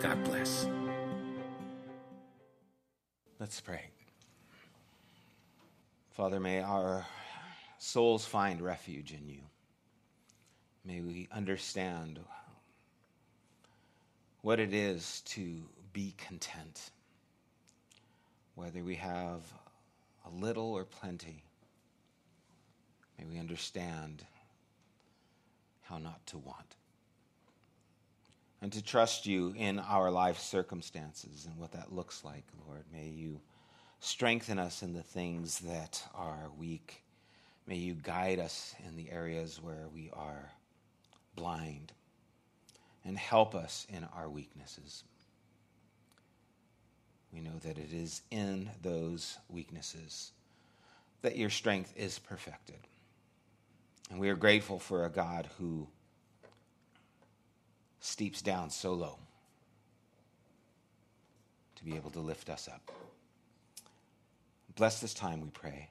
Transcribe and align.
God 0.00 0.22
bless. 0.24 0.68
Let's 3.40 3.60
pray. 3.60 3.82
Father, 6.12 6.38
may 6.38 6.60
our 6.60 7.04
souls 7.78 8.24
find 8.24 8.60
refuge 8.60 9.12
in 9.12 9.28
you. 9.28 9.40
May 10.84 11.00
we 11.00 11.28
understand 11.32 12.20
what 14.42 14.60
it 14.60 14.72
is 14.72 15.22
to 15.22 15.62
be 15.92 16.14
content, 16.16 16.90
whether 18.54 18.84
we 18.84 18.94
have 18.94 19.42
a 20.24 20.30
little 20.30 20.72
or 20.74 20.84
plenty. 20.84 21.42
May 23.18 23.24
we 23.24 23.38
understand 23.40 24.24
how 25.82 25.98
not 25.98 26.24
to 26.26 26.38
want 26.38 26.67
and 28.60 28.72
to 28.72 28.82
trust 28.82 29.26
you 29.26 29.54
in 29.56 29.78
our 29.78 30.10
life 30.10 30.38
circumstances 30.38 31.46
and 31.46 31.56
what 31.58 31.72
that 31.72 31.92
looks 31.92 32.24
like, 32.24 32.44
Lord. 32.66 32.84
May 32.92 33.08
you 33.08 33.40
strengthen 34.00 34.58
us 34.58 34.82
in 34.82 34.94
the 34.94 35.02
things 35.02 35.60
that 35.60 36.02
are 36.14 36.50
weak. 36.56 37.02
May 37.66 37.76
you 37.76 37.94
guide 37.94 38.38
us 38.38 38.74
in 38.86 38.96
the 38.96 39.10
areas 39.10 39.60
where 39.62 39.86
we 39.94 40.10
are 40.12 40.50
blind 41.36 41.92
and 43.04 43.16
help 43.16 43.54
us 43.54 43.86
in 43.88 44.06
our 44.16 44.28
weaknesses. 44.28 45.04
We 47.32 47.40
know 47.40 47.58
that 47.62 47.78
it 47.78 47.92
is 47.92 48.22
in 48.30 48.70
those 48.82 49.38
weaknesses 49.48 50.32
that 51.22 51.36
your 51.36 51.50
strength 51.50 51.92
is 51.96 52.18
perfected. 52.18 52.78
And 54.10 54.18
we 54.18 54.30
are 54.30 54.36
grateful 54.36 54.78
for 54.78 55.04
a 55.04 55.10
God 55.10 55.48
who 55.58 55.88
steeps 58.00 58.42
down 58.42 58.70
so 58.70 58.94
low 58.94 59.18
to 61.76 61.84
be 61.84 61.96
able 61.96 62.10
to 62.10 62.20
lift 62.20 62.50
us 62.50 62.68
up. 62.68 62.90
Bless 64.76 65.00
this 65.00 65.14
time, 65.14 65.40
we 65.40 65.50
pray. 65.50 65.88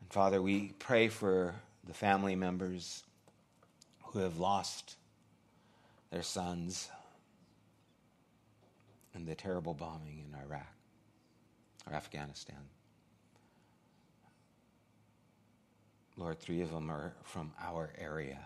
And 0.00 0.10
Father, 0.10 0.42
we 0.42 0.72
pray 0.78 1.08
for 1.08 1.54
the 1.86 1.94
family 1.94 2.36
members 2.36 3.04
who 4.04 4.18
have 4.18 4.38
lost 4.38 4.96
their 6.10 6.22
sons 6.22 6.90
in 9.14 9.24
the 9.24 9.34
terrible 9.34 9.74
bombing 9.74 10.24
in 10.26 10.38
Iraq 10.38 10.66
or 11.86 11.94
Afghanistan. 11.94 12.56
Lord, 16.16 16.38
three 16.38 16.60
of 16.60 16.70
them 16.70 16.90
are 16.90 17.14
from 17.24 17.52
our 17.62 17.90
area. 17.98 18.38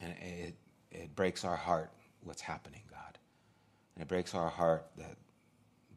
And 0.00 0.14
it, 0.20 0.54
it 0.92 1.14
breaks 1.16 1.44
our 1.44 1.56
heart 1.56 1.90
what's 2.22 2.42
happening, 2.42 2.82
God. 2.90 3.18
And 3.94 4.02
it 4.02 4.08
breaks 4.08 4.34
our 4.34 4.48
heart 4.48 4.86
that 4.96 5.16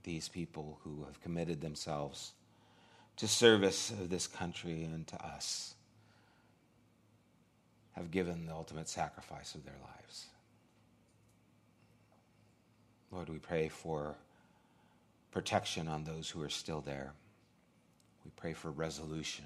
these 0.04 0.28
people 0.28 0.80
who 0.84 1.04
have 1.06 1.22
committed 1.22 1.62
themselves 1.62 2.34
to 3.18 3.28
service 3.28 3.92
of 3.92 4.10
this 4.10 4.28
country 4.28 4.84
and 4.84 5.06
to 5.08 5.24
us 5.24 5.76
have 7.94 8.12
given 8.12 8.46
the 8.46 8.54
ultimate 8.54 8.90
sacrifice 8.90 9.56
of 9.56 9.64
their 9.64 9.78
lives. 9.82 10.26
Lord, 13.12 13.30
we 13.30 13.38
pray 13.38 13.70
for 13.70 14.16
protection 15.32 15.88
on 15.88 16.04
those 16.04 16.30
who 16.30 16.42
are 16.42 16.50
still 16.50 16.82
there. 16.82 17.14
We 18.26 18.32
pray 18.36 18.54
for 18.54 18.72
resolution 18.72 19.46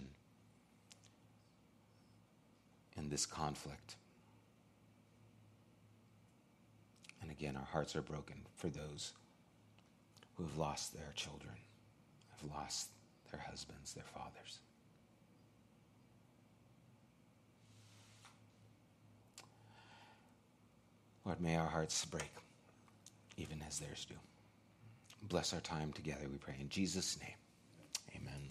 in 2.98 3.10
this 3.10 3.26
conflict. 3.26 3.96
And 7.22 7.32
again, 7.32 7.56
our 7.56 7.66
hearts 7.66 7.96
are 7.96 8.02
broken 8.02 8.36
for 8.56 8.70
those 8.70 9.14
who 10.36 10.44
have 10.44 10.58
lost 10.58 10.94
their 10.94 11.12
children, 11.16 11.54
have 12.40 12.50
lost 12.50 12.90
their 13.32 13.42
husbands, 13.42 13.94
their 13.94 14.06
fathers. 14.06 14.60
Lord, 21.26 21.42
may 21.42 21.58
our 21.58 21.68
hearts 21.68 22.06
break, 22.06 22.32
even 23.38 23.62
as 23.68 23.80
theirs 23.80 24.06
do. 24.10 24.16
Bless 25.28 25.54
our 25.54 25.60
time 25.60 25.92
together, 25.94 26.28
we 26.32 26.38
pray. 26.38 26.56
In 26.60 26.70
Jesus' 26.70 27.20
name, 27.20 27.36
amen. 28.16 28.50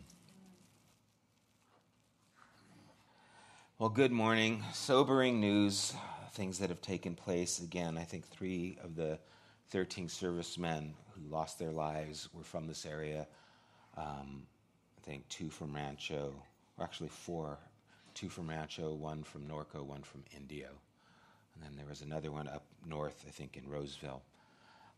Well, 3.78 3.88
good 3.88 4.12
morning. 4.12 4.62
Sobering 4.72 5.40
news 5.40 5.94
things 6.38 6.60
that 6.60 6.70
have 6.70 6.80
taken 6.80 7.16
place. 7.16 7.58
Again, 7.58 7.98
I 7.98 8.04
think 8.04 8.24
three 8.24 8.78
of 8.84 8.94
the 8.94 9.18
13 9.70 10.08
servicemen 10.08 10.94
who 11.10 11.28
lost 11.28 11.58
their 11.58 11.72
lives 11.72 12.28
were 12.32 12.44
from 12.44 12.68
this 12.68 12.86
area. 12.86 13.26
Um, 13.96 14.44
I 14.96 15.00
think 15.04 15.28
two 15.28 15.50
from 15.50 15.74
Rancho, 15.74 16.32
or 16.78 16.84
actually 16.84 17.08
four. 17.08 17.58
Two 18.14 18.28
from 18.28 18.48
Rancho, 18.48 18.94
one 18.94 19.24
from 19.24 19.48
Norco, 19.48 19.84
one 19.84 20.02
from 20.02 20.22
Indio. 20.34 20.68
And 21.54 21.64
then 21.64 21.72
there 21.76 21.86
was 21.86 22.02
another 22.02 22.30
one 22.30 22.46
up 22.46 22.64
north, 22.86 23.24
I 23.26 23.30
think, 23.30 23.56
in 23.56 23.68
Roseville. 23.68 24.22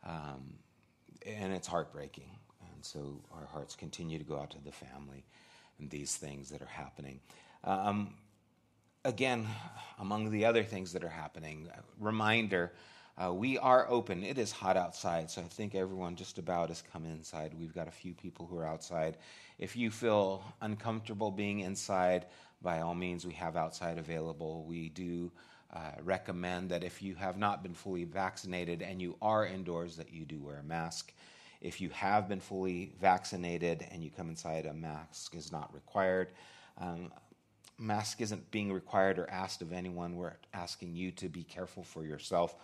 Um, 0.04 0.58
and 1.24 1.54
it's 1.54 1.66
heartbreaking. 1.66 2.36
And 2.74 2.84
so 2.84 3.18
our 3.32 3.46
hearts 3.46 3.74
continue 3.74 4.18
to 4.18 4.24
go 4.24 4.38
out 4.38 4.50
to 4.50 4.62
the 4.62 4.72
family 4.72 5.24
and 5.78 5.88
these 5.88 6.16
things 6.16 6.50
that 6.50 6.60
are 6.60 6.66
happening. 6.66 7.18
Um, 7.64 8.12
again, 9.04 9.46
among 9.98 10.30
the 10.30 10.44
other 10.44 10.62
things 10.62 10.92
that 10.92 11.04
are 11.04 11.08
happening, 11.08 11.68
reminder 11.98 12.72
uh, 13.22 13.32
we 13.32 13.58
are 13.58 13.86
open. 13.90 14.24
It 14.24 14.38
is 14.38 14.50
hot 14.50 14.76
outside, 14.76 15.30
so 15.30 15.42
I 15.42 15.44
think 15.44 15.74
everyone 15.74 16.16
just 16.16 16.38
about 16.38 16.68
has 16.68 16.82
come 16.82 17.04
inside. 17.04 17.52
We've 17.58 17.74
got 17.74 17.88
a 17.88 17.90
few 17.90 18.14
people 18.14 18.46
who 18.46 18.56
are 18.56 18.66
outside. 18.66 19.18
If 19.58 19.76
you 19.76 19.90
feel 19.90 20.42
uncomfortable 20.62 21.30
being 21.30 21.60
inside, 21.60 22.26
by 22.62 22.80
all 22.80 22.94
means, 22.94 23.26
we 23.26 23.34
have 23.34 23.56
outside 23.56 23.98
available. 23.98 24.64
We 24.66 24.88
do 24.90 25.30
uh, 25.74 25.92
recommend 26.02 26.70
that 26.70 26.82
if 26.82 27.02
you 27.02 27.14
have 27.14 27.36
not 27.36 27.62
been 27.62 27.74
fully 27.74 28.04
vaccinated 28.04 28.80
and 28.80 29.02
you 29.02 29.16
are 29.20 29.46
indoors, 29.46 29.96
that 29.96 30.12
you 30.12 30.24
do 30.24 30.40
wear 30.40 30.58
a 30.58 30.62
mask. 30.62 31.12
If 31.60 31.80
you 31.80 31.90
have 31.90 32.26
been 32.26 32.40
fully 32.40 32.92
vaccinated 33.00 33.86
and 33.90 34.02
you 34.02 34.10
come 34.10 34.30
inside, 34.30 34.64
a 34.64 34.72
mask 34.72 35.34
is 35.34 35.52
not 35.52 35.72
required. 35.74 36.32
Um, 36.78 37.12
mask 37.80 38.20
isn't 38.20 38.50
being 38.50 38.72
required 38.72 39.18
or 39.18 39.28
asked 39.30 39.62
of 39.62 39.72
anyone. 39.72 40.16
We're 40.16 40.36
asking 40.52 40.94
you 40.94 41.10
to 41.12 41.28
be 41.28 41.42
careful 41.42 41.82
for 41.82 42.04
yourself 42.04 42.54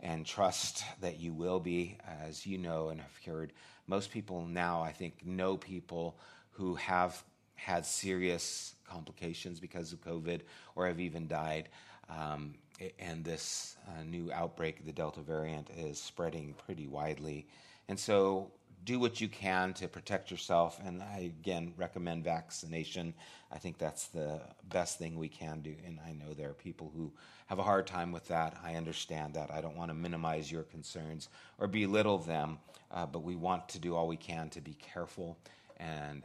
and 0.00 0.26
trust 0.26 0.84
that 1.00 1.20
you 1.20 1.32
will 1.32 1.60
be. 1.60 1.98
As 2.26 2.46
you 2.46 2.58
know 2.58 2.88
and 2.88 3.00
have 3.00 3.18
heard, 3.24 3.52
most 3.86 4.10
people 4.10 4.44
now, 4.46 4.82
I 4.82 4.92
think, 4.92 5.24
know 5.24 5.56
people 5.56 6.18
who 6.52 6.74
have 6.76 7.22
had 7.54 7.86
serious 7.86 8.74
complications 8.88 9.60
because 9.60 9.92
of 9.92 10.00
COVID 10.00 10.40
or 10.74 10.86
have 10.86 11.00
even 11.00 11.28
died. 11.28 11.68
Um, 12.08 12.54
and 12.98 13.24
this 13.24 13.76
uh, 13.86 14.02
new 14.02 14.32
outbreak, 14.32 14.84
the 14.84 14.92
Delta 14.92 15.20
variant, 15.20 15.68
is 15.76 16.00
spreading 16.00 16.54
pretty 16.66 16.88
widely. 16.88 17.46
And 17.88 17.98
so 17.98 18.50
do 18.84 18.98
what 18.98 19.20
you 19.20 19.28
can 19.28 19.74
to 19.74 19.88
protect 19.88 20.30
yourself. 20.30 20.80
And 20.84 21.02
I, 21.02 21.32
again, 21.40 21.72
recommend 21.76 22.24
vaccination. 22.24 23.14
I 23.52 23.58
think 23.58 23.78
that's 23.78 24.06
the 24.06 24.40
best 24.68 24.98
thing 24.98 25.18
we 25.18 25.28
can 25.28 25.60
do. 25.60 25.74
And 25.86 25.98
I 26.06 26.12
know 26.12 26.34
there 26.34 26.50
are 26.50 26.54
people 26.54 26.90
who 26.94 27.12
have 27.46 27.58
a 27.58 27.62
hard 27.62 27.86
time 27.86 28.12
with 28.12 28.28
that. 28.28 28.56
I 28.64 28.74
understand 28.74 29.34
that. 29.34 29.50
I 29.50 29.60
don't 29.60 29.76
want 29.76 29.90
to 29.90 29.94
minimize 29.94 30.50
your 30.50 30.62
concerns 30.62 31.28
or 31.58 31.68
belittle 31.68 32.18
them, 32.18 32.58
uh, 32.90 33.06
but 33.06 33.22
we 33.22 33.36
want 33.36 33.68
to 33.70 33.78
do 33.78 33.94
all 33.94 34.08
we 34.08 34.16
can 34.16 34.48
to 34.50 34.60
be 34.60 34.74
careful 34.74 35.38
and 35.76 36.24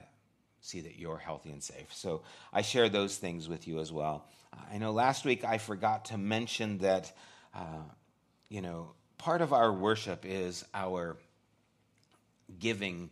see 0.61 0.81
that 0.81 0.97
you're 0.97 1.17
healthy 1.17 1.51
and 1.51 1.63
safe. 1.63 1.93
So 1.93 2.23
I 2.51 2.61
share 2.61 2.89
those 2.89 3.17
things 3.17 3.47
with 3.47 3.67
you 3.67 3.79
as 3.79 3.91
well. 3.91 4.25
I 4.71 4.77
know 4.77 4.91
last 4.91 5.25
week 5.25 5.43
I 5.45 5.59
forgot 5.59 6.05
to 6.05 6.17
mention 6.17 6.79
that, 6.79 7.15
uh, 7.53 7.83
you 8.49 8.61
know, 8.61 8.91
part 9.17 9.41
of 9.41 9.53
our 9.53 9.71
worship 9.71 10.25
is 10.25 10.65
our 10.73 11.17
giving 12.59 13.09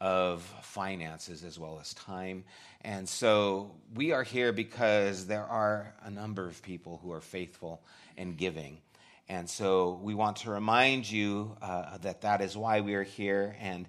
of 0.00 0.42
finances 0.62 1.44
as 1.44 1.58
well 1.58 1.78
as 1.80 1.94
time. 1.94 2.44
And 2.82 3.08
so 3.08 3.72
we 3.94 4.12
are 4.12 4.22
here 4.22 4.52
because 4.52 5.26
there 5.26 5.44
are 5.44 5.94
a 6.02 6.10
number 6.10 6.46
of 6.46 6.62
people 6.62 7.00
who 7.02 7.12
are 7.12 7.20
faithful 7.20 7.82
in 8.16 8.34
giving. 8.34 8.78
And 9.28 9.48
so 9.48 9.98
we 10.02 10.14
want 10.14 10.36
to 10.38 10.50
remind 10.50 11.10
you 11.10 11.56
uh, 11.62 11.96
that 11.98 12.20
that 12.22 12.42
is 12.42 12.56
why 12.56 12.80
we 12.82 12.94
are 12.94 13.02
here. 13.02 13.56
And 13.60 13.88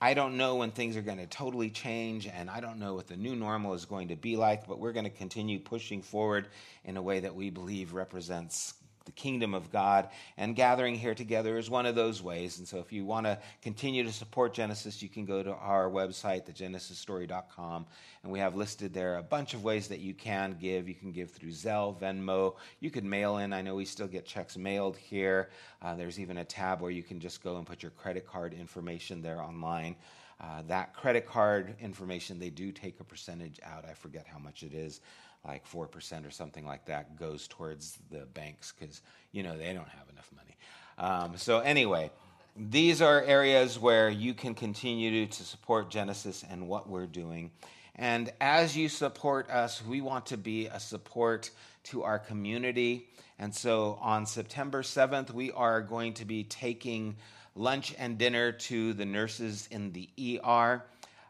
I 0.00 0.12
don't 0.12 0.36
know 0.36 0.56
when 0.56 0.70
things 0.70 0.98
are 0.98 1.02
going 1.02 1.18
to 1.18 1.26
totally 1.26 1.70
change, 1.70 2.26
and 2.26 2.50
I 2.50 2.60
don't 2.60 2.78
know 2.78 2.92
what 2.92 3.06
the 3.06 3.16
new 3.16 3.34
normal 3.34 3.72
is 3.72 3.86
going 3.86 4.08
to 4.08 4.16
be 4.16 4.36
like, 4.36 4.66
but 4.66 4.78
we're 4.78 4.92
going 4.92 5.04
to 5.04 5.10
continue 5.10 5.58
pushing 5.58 6.02
forward 6.02 6.48
in 6.84 6.98
a 6.98 7.02
way 7.02 7.20
that 7.20 7.34
we 7.34 7.48
believe 7.48 7.94
represents 7.94 8.74
the 9.04 9.12
kingdom 9.12 9.54
of 9.54 9.70
God, 9.70 10.08
and 10.36 10.56
gathering 10.56 10.94
here 10.94 11.14
together 11.14 11.58
is 11.58 11.68
one 11.68 11.86
of 11.86 11.94
those 11.94 12.22
ways. 12.22 12.58
And 12.58 12.66
so, 12.66 12.78
if 12.78 12.92
you 12.92 13.04
want 13.04 13.26
to 13.26 13.38
continue 13.62 14.02
to 14.04 14.12
support 14.12 14.54
Genesis, 14.54 15.02
you 15.02 15.08
can 15.08 15.24
go 15.24 15.42
to 15.42 15.52
our 15.52 15.90
website, 15.90 16.46
thegenesisstory.com, 16.46 17.86
and 18.22 18.32
we 18.32 18.38
have 18.38 18.56
listed 18.56 18.94
there 18.94 19.16
a 19.16 19.22
bunch 19.22 19.54
of 19.54 19.62
ways 19.62 19.88
that 19.88 20.00
you 20.00 20.14
can 20.14 20.56
give. 20.60 20.88
You 20.88 20.94
can 20.94 21.12
give 21.12 21.30
through 21.30 21.50
Zelle, 21.50 21.98
Venmo, 21.98 22.56
you 22.80 22.90
could 22.90 23.04
mail 23.04 23.38
in. 23.38 23.52
I 23.52 23.62
know 23.62 23.74
we 23.74 23.84
still 23.84 24.08
get 24.08 24.24
checks 24.24 24.56
mailed 24.56 24.96
here. 24.96 25.50
Uh, 25.82 25.94
there's 25.94 26.18
even 26.18 26.38
a 26.38 26.44
tab 26.44 26.80
where 26.80 26.90
you 26.90 27.02
can 27.02 27.20
just 27.20 27.42
go 27.42 27.56
and 27.56 27.66
put 27.66 27.82
your 27.82 27.92
credit 27.92 28.26
card 28.26 28.54
information 28.54 29.20
there 29.20 29.40
online. 29.40 29.96
Uh, 30.40 30.62
that 30.66 30.94
credit 30.94 31.26
card 31.26 31.76
information, 31.80 32.38
they 32.38 32.50
do 32.50 32.72
take 32.72 32.98
a 33.00 33.04
percentage 33.04 33.60
out. 33.62 33.84
I 33.84 33.94
forget 33.94 34.26
how 34.26 34.38
much 34.38 34.62
it 34.62 34.74
is 34.74 35.00
like 35.44 35.68
4% 35.68 36.26
or 36.26 36.30
something 36.30 36.64
like 36.64 36.86
that 36.86 37.16
goes 37.16 37.46
towards 37.48 37.98
the 38.10 38.26
banks 38.34 38.72
because, 38.78 39.02
you 39.32 39.42
know, 39.42 39.56
they 39.56 39.72
don't 39.72 39.88
have 39.88 40.08
enough 40.10 40.30
money. 40.34 40.56
Um, 40.96 41.36
so, 41.36 41.60
anyway, 41.60 42.10
these 42.56 43.02
are 43.02 43.22
areas 43.22 43.78
where 43.78 44.08
you 44.08 44.32
can 44.32 44.54
continue 44.54 45.26
to 45.26 45.42
support 45.44 45.90
Genesis 45.90 46.44
and 46.48 46.68
what 46.68 46.88
we're 46.88 47.06
doing. 47.06 47.50
And 47.96 48.32
as 48.40 48.76
you 48.76 48.88
support 48.88 49.50
us, 49.50 49.84
we 49.84 50.00
want 50.00 50.26
to 50.26 50.36
be 50.36 50.66
a 50.66 50.80
support 50.80 51.50
to 51.84 52.02
our 52.02 52.18
community. 52.18 53.08
And 53.38 53.54
so 53.54 53.98
on 54.00 54.26
September 54.26 54.82
7th, 54.82 55.30
we 55.32 55.52
are 55.52 55.80
going 55.80 56.14
to 56.14 56.24
be 56.24 56.44
taking 56.44 57.16
lunch 57.54 57.94
and 57.98 58.18
dinner 58.18 58.52
to 58.52 58.92
the 58.94 59.04
nurses 59.04 59.68
in 59.70 59.92
the 59.92 60.40
ER. 60.42 60.84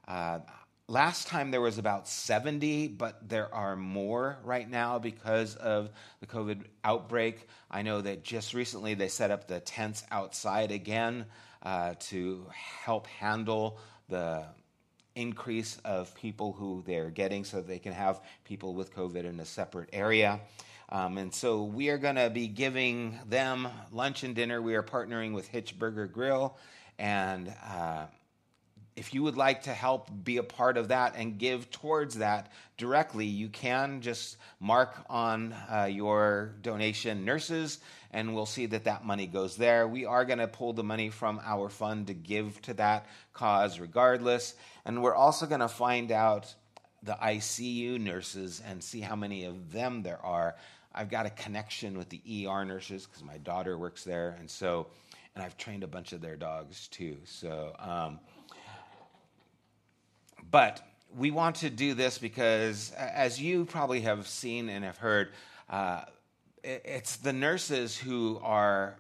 Uh, 0.07 0.39
Last 0.87 1.29
time 1.29 1.51
there 1.51 1.63
was 1.63 1.79
about 1.79 2.07
70, 2.07 2.89
but 2.89 3.27
there 3.27 3.53
are 3.55 3.75
more 3.75 4.37
right 4.45 4.69
now 4.69 4.99
because 4.99 5.57
of 5.57 5.89
the 6.21 6.27
COVID 6.27 6.65
outbreak. 6.85 7.49
I 7.71 7.81
know 7.81 8.03
that 8.03 8.23
just 8.23 8.53
recently 8.53 8.93
they 8.93 9.09
set 9.09 9.31
up 9.31 9.49
the 9.49 9.61
tents 9.61 10.05
outside 10.11 10.73
again 10.73 11.25
uh, 11.63 11.95
to 12.01 12.47
help 12.85 13.07
handle 13.07 13.79
the 14.11 14.45
increase 15.15 15.79
of 15.87 16.15
people 16.17 16.53
who 16.53 16.85
they're 16.87 17.09
getting 17.09 17.45
so 17.45 17.63
they 17.63 17.79
can 17.79 17.95
have 17.95 18.21
people 18.45 18.75
with 18.75 18.95
COVID 18.95 19.25
in 19.25 19.41
a 19.41 19.47
separate 19.47 19.89
area. 19.91 20.39
Um, 20.91 21.17
and 21.17 21.35
so 21.35 21.65
we 21.65 21.89
are 21.89 21.99
going 21.99 22.17
to 22.17 22.29
be 22.29 22.47
giving 22.47 23.19
them 23.27 23.69
lunch 23.91 24.23
and 24.23 24.35
dinner. 24.35 24.61
We 24.61 24.75
are 24.75 24.83
partnering 24.83 25.33
with 25.33 25.49
Hitch 25.49 25.79
Burger 25.79 26.07
Grill 26.07 26.59
and 26.99 27.55
uh, 27.67 28.05
if 28.97 29.13
you 29.13 29.23
would 29.25 29.37
like 29.37 29.63
to 29.63 29.73
help 29.73 30.09
be 30.25 30.37
a 30.37 30.43
part 30.43 30.77
of 30.77 30.89
that 30.89 31.15
and 31.17 31.39
give 31.39 31.71
towards 31.71 32.19
that 32.19 32.53
directly, 32.77 33.27
you 33.27 33.49
can 33.49 34.01
just 34.01 34.37
mark 34.61 35.05
on 35.11 35.53
uh, 35.71 35.89
your 35.91 36.55
donation 36.63 37.25
nurses, 37.25 37.79
and 38.13 38.35
we'll 38.35 38.47
see 38.47 38.67
that 38.67 38.85
that 38.85 39.05
money 39.05 39.27
goes 39.27 39.57
there. 39.57 39.89
We 39.89 40.07
are 40.07 40.25
going 40.25 40.39
to 40.39 40.47
pull 40.47 40.73
the 40.73 40.85
money 40.85 41.11
from 41.11 41.41
our 41.45 41.69
fund 41.69 42.07
to 42.07 42.15
give 42.15 42.61
to 42.63 42.75
that 42.75 43.07
cause 43.33 43.81
regardless. 43.81 44.55
And 44.85 45.03
we're 45.03 45.15
also 45.15 45.47
going 45.47 45.61
to 45.61 45.69
find 45.69 46.13
out 46.13 46.55
the 47.03 47.15
ICU 47.15 48.01
nurses 48.01 48.63
and 48.67 48.83
see 48.83 49.01
how 49.01 49.17
many 49.17 49.45
of 49.45 49.73
them 49.73 50.03
there 50.03 50.25
are. 50.25 50.55
I've 50.95 51.11
got 51.11 51.27
a 51.27 51.31
connection 51.31 51.99
with 51.99 52.09
the 52.09 52.47
ER 52.47 52.65
nurses 52.65 53.07
because 53.07 53.25
my 53.25 53.39
daughter 53.39 53.77
works 53.77 54.05
there, 54.05 54.37
and 54.39 54.49
so, 54.49 54.87
and 55.35 55.43
I've 55.45 55.57
trained 55.57 55.83
a 55.83 55.89
bunch 55.89 56.13
of 56.13 56.21
their 56.21 56.37
dogs 56.37 56.87
too. 56.87 57.17
So, 57.25 57.75
um, 57.81 58.21
but 60.55 60.87
we 61.19 61.33
want 61.33 61.57
to 61.57 61.69
do 61.69 61.95
this 61.95 62.17
because, 62.17 62.93
as 62.97 63.43
you 63.43 63.65
probably 63.65 64.03
have 64.03 64.29
seen 64.29 64.69
and 64.69 64.85
have 64.85 64.99
heard, 64.99 65.33
uh, 65.69 66.03
it's 66.63 67.17
the 67.17 67.33
nurses 67.33 67.99
who 67.99 68.39
are 68.41 68.95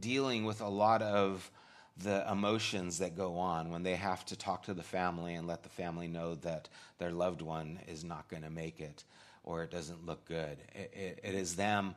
dealing 0.00 0.46
with 0.46 0.62
a 0.62 0.66
lot 0.66 1.02
of 1.02 1.50
the 1.98 2.26
emotions 2.32 2.96
that 3.00 3.18
go 3.18 3.36
on 3.36 3.70
when 3.70 3.82
they 3.82 3.96
have 3.96 4.24
to 4.24 4.34
talk 4.34 4.62
to 4.62 4.72
the 4.72 4.82
family 4.82 5.34
and 5.34 5.46
let 5.46 5.62
the 5.62 5.68
family 5.68 6.08
know 6.08 6.36
that 6.36 6.70
their 6.96 7.10
loved 7.10 7.42
one 7.42 7.78
is 7.86 8.02
not 8.02 8.26
going 8.28 8.42
to 8.42 8.48
make 8.48 8.80
it 8.80 9.04
or 9.42 9.62
it 9.62 9.70
doesn't 9.70 10.06
look 10.06 10.24
good. 10.24 10.56
It, 10.74 10.90
it, 10.94 11.20
it 11.22 11.34
is 11.34 11.54
them 11.54 11.94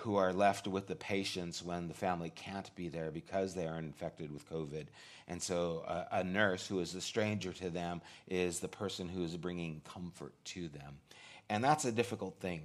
who 0.00 0.16
are 0.16 0.32
left 0.32 0.66
with 0.66 0.86
the 0.86 0.96
patients 0.96 1.62
when 1.62 1.88
the 1.88 1.94
family 1.94 2.30
can't 2.30 2.74
be 2.74 2.88
there 2.88 3.10
because 3.10 3.54
they 3.54 3.66
are 3.66 3.78
infected 3.78 4.32
with 4.32 4.48
COVID. 4.50 4.86
And 5.28 5.42
so 5.42 5.84
uh, 5.86 6.04
a 6.12 6.24
nurse 6.24 6.66
who 6.66 6.80
is 6.80 6.94
a 6.94 7.00
stranger 7.00 7.52
to 7.54 7.70
them 7.70 8.02
is 8.28 8.60
the 8.60 8.68
person 8.68 9.08
who 9.08 9.24
is 9.24 9.36
bringing 9.36 9.80
comfort 9.84 10.34
to 10.46 10.68
them. 10.68 10.98
And 11.48 11.64
that's 11.64 11.84
a 11.84 11.92
difficult 11.92 12.36
thing 12.40 12.60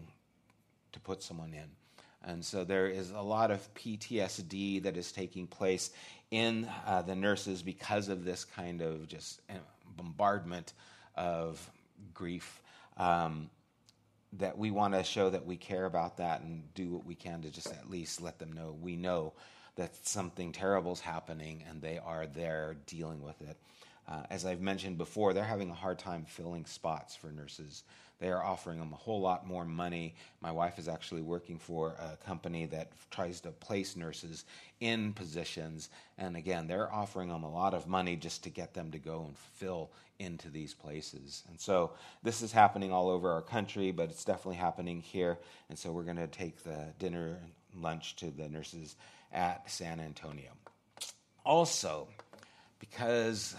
to 0.91 0.99
put 0.99 1.23
someone 1.23 1.53
in. 1.53 1.69
And 2.23 2.43
so 2.43 2.63
there 2.63 2.87
is 2.87 3.11
a 3.11 3.21
lot 3.21 3.51
of 3.51 3.73
PTSD 3.75 4.83
that 4.83 4.97
is 4.97 5.11
taking 5.11 5.47
place 5.47 5.91
in 6.31 6.67
uh, 6.85 7.03
the 7.03 7.15
nurses 7.15 7.61
because 7.61 8.09
of 8.09 8.25
this 8.25 8.43
kind 8.43 8.81
of 8.81 9.07
just 9.07 9.41
uh, 9.49 9.53
bombardment 9.95 10.73
of 11.15 11.69
grief. 12.13 12.61
Um, 12.97 13.49
that 14.37 14.57
we 14.57 14.71
want 14.71 14.93
to 14.93 15.03
show 15.03 15.29
that 15.29 15.45
we 15.45 15.57
care 15.57 15.85
about 15.85 16.17
that 16.17 16.41
and 16.41 16.63
do 16.73 16.89
what 16.89 17.05
we 17.05 17.15
can 17.15 17.41
to 17.41 17.49
just 17.49 17.67
at 17.67 17.89
least 17.89 18.21
let 18.21 18.39
them 18.39 18.51
know 18.51 18.75
we 18.81 18.95
know 18.95 19.33
that 19.75 19.95
something 20.07 20.51
terrible 20.51 20.93
is 20.93 21.01
happening 21.01 21.63
and 21.69 21.81
they 21.81 21.97
are 21.97 22.27
there 22.27 22.77
dealing 22.85 23.21
with 23.21 23.41
it. 23.41 23.57
Uh, 24.07 24.23
as 24.29 24.45
I've 24.45 24.61
mentioned 24.61 24.97
before, 24.97 25.33
they're 25.33 25.43
having 25.43 25.69
a 25.69 25.75
hard 25.75 25.99
time 25.99 26.25
filling 26.27 26.65
spots 26.65 27.15
for 27.15 27.31
nurses. 27.31 27.83
They 28.19 28.29
are 28.29 28.43
offering 28.43 28.79
them 28.79 28.93
a 28.93 28.97
whole 28.97 29.19
lot 29.19 29.45
more 29.45 29.65
money. 29.65 30.15
My 30.41 30.51
wife 30.51 30.79
is 30.79 30.87
actually 30.87 31.21
working 31.21 31.57
for 31.57 31.95
a 31.99 32.15
company 32.25 32.65
that 32.67 32.91
tries 33.11 33.41
to 33.41 33.51
place 33.51 33.97
nurses 33.97 34.45
in 34.79 35.11
positions. 35.11 35.89
And 36.17 36.37
again, 36.37 36.67
they're 36.67 36.93
offering 36.93 37.29
them 37.29 37.43
a 37.43 37.51
lot 37.51 37.73
of 37.73 37.87
money 37.87 38.15
just 38.15 38.43
to 38.43 38.49
get 38.49 38.73
them 38.73 38.91
to 38.91 38.99
go 38.99 39.25
and 39.27 39.37
fill 39.37 39.89
into 40.19 40.49
these 40.49 40.73
places. 40.73 41.43
And 41.49 41.59
so 41.59 41.91
this 42.23 42.41
is 42.41 42.51
happening 42.51 42.91
all 42.91 43.09
over 43.09 43.31
our 43.31 43.41
country, 43.41 43.91
but 43.91 44.09
it's 44.09 44.25
definitely 44.25 44.55
happening 44.57 45.01
here. 45.01 45.37
And 45.69 45.77
so 45.77 45.91
we're 45.91 46.03
going 46.03 46.17
to 46.17 46.27
take 46.27 46.63
the 46.63 46.93
dinner 46.99 47.39
and 47.41 47.83
lunch 47.83 48.15
to 48.17 48.31
the 48.31 48.47
nurses 48.47 48.95
at 49.31 49.69
San 49.69 49.99
Antonio. 49.99 50.51
Also, 51.45 52.07
because 52.79 53.55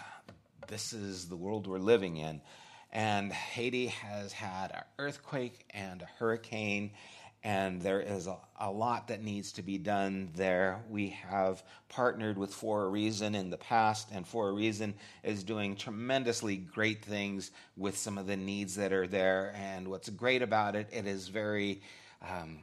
this 0.69 0.93
is 0.93 1.29
the 1.29 1.37
world 1.37 1.67
we're 1.67 1.79
living 1.79 2.17
in, 2.17 2.41
and 2.93 3.33
Haiti 3.33 3.89
has 3.89 4.33
had 4.33 4.71
an 4.71 4.83
earthquake 4.99 5.67
and 5.71 6.03
a 6.03 6.09
hurricane, 6.19 6.93
and 7.47 7.81
there 7.81 8.01
is 8.01 8.27
a, 8.27 8.37
a, 8.59 8.69
lot 8.69 9.07
that 9.07 9.23
needs 9.23 9.53
to 9.53 9.63
be 9.63 9.79
done 9.79 10.31
there. 10.35 10.83
We 10.91 11.11
have 11.31 11.63
partnered 11.89 12.37
with 12.37 12.53
For 12.53 12.83
a 12.83 12.89
Reason 12.89 13.37
in 13.37 13.51
the 13.51 13.57
past, 13.57 14.09
and 14.11 14.27
For 14.27 14.49
a 14.49 14.53
Reason 14.53 14.95
is 15.23 15.45
doing 15.45 15.77
tremendously 15.77 16.57
great 16.57 17.05
things 17.05 17.53
with 17.77 17.97
some 17.97 18.19
of 18.19 18.27
the 18.27 18.37
needs 18.37 18.75
that 18.75 18.93
are 18.93 19.07
there. 19.07 19.55
And 19.57 19.87
what's 19.87 20.09
great 20.09 20.43
about 20.43 20.75
it, 20.75 20.89
it 20.91 21.07
is 21.07 21.29
very 21.29 21.83
um, 22.21 22.59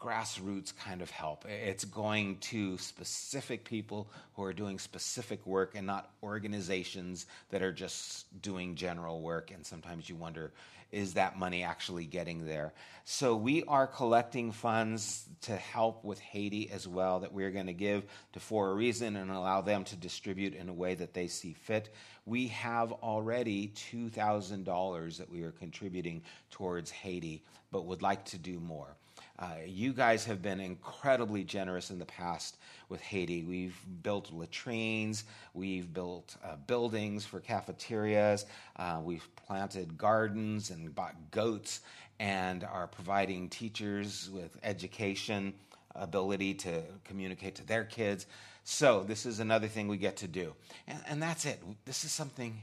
grassroots 0.00 0.76
kind 0.76 1.00
of 1.00 1.10
help. 1.10 1.44
It's 1.48 1.84
going 1.84 2.38
to 2.38 2.76
specific 2.78 3.64
people 3.64 4.10
who 4.34 4.42
are 4.42 4.52
doing 4.52 4.80
specific 4.80 5.46
work 5.46 5.76
and 5.76 5.86
not 5.86 6.10
organizations 6.24 7.26
that 7.50 7.62
are 7.62 7.72
just 7.72 8.26
doing 8.42 8.74
general 8.74 9.20
work. 9.20 9.52
And 9.52 9.64
sometimes 9.64 10.08
you 10.08 10.16
wonder, 10.16 10.52
is 10.90 11.14
that 11.14 11.38
money 11.38 11.62
actually 11.62 12.06
getting 12.06 12.46
there? 12.46 12.72
So 13.04 13.36
we 13.36 13.64
are 13.64 13.86
collecting 13.86 14.52
funds 14.52 15.26
to 15.42 15.56
help 15.56 16.04
with 16.04 16.18
Haiti 16.18 16.70
as 16.70 16.86
well 16.86 17.20
that 17.20 17.32
we're 17.32 17.50
going 17.50 17.66
to 17.66 17.72
give 17.72 18.04
to 18.32 18.40
For 18.40 18.70
a 18.70 18.74
Reason 18.74 19.16
and 19.16 19.30
allow 19.30 19.60
them 19.60 19.84
to 19.84 19.96
distribute 19.96 20.54
in 20.54 20.68
a 20.68 20.74
way 20.74 20.94
that 20.94 21.14
they 21.14 21.26
see 21.26 21.52
fit. 21.52 21.92
We 22.26 22.48
have 22.48 22.92
already 22.92 23.68
$2,000 23.68 25.18
that 25.18 25.30
we 25.30 25.42
are 25.42 25.52
contributing 25.52 26.22
towards 26.50 26.90
Haiti, 26.90 27.42
but 27.70 27.86
would 27.86 28.02
like 28.02 28.24
to 28.26 28.38
do 28.38 28.60
more. 28.60 28.96
Uh, 29.38 29.54
you 29.64 29.92
guys 29.92 30.24
have 30.24 30.42
been 30.42 30.58
incredibly 30.58 31.44
generous 31.44 31.90
in 31.90 31.98
the 31.98 32.04
past 32.04 32.56
with 32.88 33.00
Haiti. 33.00 33.44
We've 33.44 33.78
built 34.02 34.32
latrines, 34.32 35.24
we've 35.54 35.92
built 35.92 36.36
uh, 36.44 36.56
buildings 36.66 37.24
for 37.24 37.38
cafeterias, 37.38 38.46
uh, 38.76 39.00
we've 39.02 39.28
planted 39.36 39.96
gardens 39.96 40.70
and 40.70 40.92
bought 40.92 41.14
goats, 41.30 41.80
and 42.18 42.64
are 42.64 42.88
providing 42.88 43.48
teachers 43.48 44.28
with 44.32 44.56
education 44.64 45.54
ability 45.94 46.54
to 46.54 46.82
communicate 47.04 47.54
to 47.56 47.66
their 47.66 47.84
kids. 47.84 48.26
So, 48.64 49.02
this 49.02 49.24
is 49.24 49.40
another 49.40 49.66
thing 49.66 49.88
we 49.88 49.96
get 49.96 50.16
to 50.18 50.28
do. 50.28 50.54
And, 50.86 51.00
and 51.06 51.22
that's 51.22 51.46
it. 51.46 51.62
This 51.84 52.04
is 52.04 52.12
something 52.12 52.60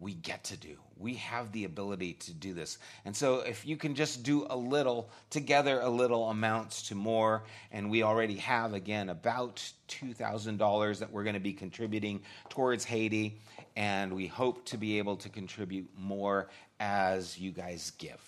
we 0.00 0.14
get 0.14 0.42
to 0.44 0.56
do. 0.56 0.76
We 0.96 1.14
have 1.14 1.52
the 1.52 1.64
ability 1.64 2.14
to 2.14 2.32
do 2.32 2.54
this. 2.54 2.78
And 3.04 3.14
so, 3.14 3.40
if 3.40 3.66
you 3.66 3.76
can 3.76 3.94
just 3.94 4.22
do 4.22 4.46
a 4.48 4.56
little, 4.56 5.10
together 5.28 5.80
a 5.80 5.88
little 5.88 6.30
amounts 6.30 6.88
to 6.88 6.94
more, 6.94 7.44
and 7.70 7.90
we 7.90 8.02
already 8.02 8.36
have, 8.36 8.72
again, 8.72 9.10
about 9.10 9.62
$2,000 9.88 10.98
that 10.98 11.12
we're 11.12 11.22
going 11.22 11.34
to 11.34 11.40
be 11.40 11.52
contributing 11.52 12.22
towards 12.48 12.84
Haiti, 12.84 13.38
and 13.76 14.12
we 14.14 14.26
hope 14.26 14.64
to 14.66 14.78
be 14.78 14.98
able 14.98 15.16
to 15.16 15.28
contribute 15.28 15.88
more 15.96 16.48
as 16.80 17.38
you 17.38 17.50
guys 17.50 17.92
give. 17.98 18.20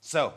So, 0.00 0.32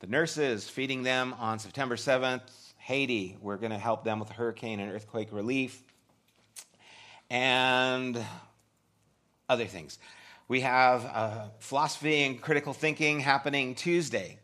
the 0.00 0.06
nurses 0.06 0.68
feeding 0.68 1.02
them 1.02 1.34
on 1.38 1.58
September 1.58 1.96
7th, 1.96 2.42
Haiti, 2.78 3.36
we're 3.40 3.56
going 3.56 3.72
to 3.72 3.78
help 3.78 4.04
them 4.04 4.20
with 4.20 4.30
hurricane 4.30 4.80
and 4.80 4.90
earthquake 4.90 5.28
relief. 5.32 5.82
And 7.30 8.22
other 9.48 9.66
things. 9.66 9.98
We 10.48 10.60
have 10.60 11.04
uh, 11.06 11.48
philosophy 11.58 12.22
and 12.22 12.40
critical 12.40 12.72
thinking 12.72 13.20
happening 13.20 13.74
Tuesday. 13.74 14.38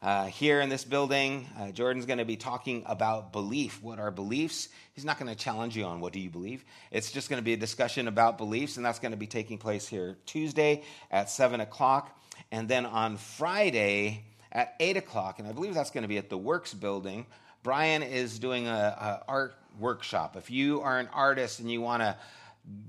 Uh, 0.00 0.26
here 0.26 0.60
in 0.60 0.68
this 0.68 0.84
building, 0.84 1.46
uh, 1.56 1.70
Jordan's 1.70 2.06
going 2.06 2.18
to 2.18 2.24
be 2.24 2.36
talking 2.36 2.82
about 2.86 3.32
belief. 3.32 3.80
What 3.82 4.00
are 4.00 4.10
beliefs? 4.10 4.68
He's 4.94 5.04
not 5.04 5.18
going 5.18 5.28
to 5.28 5.36
challenge 5.36 5.76
you 5.76 5.84
on 5.84 6.00
what 6.00 6.12
do 6.12 6.18
you 6.18 6.28
believe. 6.28 6.64
It's 6.90 7.12
just 7.12 7.30
going 7.30 7.38
to 7.38 7.44
be 7.44 7.52
a 7.52 7.56
discussion 7.56 8.08
about 8.08 8.36
beliefs, 8.36 8.78
and 8.78 8.84
that's 8.84 8.98
going 8.98 9.12
to 9.12 9.18
be 9.18 9.28
taking 9.28 9.58
place 9.58 9.86
here 9.86 10.16
Tuesday 10.26 10.82
at 11.10 11.30
7 11.30 11.60
o'clock. 11.60 12.18
And 12.50 12.68
then 12.68 12.84
on 12.84 13.16
Friday 13.16 14.24
at 14.50 14.74
8 14.80 14.96
o'clock, 14.96 15.38
and 15.38 15.46
I 15.46 15.52
believe 15.52 15.74
that's 15.74 15.92
going 15.92 16.02
to 16.02 16.08
be 16.08 16.18
at 16.18 16.30
the 16.30 16.38
Works 16.38 16.74
building, 16.74 17.26
Brian 17.62 18.02
is 18.02 18.40
doing 18.40 18.66
an 18.66 18.94
art 19.28 19.54
workshop. 19.78 20.36
If 20.36 20.50
you 20.50 20.80
are 20.80 20.98
an 20.98 21.08
artist 21.12 21.60
and 21.60 21.70
you 21.70 21.80
want 21.80 22.02
to 22.02 22.16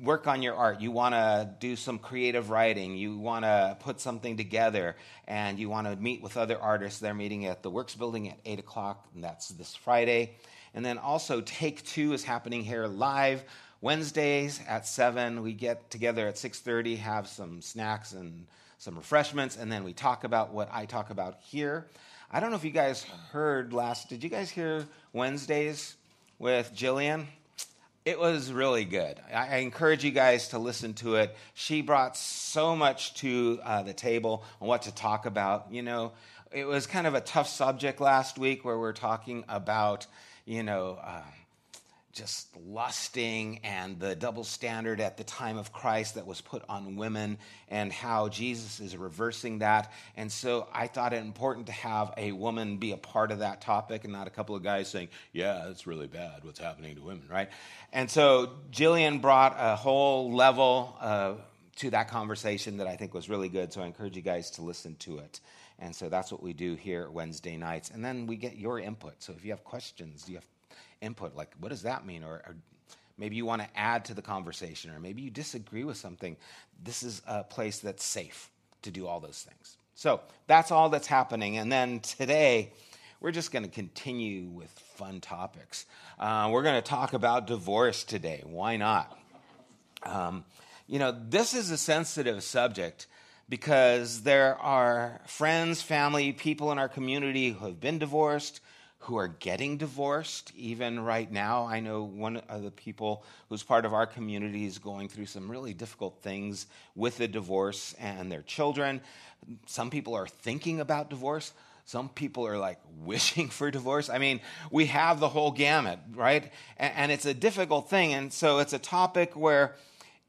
work 0.02 0.28
on 0.28 0.42
your 0.42 0.56
art, 0.56 0.82
you 0.82 0.92
want 0.92 1.16
to 1.16 1.50
do 1.60 1.76
some 1.76 1.98
creative 1.98 2.50
writing, 2.50 2.96
you 2.96 3.18
want 3.18 3.44
to 3.44 3.76
put 3.80 4.00
something 4.00 4.38
together, 4.38 4.96
and 5.28 5.58
you 5.58 5.70
want 5.70 5.88
to 5.88 5.96
meet 5.96 6.22
with 6.22 6.38
other 6.38 6.60
artists, 6.60 7.00
they're 7.00 7.14
meeting 7.14 7.46
at 7.46 7.64
the 7.64 7.72
Works 7.72 7.96
Building 7.96 8.30
at 8.30 8.38
8 8.46 8.60
o'clock, 8.60 9.08
and 9.16 9.24
that's 9.24 9.50
this 9.50 9.76
Friday. 9.76 10.36
And 10.76 10.86
then 10.86 10.98
also, 10.98 11.42
Take 11.42 11.84
Two 11.86 12.14
is 12.14 12.24
happening 12.24 12.64
here 12.64 12.86
live. 12.88 13.44
Wednesdays 13.82 14.62
at 14.68 14.88
7, 14.88 15.42
we 15.42 15.54
get 15.54 15.90
together 15.90 16.28
at 16.28 16.36
6.30, 16.36 16.98
have 17.00 17.28
some 17.28 17.62
snacks 17.62 18.14
and 18.14 18.46
some 18.78 18.96
refreshments, 18.96 19.58
and 19.58 19.72
then 19.72 19.84
we 19.84 19.94
talk 19.94 20.24
about 20.24 20.54
what 20.54 20.70
I 20.72 20.86
talk 20.86 21.10
about 21.10 21.38
here. 21.42 21.88
I 22.32 22.40
don't 22.40 22.50
know 22.50 22.56
if 22.56 22.64
you 22.64 22.72
guys 22.72 23.04
heard 23.32 23.74
last, 23.74 24.10
did 24.10 24.24
you 24.24 24.30
guys 24.30 24.50
hear 24.50 24.86
Wednesdays 25.14 25.96
with 26.40 26.74
Jillian? 26.76 27.26
It 28.06 28.20
was 28.20 28.52
really 28.52 28.84
good. 28.84 29.18
I, 29.34 29.60
encourage 29.60 30.04
you 30.04 30.12
guys 30.12 30.50
to 30.50 30.60
listen 30.60 30.94
to 30.96 31.16
it. 31.16 31.34
She 31.54 31.82
brought 31.82 32.18
so 32.18 32.76
much 32.76 33.14
to 33.16 33.62
uh, 33.64 33.84
the 33.84 33.94
table 33.94 34.44
on 34.60 34.68
what 34.68 34.82
to 34.84 34.94
talk 34.94 35.26
about. 35.26 35.68
You 35.72 35.84
know, 35.84 36.12
it 36.52 36.66
was 36.66 36.86
kind 36.86 37.08
of 37.08 37.14
a 37.14 37.22
tough 37.22 37.48
subject 37.48 38.02
last 38.02 38.38
week 38.38 38.66
where 38.66 38.78
we 38.78 38.86
are 38.88 38.94
talking 38.94 39.46
about, 39.48 40.06
you 40.44 40.64
know, 40.64 41.00
uh, 41.02 41.22
just 42.14 42.48
lusting 42.68 43.60
and 43.64 44.00
the 44.00 44.16
double 44.16 44.44
standard 44.44 45.02
at 45.02 45.18
the 45.18 45.24
time 45.24 45.58
of 45.58 45.74
Christ 45.74 46.16
that 46.16 46.28
was 46.28 46.42
put 46.42 46.64
on 46.70 46.96
women 46.96 47.40
and 47.70 47.92
how 47.92 48.30
Jesus 48.30 48.80
is 48.80 48.96
reversing 48.96 49.60
that. 49.60 49.92
And 50.16 50.32
so 50.32 50.68
I 50.72 50.88
thought 50.88 51.14
it 51.14 51.24
important 51.24 51.66
to 51.68 51.74
have 51.74 52.14
a 52.16 52.32
woman 52.32 52.78
be 52.78 52.92
a 52.92 52.98
part 52.98 53.32
of 53.32 53.40
that 53.40 53.62
topic 53.62 54.04
and 54.04 54.14
not 54.14 54.28
a 54.28 54.30
couple 54.30 54.56
of 54.56 54.62
guys 54.64 54.90
saying, 54.90 55.10
yeah, 55.32 55.70
it's 55.70 55.88
really 55.88 56.08
bad 56.08 56.44
what's 56.44 56.60
happening 56.60 56.96
to 56.96 57.02
women, 57.02 57.28
right? 57.30 57.50
And 57.92 58.10
so 58.10 58.52
Jillian 58.72 59.20
brought 59.20 59.56
a 59.58 59.76
whole 59.76 60.32
level 60.32 60.96
uh, 61.02 61.34
to 61.78 61.90
that 61.90 62.10
conversation 62.10 62.78
that 62.78 62.88
I 62.88 62.96
think 62.96 63.16
was 63.16 63.28
really 63.28 63.50
good. 63.50 63.74
So 63.74 63.82
I 63.82 63.88
encourage 63.88 64.16
you 64.16 64.22
guys 64.22 64.52
to 64.52 64.62
listen 64.62 64.96
to 65.00 65.18
it. 65.18 65.40
And 65.80 65.96
so 65.96 66.10
that's 66.10 66.32
what 66.32 66.44
we 66.44 66.54
do 66.54 66.76
here 66.76 67.10
Wednesday 67.10 67.58
nights. 67.58 67.90
And 67.90 68.06
then 68.06 68.28
we 68.28 68.36
get 68.36 68.56
your 68.56 68.80
input. 68.80 69.16
So 69.24 69.34
if 69.34 69.44
you 69.44 69.52
have 69.52 69.64
questions, 69.64 70.30
you 70.30 70.36
have 70.36 70.46
input, 71.04 71.36
like 71.36 71.52
what 71.60 71.70
does 71.70 71.84
that 71.84 72.06
mean? 72.06 72.24
Or, 72.24 72.42
or 72.48 72.56
maybe 73.18 73.36
you 73.36 73.46
want 73.46 73.62
to 73.62 73.68
add 73.76 74.06
to 74.06 74.14
the 74.14 74.22
conversation, 74.22 74.92
or 74.92 75.00
maybe 75.00 75.22
you 75.22 75.30
disagree 75.30 75.84
with 75.84 75.98
something. 75.98 76.38
This 76.84 77.04
is 77.04 77.22
a 77.28 77.44
place 77.44 77.80
that's 77.80 78.04
safe 78.04 78.50
to 78.82 78.92
do 78.92 79.08
all 79.08 79.20
those 79.20 79.42
things. 79.42 79.78
So 79.96 80.22
that's 80.48 80.72
all 80.72 80.90
that's 80.90 81.08
happening. 81.08 81.58
And 81.58 81.72
then 81.72 82.00
today, 82.00 82.72
we're 83.20 83.32
just 83.32 83.52
going 83.52 83.64
to 83.64 83.72
continue 83.72 84.48
with 84.48 84.70
fun 84.96 85.22
topics. 85.22 85.86
Uh, 86.20 86.50
we're 86.52 86.64
going 86.64 86.76
to 86.76 86.82
talk 86.82 87.14
about 87.14 87.48
divorce 87.48 88.04
today. 88.04 88.42
Why 88.44 88.76
not? 88.76 89.18
Um, 90.04 90.44
you 90.88 91.00
know, 91.00 91.16
this 91.30 91.54
is 91.54 91.72
a 91.72 91.78
sensitive 91.78 92.44
subject 92.44 93.08
because 93.48 94.24
there 94.24 94.58
are 94.58 95.22
friends, 95.26 95.82
family, 95.82 96.34
people 96.34 96.72
in 96.72 96.80
our 96.80 96.90
community 96.90 97.52
who 97.52 97.66
have 97.66 97.80
been 97.80 98.00
divorced, 98.00 98.60
who 99.04 99.18
are 99.18 99.28
getting 99.28 99.78
divorced. 99.78 100.52
Even 100.56 101.00
right 101.00 101.32
now, 101.32 101.66
I 101.66 101.80
know 101.80 102.04
one 102.04 102.38
of 102.38 102.64
the 102.64 102.72
people 102.72 103.24
who's 103.50 103.64
part 103.64 103.86
of 103.86 103.94
our 103.94 104.06
community 104.06 104.66
is 104.66 104.78
going 104.78 105.10
through 105.10 105.26
some 105.26 105.50
really 105.50 105.74
difficult 105.74 106.22
things 106.22 106.68
with 106.96 107.18
the 107.18 107.28
divorce 107.28 107.96
and 108.00 108.32
their 108.32 108.44
children. 108.44 109.02
Some 109.66 109.90
people 109.90 110.16
are 110.16 110.28
thinking 110.28 110.80
about 110.80 111.10
divorce. 111.10 111.54
Some 111.86 112.08
people 112.10 112.48
are 112.48 112.58
like 112.58 112.80
wishing 113.00 113.50
for 113.50 113.70
divorce. 113.72 114.10
I 114.10 114.18
mean, 114.18 114.40
we 114.72 114.86
have 114.86 115.20
the 115.20 115.30
whole 115.30 115.52
gamut, 115.52 116.00
right? 116.16 116.52
And, 116.78 117.12
it's 117.12 117.26
a 117.26 117.34
difficult 117.34 117.90
thing. 117.90 118.14
And 118.14 118.32
so 118.32 118.60
it's 118.60 118.74
a 118.74 118.80
topic 118.80 119.36
where 119.36 119.76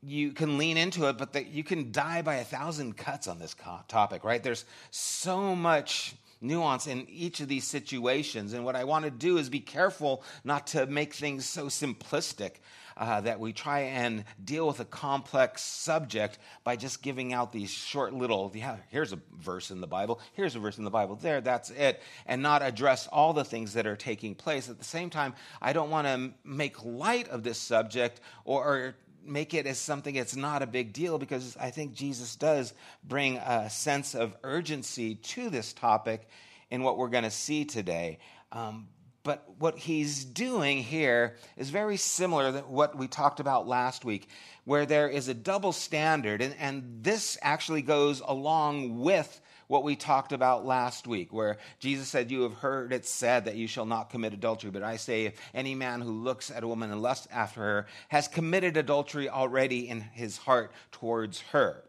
you 0.03 0.33
can 0.33 0.59
lean 0.59 0.77
into 0.77 1.09
it, 1.09 1.17
but 1.17 1.33
the, 1.33 1.45
you 1.45 1.65
can 1.65 1.91
die 1.91 2.23
by 2.23 2.37
a 2.37 2.45
thousand 2.45 2.97
cuts 2.97 3.27
on 3.27 3.39
this 3.39 3.55
topic, 3.89 4.25
right? 4.25 4.43
There's 4.43 4.65
so 4.91 5.55
much 5.57 6.15
nuance 6.45 6.87
in 6.87 7.09
each 7.09 7.41
of 7.41 7.49
these 7.49 7.65
situations. 7.65 8.53
And 8.53 8.65
what 8.65 8.77
I 8.77 8.85
want 8.85 9.05
to 9.05 9.11
do 9.11 9.39
is 9.39 9.49
be 9.49 9.61
careful 9.61 10.23
not 10.45 10.69
to 10.69 10.87
make 10.87 11.15
things 11.15 11.47
so 11.47 11.67
simplistic 11.67 12.57
uh, 12.97 13.21
that 13.23 13.41
we 13.41 13.53
try 13.53 13.81
and 13.81 14.25
deal 14.45 14.67
with 14.67 14.81
a 14.81 14.85
complex 14.85 15.63
subject 15.63 16.39
by 16.63 16.77
just 16.77 17.03
giving 17.03 17.33
out 17.33 17.53
these 17.53 17.71
short 17.71 18.13
little, 18.13 18.53
yeah, 18.55 18.77
here's 18.91 19.13
a 19.13 19.19
verse 19.39 19.71
in 19.71 19.81
the 19.81 19.87
Bible, 19.87 20.21
here's 20.35 20.55
a 20.55 20.59
verse 20.59 20.79
in 20.79 20.85
the 20.85 20.91
Bible, 20.91 21.17
there, 21.17 21.41
that's 21.41 21.71
it, 21.71 22.01
and 22.27 22.43
not 22.43 22.63
address 22.63 23.09
all 23.09 23.33
the 23.33 23.45
things 23.45 23.73
that 23.75 23.87
are 23.87 23.97
taking 23.97 24.35
place. 24.35 24.69
At 24.69 24.79
the 24.79 24.85
same 24.85 25.11
time, 25.11 25.35
I 25.61 25.73
don't 25.73 25.91
want 25.91 26.07
to 26.07 26.31
make 26.45 26.85
light 26.85 27.29
of 27.29 27.43
this 27.43 27.59
subject 27.59 28.21
or, 28.45 28.65
or 28.65 28.95
make 29.27 29.55
it 29.55 29.67
as 29.67 29.79
something 29.79 30.15
it's 30.15 30.37
not 30.37 30.63
a 30.63 30.67
big 30.67 30.93
deal 30.93 31.19
because 31.19 31.57
I 31.59 31.71
think 31.71 31.95
Jesus 31.95 32.37
does 32.37 32.75
bring 33.03 33.39
a 33.39 33.69
sense 33.71 34.15
of 34.15 34.35
urgency 34.43 35.17
to 35.17 35.51
this 35.51 35.73
topic 35.73 36.29
in 36.71 36.83
what 36.83 36.99
we're 36.99 37.09
going 37.09 37.25
to 37.25 37.31
see 37.31 37.65
today. 37.65 38.19
Um, 38.53 38.89
but 39.25 39.45
what 39.59 39.79
he's 39.79 40.25
doing 40.25 40.83
here 40.83 41.37
is 41.57 41.71
very 41.71 41.97
similar 41.97 42.53
to 42.53 42.59
what 42.61 42.97
we 42.97 43.09
talked 43.09 43.41
about 43.41 43.67
last 43.67 44.05
week, 44.05 44.29
where 44.65 44.85
there 44.85 45.09
is 45.09 45.29
a 45.29 45.35
double 45.35 45.73
standard. 45.73 46.43
And, 46.43 46.55
and 46.59 46.99
this 47.03 47.39
actually 47.41 47.81
goes 47.83 48.21
along 48.21 49.01
with 49.01 49.41
what 49.67 49.85
we 49.85 49.97
talked 49.97 50.33
about 50.33 50.67
last 50.67 51.07
week, 51.07 51.33
where 51.33 51.59
Jesus 51.79 52.09
said, 52.09 52.31
You 52.31 52.43
have 52.43 52.55
heard 52.55 52.93
it 52.93 53.07
said 53.07 53.47
that 53.47 53.57
you 53.57 53.67
shall 53.67 53.87
not 53.87 54.11
commit 54.11 54.33
adultery. 54.33 54.71
But 54.71 54.83
I 54.83 54.97
say, 54.97 55.27
if 55.27 55.41
any 55.53 55.75
man 55.75 56.01
who 56.01 56.11
looks 56.11 56.51
at 56.51 56.63
a 56.63 56.69
woman 56.69 56.91
and 56.91 57.03
lusts 57.03 57.29
after 57.33 57.61
her 57.61 57.87
has 58.09 58.29
committed 58.29 58.77
adultery 58.77 59.29
already 59.29 59.89
in 59.89 60.01
his 60.01 60.39
heart 60.39 60.73
towards 60.93 61.41
her. 61.53 61.83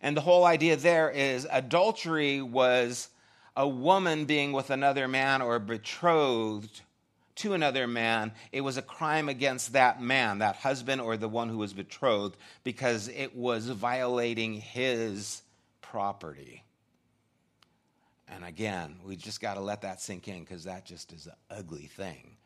And 0.00 0.16
the 0.16 0.22
whole 0.22 0.44
idea 0.44 0.76
there 0.76 1.10
is 1.10 1.46
adultery 1.50 2.42
was 2.42 3.08
a 3.56 3.66
woman 3.66 4.24
being 4.24 4.52
with 4.52 4.70
another 4.70 5.08
man 5.08 5.40
or 5.40 5.58
betrothed 5.58 6.82
to 7.36 7.52
another 7.52 7.86
man, 7.86 8.32
it 8.52 8.60
was 8.60 8.76
a 8.76 8.82
crime 8.82 9.28
against 9.28 9.72
that 9.72 10.00
man, 10.00 10.38
that 10.38 10.56
husband 10.56 11.00
or 11.00 11.16
the 11.16 11.28
one 11.28 11.48
who 11.48 11.58
was 11.58 11.72
betrothed, 11.72 12.36
because 12.62 13.08
it 13.08 13.34
was 13.34 13.68
violating 13.68 14.54
his 14.54 15.42
property. 15.90 16.64
And 18.28 18.44
again, 18.44 18.96
we 19.04 19.16
just 19.16 19.40
got 19.40 19.54
to 19.54 19.60
let 19.60 19.82
that 19.82 20.00
sink 20.00 20.28
in 20.28 20.40
because 20.40 20.64
that 20.64 20.84
just 20.84 21.12
is 21.12 21.26
an 21.26 21.34
ugly 21.50 21.86
thing. 21.86 22.36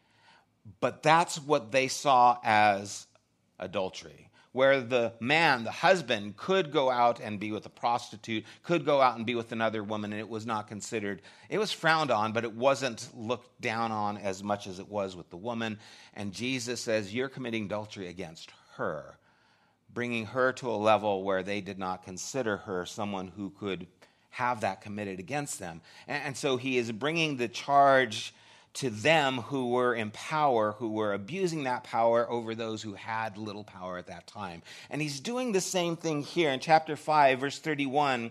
But 0.81 1.03
that's 1.03 1.39
what 1.39 1.73
they 1.73 1.89
saw 1.89 2.39
as 2.45 3.07
adultery, 3.59 4.29
where 4.53 4.81
the 4.81 5.15
man, 5.21 5.65
the 5.65 5.71
husband, 5.71 6.37
could 6.37 6.73
go 6.73 6.91
out 6.91 7.21
and 7.21 7.41
be 7.41 7.53
with 7.53 7.65
a 7.65 7.71
prostitute, 7.71 8.45
could 8.63 8.85
go 8.85 9.01
out 9.01 9.17
and 9.17 9.25
be 9.25 9.35
with 9.35 9.53
another 9.53 9.83
woman, 9.83 10.13
and 10.13 10.21
it 10.21 10.29
was 10.29 10.45
not 10.45 10.69
considered, 10.69 11.23
it 11.49 11.59
was 11.59 11.73
frowned 11.73 12.11
on, 12.11 12.33
but 12.33 12.45
it 12.45 12.53
wasn't 12.53 13.09
looked 13.17 13.61
down 13.61 13.93
on 13.93 14.19
as 14.19 14.43
much 14.43 14.67
as 14.67 14.79
it 14.79 14.89
was 14.89 15.17
with 15.17 15.31
the 15.31 15.37
woman. 15.37 15.79
And 16.15 16.33
Jesus 16.33 16.81
says, 16.81 17.15
You're 17.15 17.29
committing 17.29 17.65
adultery 17.65 18.09
against 18.09 18.51
her, 18.77 19.17
bringing 19.93 20.27
her 20.27 20.53
to 20.55 20.71
a 20.71 20.77
level 20.77 21.23
where 21.23 21.43
they 21.43 21.61
did 21.61 21.79
not 21.79 22.05
consider 22.05 22.59
her 22.59 22.85
someone 22.87 23.29
who 23.29 23.51
could 23.51 23.87
have 24.31 24.61
that 24.61 24.81
committed 24.81 25.19
against 25.19 25.59
them. 25.59 25.81
And, 26.07 26.37
so 26.37 26.57
he 26.57 26.79
is 26.79 26.93
bringing 26.93 27.37
the 27.37 27.49
charge 27.49 28.35
to 28.75 28.91
them 28.91 29.39
who 29.39 29.71
were 29.71 29.95
in 29.95 30.11
power, 30.13 30.73
who 30.73 30.91
were 30.91 31.13
abusing 31.13 31.65
that 31.65 31.83
power 31.83 32.31
over 32.31 32.55
those 32.55 32.83
who 32.83 32.95
had 32.95 33.37
little 33.37 33.65
power 33.65 33.99
at 33.99 34.07
that 34.07 34.27
time. 34.27 34.63
And 34.91 35.03
he's 35.03 35.21
doing 35.21 35.53
the 35.53 35.61
same 35.61 35.97
thing 35.97 36.23
here 36.23 36.51
in 36.51 36.61
chapter 36.61 36.95
5, 36.95 37.41
verse 37.41 37.59
31. 37.59 38.31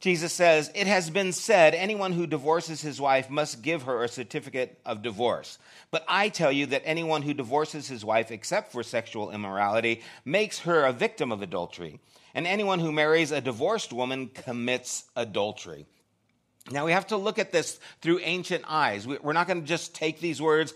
Jesus 0.00 0.32
says, 0.32 0.70
It 0.74 0.86
has 0.86 1.10
been 1.10 1.32
said, 1.32 1.74
anyone 1.74 2.12
who 2.12 2.26
divorces 2.26 2.80
his 2.80 3.00
wife 3.00 3.28
must 3.28 3.62
give 3.62 3.82
her 3.82 4.02
a 4.02 4.08
certificate 4.08 4.80
of 4.86 5.02
divorce. 5.02 5.58
But 5.90 6.04
I 6.08 6.30
tell 6.30 6.50
you 6.50 6.66
that 6.66 6.82
anyone 6.86 7.20
who 7.20 7.34
divorces 7.34 7.86
his 7.86 8.02
wife, 8.02 8.30
except 8.30 8.72
for 8.72 8.82
sexual 8.82 9.30
immorality, 9.30 10.02
makes 10.24 10.60
her 10.60 10.84
a 10.84 10.92
victim 10.92 11.30
of 11.30 11.42
adultery. 11.42 12.00
And 12.34 12.46
anyone 12.46 12.78
who 12.78 12.92
marries 12.92 13.30
a 13.30 13.42
divorced 13.42 13.92
woman 13.92 14.28
commits 14.28 15.04
adultery. 15.16 15.86
Now 16.70 16.86
we 16.86 16.92
have 16.92 17.08
to 17.08 17.16
look 17.16 17.38
at 17.38 17.52
this 17.52 17.78
through 18.00 18.20
ancient 18.20 18.64
eyes. 18.66 19.06
We're 19.06 19.32
not 19.32 19.48
going 19.48 19.60
to 19.60 19.66
just 19.66 19.94
take 19.94 20.20
these 20.20 20.40
words, 20.40 20.72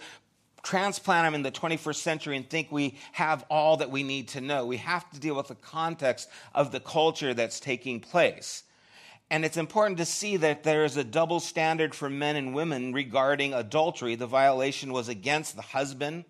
transplant 0.63 1.27
them 1.27 1.35
in 1.35 1.43
the 1.43 1.53
21st 1.53 1.97
century, 1.97 2.37
and 2.37 2.49
think 2.49 2.71
we 2.71 2.99
have 3.13 3.45
all 3.49 3.79
that 3.79 3.91
we 3.91 4.03
need 4.03 4.29
to 4.29 4.43
know. 4.43 4.67
We 4.67 4.79
have 4.79 5.09
to 5.13 5.21
deal 5.21 5.37
with 5.37 5.49
the 5.49 5.55
context 5.55 6.29
of 6.55 6.73
the 6.73 6.81
culture 6.81 7.33
that's 7.33 7.61
taking 7.61 8.01
place. 8.01 8.65
And 9.31 9.45
it's 9.45 9.57
important 9.57 9.99
to 9.99 10.05
see 10.05 10.37
that 10.37 10.63
there 10.63 10.85
is 10.85 10.97
a 10.97 11.05
double 11.05 11.41
standard 11.41 11.95
for 11.95 12.11
men 12.11 12.37
and 12.37 12.55
women 12.55 12.93
regarding 12.93 13.55
adultery. 13.55 14.15
The 14.15 14.27
violation 14.27 14.93
was 14.93 15.09
against 15.09 15.57
the 15.57 15.63
husband 15.63 16.25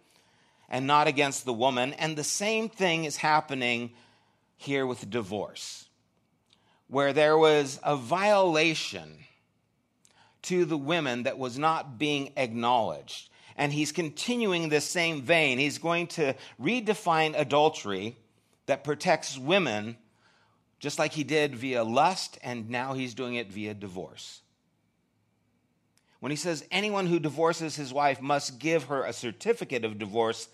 and 0.69 0.87
not 0.87 1.07
against 1.07 1.45
the 1.45 1.53
woman. 1.53 1.93
And 1.95 2.17
the 2.17 2.25
same 2.25 2.69
thing 2.69 3.05
is 3.05 3.17
happening 3.17 3.93
here 4.57 4.87
with 4.87 5.11
divorce, 5.11 5.87
where 6.89 7.13
there 7.13 7.37
was 7.37 7.81
a 7.83 7.97
violation 7.97 9.19
to 10.43 10.65
the 10.65 10.79
women 10.79 11.25
that 11.25 11.39
was 11.39 11.59
not 11.59 11.99
being 11.99 12.33
acknowledged. 12.37 13.29
And 13.57 13.73
he's 13.73 13.93
continuing 13.93 14.69
this 14.69 14.85
same 14.85 15.23
vein. 15.23 15.59
He's 15.59 15.79
going 15.79 16.07
to 16.09 16.35
redefine 16.61 17.39
adultery 17.39 18.17
that 18.67 18.85
protects 18.85 19.39
women 19.39 19.97
just 20.85 20.99
like 20.99 21.15
he 21.15 21.25
did 21.25 21.55
via 21.55 21.83
lust, 21.83 22.39
and 22.43 22.69
now 22.69 22.93
he's 22.93 23.15
doing 23.15 23.37
it 23.37 23.51
via 23.51 23.73
divorce. 23.73 24.43
When 26.21 26.29
he 26.29 26.37
says 26.37 26.63
anyone 26.71 27.07
who 27.07 27.19
divorces 27.19 27.75
his 27.75 27.91
wife 27.91 28.21
must 28.21 28.59
give 28.59 28.85
her 28.85 29.03
a 29.03 29.15
certificate 29.15 29.87
of 29.87 29.99
divorce, 29.99 30.47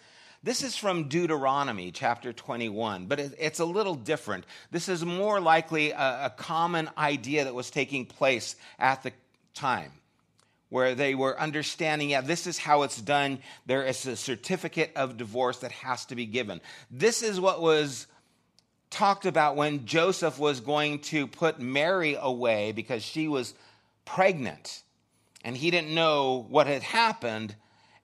this 0.44 0.62
is 0.62 0.76
from 0.76 1.08
Deuteronomy 1.08 1.90
chapter 1.90 2.32
21, 2.32 3.06
but 3.06 3.18
it's 3.18 3.58
a 3.58 3.64
little 3.64 3.96
different. 3.96 4.44
This 4.70 4.88
is 4.88 5.04
more 5.04 5.40
likely 5.40 5.90
a, 5.90 6.32
common 6.36 6.88
idea 6.96 7.42
that 7.42 7.54
was 7.54 7.68
taking 7.68 8.06
place 8.06 8.54
at 8.78 9.02
the 9.02 9.10
time 9.52 9.90
where 10.68 10.94
they 10.94 11.16
were 11.16 11.40
understanding, 11.40 12.10
yeah, 12.10 12.20
this 12.20 12.46
is 12.46 12.56
how 12.56 12.82
it's 12.82 13.00
done. 13.00 13.40
There 13.66 13.82
is 13.82 14.06
a 14.06 14.14
certificate 14.14 14.92
of 14.94 15.16
divorce 15.16 15.58
that 15.58 15.72
has 15.72 16.04
to 16.06 16.14
be 16.14 16.26
given. 16.26 16.60
This 16.88 17.24
is 17.24 17.40
what 17.40 17.60
was 17.60 18.06
talked 18.90 19.26
about 19.26 19.56
when 19.56 19.86
Joseph 19.86 20.38
was 20.38 20.60
going 20.60 20.98
to 21.00 21.26
put 21.26 21.60
Mary 21.60 22.16
away 22.20 22.72
because 22.72 23.02
she 23.02 23.28
was 23.28 23.54
pregnant 24.04 24.82
and 25.44 25.56
he 25.56 25.70
didn't 25.70 25.94
know 25.94 26.44
what 26.48 26.66
had 26.66 26.82
happened 26.82 27.54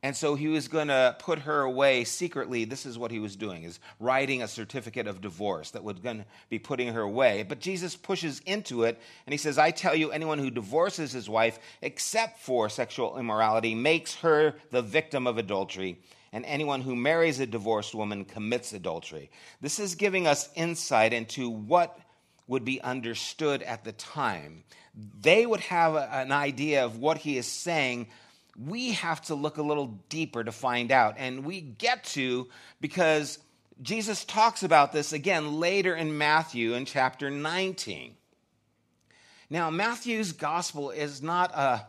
and 0.07 0.17
so 0.17 0.37
he 0.37 0.47
was 0.47 0.69
going 0.69 0.87
to 0.87 1.17
put 1.19 1.41
her 1.41 1.63
away 1.63 2.05
secretly. 2.05 2.65
This 2.65 2.87
is 2.87 2.97
what 2.97 3.11
he 3.11 3.19
was 3.19 3.35
doing, 3.35 3.65
is 3.65 3.81
writing 3.99 4.41
a 4.41 4.47
certificate 4.47 5.09
of 5.09 5.21
divorce 5.21 5.73
that 5.73 5.83
was 5.83 5.99
going 5.99 6.19
to 6.19 6.25
be 6.49 6.61
putting 6.61 6.93
her 6.93 7.01
away. 7.01 7.43
But 7.43 7.59
Jesus 7.59 7.97
pushes 7.97 8.41
into 8.47 8.85
it 8.85 9.01
and 9.27 9.33
he 9.33 9.37
says, 9.37 9.59
I 9.59 9.73
tell 9.73 9.97
you, 9.97 10.13
anyone 10.13 10.39
who 10.39 10.51
divorces 10.51 11.11
his 11.11 11.29
wife 11.29 11.59
except 11.83 12.39
for 12.39 12.69
sexual 12.69 13.19
immorality 13.19 13.75
makes 13.75 14.15
her 14.17 14.55
the 14.71 14.81
victim 14.81 15.27
of 15.27 15.39
adultery. 15.39 15.99
And 16.37 16.45
anyone 16.45 16.83
who 16.83 16.95
marries 16.95 17.41
a 17.41 17.47
divorced 17.47 17.95
woman 17.95 18.27
commits 18.27 18.75
adultery. 18.75 19.31
This 19.63 19.79
is 19.79 19.95
giving 19.95 20.27
us 20.27 20.51
insight 20.55 21.15
into 21.15 21.49
what 21.49 21.99
would 22.47 22.63
be 22.63 22.79
understood 22.83 23.63
at 23.63 23.85
the 23.85 23.93
time. 23.93 24.65
They 24.95 25.47
would 25.47 25.61
have 25.61 25.95
an 25.95 26.33
idea 26.33 26.85
of 26.85 26.99
what 26.99 27.17
he 27.17 27.39
is 27.39 27.47
saying 27.47 28.09
we 28.59 28.93
have 28.93 29.23
to 29.23 29.35
look 29.35 29.57
a 29.57 29.63
little 29.63 29.99
deeper 30.11 30.45
to 30.45 30.53
find 30.53 30.93
out. 30.93 31.15
And 31.17 31.43
we 31.47 31.63
get 31.63 32.05
to 32.05 32.49
because 32.83 33.39
Jesus 33.81 34.23
talks 34.27 34.63
about 34.63 34.93
this 34.93 35.15
again 35.15 35.59
later 35.59 35.97
in 35.97 36.19
Matthew 36.19 36.75
in 36.75 36.85
chapter 36.85 37.31
19. 37.31 38.15
Now, 39.49 39.71
Matthew's 39.71 40.33
gospel 40.33 40.91
is 40.91 41.23
not 41.23 41.55
a 41.55 41.87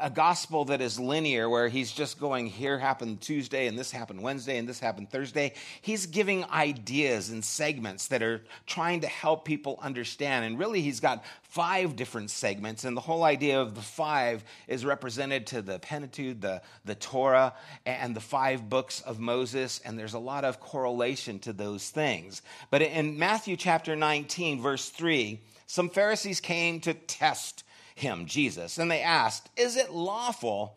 a 0.00 0.10
gospel 0.10 0.66
that 0.66 0.80
is 0.80 1.00
linear, 1.00 1.48
where 1.48 1.68
he's 1.68 1.92
just 1.92 2.20
going, 2.20 2.46
here 2.46 2.78
happened 2.78 3.20
Tuesday, 3.20 3.66
and 3.66 3.78
this 3.78 3.90
happened 3.90 4.20
Wednesday, 4.22 4.58
and 4.58 4.68
this 4.68 4.80
happened 4.80 5.10
Thursday. 5.10 5.54
He's 5.80 6.06
giving 6.06 6.44
ideas 6.44 7.30
and 7.30 7.44
segments 7.44 8.08
that 8.08 8.22
are 8.22 8.42
trying 8.66 9.00
to 9.00 9.06
help 9.06 9.44
people 9.44 9.78
understand. 9.80 10.44
And 10.44 10.58
really, 10.58 10.82
he's 10.82 11.00
got 11.00 11.24
five 11.42 11.96
different 11.96 12.30
segments, 12.30 12.84
and 12.84 12.96
the 12.96 13.00
whole 13.00 13.24
idea 13.24 13.60
of 13.60 13.74
the 13.74 13.80
five 13.80 14.44
is 14.66 14.84
represented 14.84 15.46
to 15.48 15.62
the 15.62 15.78
Pentateuch, 15.78 16.40
the, 16.40 16.62
the 16.84 16.94
Torah, 16.94 17.54
and 17.86 18.14
the 18.14 18.20
five 18.20 18.68
books 18.68 19.00
of 19.00 19.18
Moses, 19.18 19.80
and 19.84 19.98
there's 19.98 20.14
a 20.14 20.18
lot 20.18 20.44
of 20.44 20.60
correlation 20.60 21.38
to 21.40 21.52
those 21.52 21.88
things. 21.88 22.42
But 22.70 22.82
in 22.82 23.18
Matthew 23.18 23.56
chapter 23.56 23.96
19, 23.96 24.60
verse 24.60 24.90
3, 24.90 25.40
some 25.66 25.88
Pharisees 25.88 26.40
came 26.40 26.80
to 26.80 26.94
test 26.94 27.64
him, 27.98 28.26
Jesus. 28.26 28.78
And 28.78 28.90
they 28.90 29.02
asked, 29.02 29.50
Is 29.56 29.76
it 29.76 29.92
lawful 29.92 30.76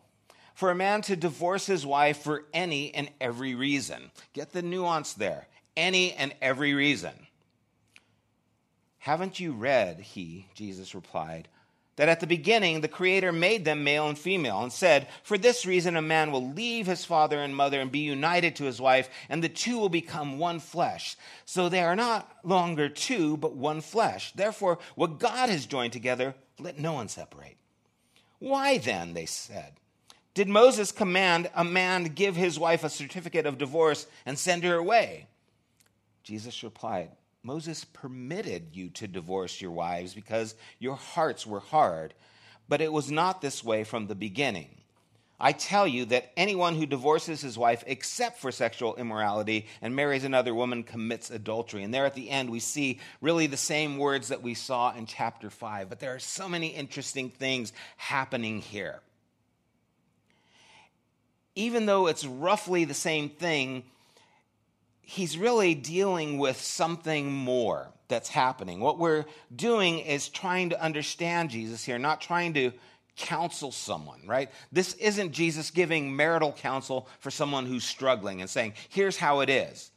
for 0.54 0.70
a 0.70 0.74
man 0.74 1.02
to 1.02 1.16
divorce 1.16 1.66
his 1.66 1.86
wife 1.86 2.18
for 2.18 2.44
any 2.52 2.94
and 2.94 3.10
every 3.20 3.54
reason? 3.54 4.10
Get 4.32 4.52
the 4.52 4.62
nuance 4.62 5.12
there. 5.14 5.46
Any 5.76 6.12
and 6.12 6.34
every 6.42 6.74
reason. 6.74 7.12
Haven't 8.98 9.40
you 9.40 9.52
read, 9.52 9.98
he, 10.00 10.46
Jesus 10.54 10.94
replied, 10.94 11.48
that 11.96 12.08
at 12.08 12.20
the 12.20 12.26
beginning 12.26 12.80
the 12.80 12.88
Creator 12.88 13.32
made 13.32 13.64
them 13.64 13.84
male 13.84 14.08
and 14.08 14.18
female 14.18 14.62
and 14.62 14.72
said, 14.72 15.08
For 15.22 15.36
this 15.36 15.66
reason 15.66 15.96
a 15.96 16.02
man 16.02 16.32
will 16.32 16.52
leave 16.52 16.86
his 16.86 17.04
father 17.04 17.38
and 17.38 17.54
mother 17.54 17.80
and 17.80 17.92
be 17.92 18.00
united 18.00 18.56
to 18.56 18.64
his 18.64 18.80
wife, 18.80 19.10
and 19.28 19.42
the 19.42 19.48
two 19.48 19.78
will 19.78 19.88
become 19.88 20.38
one 20.38 20.60
flesh. 20.60 21.16
So 21.44 21.68
they 21.68 21.82
are 21.82 21.96
not 21.96 22.30
longer 22.44 22.88
two, 22.88 23.36
but 23.36 23.56
one 23.56 23.80
flesh. 23.80 24.32
Therefore, 24.32 24.78
what 24.94 25.18
God 25.18 25.48
has 25.48 25.66
joined 25.66 25.92
together, 25.92 26.34
let 26.58 26.78
no 26.78 26.94
one 26.94 27.08
separate. 27.08 27.56
Why 28.38 28.78
then, 28.78 29.14
they 29.14 29.26
said, 29.26 29.74
did 30.34 30.48
Moses 30.48 30.92
command 30.92 31.50
a 31.54 31.64
man 31.64 32.04
give 32.04 32.36
his 32.36 32.58
wife 32.58 32.84
a 32.84 32.88
certificate 32.88 33.44
of 33.44 33.58
divorce 33.58 34.06
and 34.24 34.38
send 34.38 34.64
her 34.64 34.76
away? 34.76 35.26
Jesus 36.22 36.62
replied, 36.62 37.10
Moses 37.42 37.84
permitted 37.84 38.68
you 38.72 38.88
to 38.90 39.08
divorce 39.08 39.60
your 39.60 39.72
wives 39.72 40.14
because 40.14 40.54
your 40.78 40.94
hearts 40.94 41.46
were 41.46 41.60
hard, 41.60 42.14
but 42.68 42.80
it 42.80 42.92
was 42.92 43.10
not 43.10 43.42
this 43.42 43.62
way 43.62 43.84
from 43.84 44.06
the 44.06 44.14
beginning. 44.14 44.81
I 45.44 45.50
tell 45.50 45.88
you 45.88 46.04
that 46.06 46.30
anyone 46.36 46.76
who 46.76 46.86
divorces 46.86 47.40
his 47.40 47.58
wife 47.58 47.82
except 47.88 48.38
for 48.38 48.52
sexual 48.52 48.94
immorality 48.94 49.66
and 49.82 49.96
marries 49.96 50.22
another 50.22 50.54
woman 50.54 50.84
commits 50.84 51.30
adultery. 51.30 51.82
And 51.82 51.92
there 51.92 52.06
at 52.06 52.14
the 52.14 52.30
end, 52.30 52.48
we 52.48 52.60
see 52.60 53.00
really 53.20 53.48
the 53.48 53.56
same 53.56 53.98
words 53.98 54.28
that 54.28 54.40
we 54.40 54.54
saw 54.54 54.94
in 54.94 55.04
chapter 55.04 55.50
5. 55.50 55.88
But 55.88 55.98
there 55.98 56.14
are 56.14 56.20
so 56.20 56.48
many 56.48 56.68
interesting 56.68 57.28
things 57.28 57.72
happening 57.96 58.60
here. 58.60 59.00
Even 61.56 61.86
though 61.86 62.06
it's 62.06 62.24
roughly 62.24 62.84
the 62.84 62.94
same 62.94 63.28
thing, 63.28 63.82
he's 65.00 65.36
really 65.36 65.74
dealing 65.74 66.38
with 66.38 66.60
something 66.60 67.32
more 67.32 67.88
that's 68.06 68.28
happening. 68.28 68.78
What 68.78 69.00
we're 69.00 69.24
doing 69.54 69.98
is 69.98 70.28
trying 70.28 70.70
to 70.70 70.80
understand 70.80 71.50
Jesus 71.50 71.82
here, 71.82 71.98
not 71.98 72.20
trying 72.20 72.54
to 72.54 72.70
counsel 73.16 73.72
someone, 73.72 74.22
right? 74.26 74.50
This 74.70 74.94
isn't 74.94 75.32
Jesus 75.32 75.70
giving 75.70 76.16
marital 76.16 76.52
counsel 76.52 77.08
for 77.20 77.30
someone 77.30 77.66
who's 77.66 77.84
struggling 77.84 78.40
and 78.40 78.48
saying, 78.48 78.74
here's 78.88 79.16
how 79.16 79.40
it 79.40 79.50
is. 79.50 79.90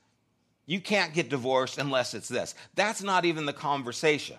You 0.66 0.82
can't 0.82 1.14
get 1.14 1.30
divorced 1.30 1.78
unless 1.78 2.14
it's 2.14 2.28
this. 2.28 2.56
That's 2.74 3.04
not 3.04 3.26
even 3.26 3.46
the 3.46 3.54
conversation. 3.54 4.38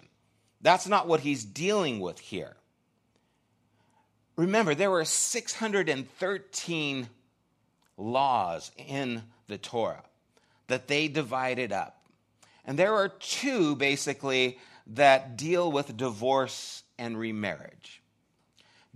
That's 0.60 0.88
not 0.88 1.06
what 1.06 1.20
he's 1.20 1.44
dealing 1.44 2.00
with 2.00 2.18
here. 2.18 2.56
Remember, 4.36 4.74
there 4.74 4.90
were 4.90 5.04
613 5.04 7.08
laws 7.96 8.70
in 8.76 9.22
the 9.46 9.58
Torah. 9.58 10.02
that 10.68 10.88
they 10.88 11.08
divided 11.08 11.72
up. 11.72 12.02
And 12.64 12.78
there 12.78 12.94
are 12.94 13.08
two 13.08 13.76
basically 13.76 14.58
that 14.88 15.36
deal 15.36 15.70
with 15.70 15.96
divorce 15.96 16.82
and 16.98 17.18
remarriage. 17.18 17.95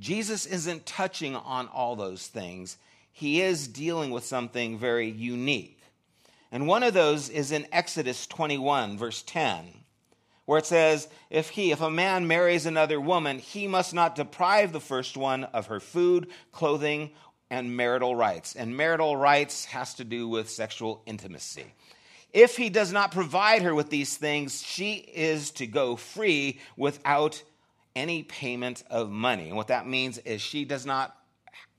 Jesus 0.00 0.46
isn't 0.46 0.86
touching 0.86 1.36
on 1.36 1.68
all 1.68 1.94
those 1.94 2.26
things, 2.26 2.78
he 3.12 3.42
is 3.42 3.68
dealing 3.68 4.10
with 4.10 4.24
something 4.24 4.78
very 4.78 5.10
unique. 5.10 5.78
And 6.50 6.66
one 6.66 6.82
of 6.82 6.94
those 6.94 7.28
is 7.28 7.52
in 7.52 7.66
Exodus 7.70 8.26
21, 8.26 8.98
verse 8.98 9.22
10, 9.22 9.66
where 10.46 10.58
it 10.58 10.66
says, 10.66 11.06
If 11.28 11.50
he, 11.50 11.70
if 11.70 11.80
a 11.80 11.90
man 11.90 12.26
marries 12.26 12.66
another 12.66 13.00
woman, 13.00 13.38
he 13.38 13.68
must 13.68 13.94
not 13.94 14.16
deprive 14.16 14.72
the 14.72 14.80
first 14.80 15.16
one 15.16 15.44
of 15.44 15.66
her 15.66 15.80
food, 15.80 16.28
clothing, 16.50 17.10
and 17.50 17.76
marital 17.76 18.16
rights. 18.16 18.56
And 18.56 18.76
marital 18.76 19.16
rights 19.16 19.66
has 19.66 19.94
to 19.94 20.04
do 20.04 20.26
with 20.26 20.48
sexual 20.48 21.02
intimacy. 21.04 21.66
If 22.32 22.56
he 22.56 22.70
does 22.70 22.92
not 22.92 23.12
provide 23.12 23.62
her 23.62 23.74
with 23.74 23.90
these 23.90 24.16
things, 24.16 24.62
she 24.62 24.94
is 24.94 25.50
to 25.52 25.66
go 25.66 25.96
free 25.96 26.60
without 26.76 27.42
any 28.00 28.22
payment 28.22 28.82
of 28.88 29.10
money. 29.10 29.48
And 29.48 29.56
what 29.56 29.68
that 29.68 29.86
means 29.86 30.16
is 30.18 30.40
she 30.40 30.64
does 30.64 30.86
not 30.86 31.14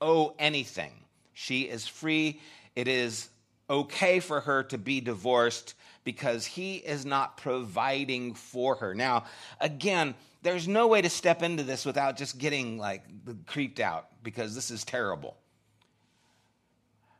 owe 0.00 0.34
anything. 0.38 0.92
She 1.32 1.62
is 1.62 1.86
free. 1.88 2.40
It 2.76 2.86
is 2.86 3.28
okay 3.68 4.20
for 4.20 4.40
her 4.40 4.62
to 4.64 4.78
be 4.78 5.00
divorced 5.00 5.74
because 6.04 6.46
he 6.46 6.76
is 6.76 7.04
not 7.04 7.36
providing 7.36 8.34
for 8.34 8.76
her. 8.76 8.94
Now, 8.94 9.24
again, 9.60 10.14
there's 10.42 10.68
no 10.68 10.86
way 10.86 11.02
to 11.02 11.10
step 11.10 11.42
into 11.42 11.64
this 11.64 11.84
without 11.84 12.16
just 12.16 12.38
getting 12.38 12.78
like 12.78 13.02
creeped 13.46 13.80
out 13.80 14.06
because 14.22 14.54
this 14.54 14.70
is 14.70 14.84
terrible. 14.84 15.36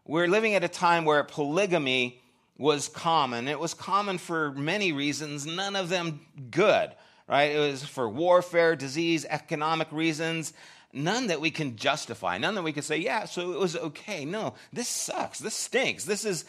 We're 0.04 0.28
living 0.28 0.54
at 0.54 0.62
a 0.62 0.68
time 0.68 1.04
where 1.04 1.24
polygamy 1.24 2.20
was 2.56 2.88
common. 2.88 3.48
It 3.48 3.58
was 3.58 3.74
common 3.74 4.18
for 4.18 4.52
many 4.52 4.92
reasons, 4.92 5.44
none 5.44 5.74
of 5.74 5.88
them 5.88 6.20
good, 6.50 6.92
right? 7.28 7.52
It 7.52 7.58
was 7.58 7.84
for 7.84 8.08
warfare, 8.08 8.76
disease, 8.76 9.24
economic 9.28 9.90
reasons, 9.92 10.52
none 10.92 11.28
that 11.28 11.40
we 11.40 11.50
can 11.50 11.76
justify, 11.76 12.38
none 12.38 12.54
that 12.54 12.62
we 12.62 12.72
can 12.72 12.82
say, 12.82 12.98
yeah, 12.98 13.24
so 13.24 13.52
it 13.52 13.58
was 13.58 13.76
okay. 13.76 14.24
No, 14.24 14.54
this 14.72 14.88
sucks. 14.88 15.38
This 15.38 15.54
stinks. 15.54 16.04
This 16.04 16.24
is 16.24 16.44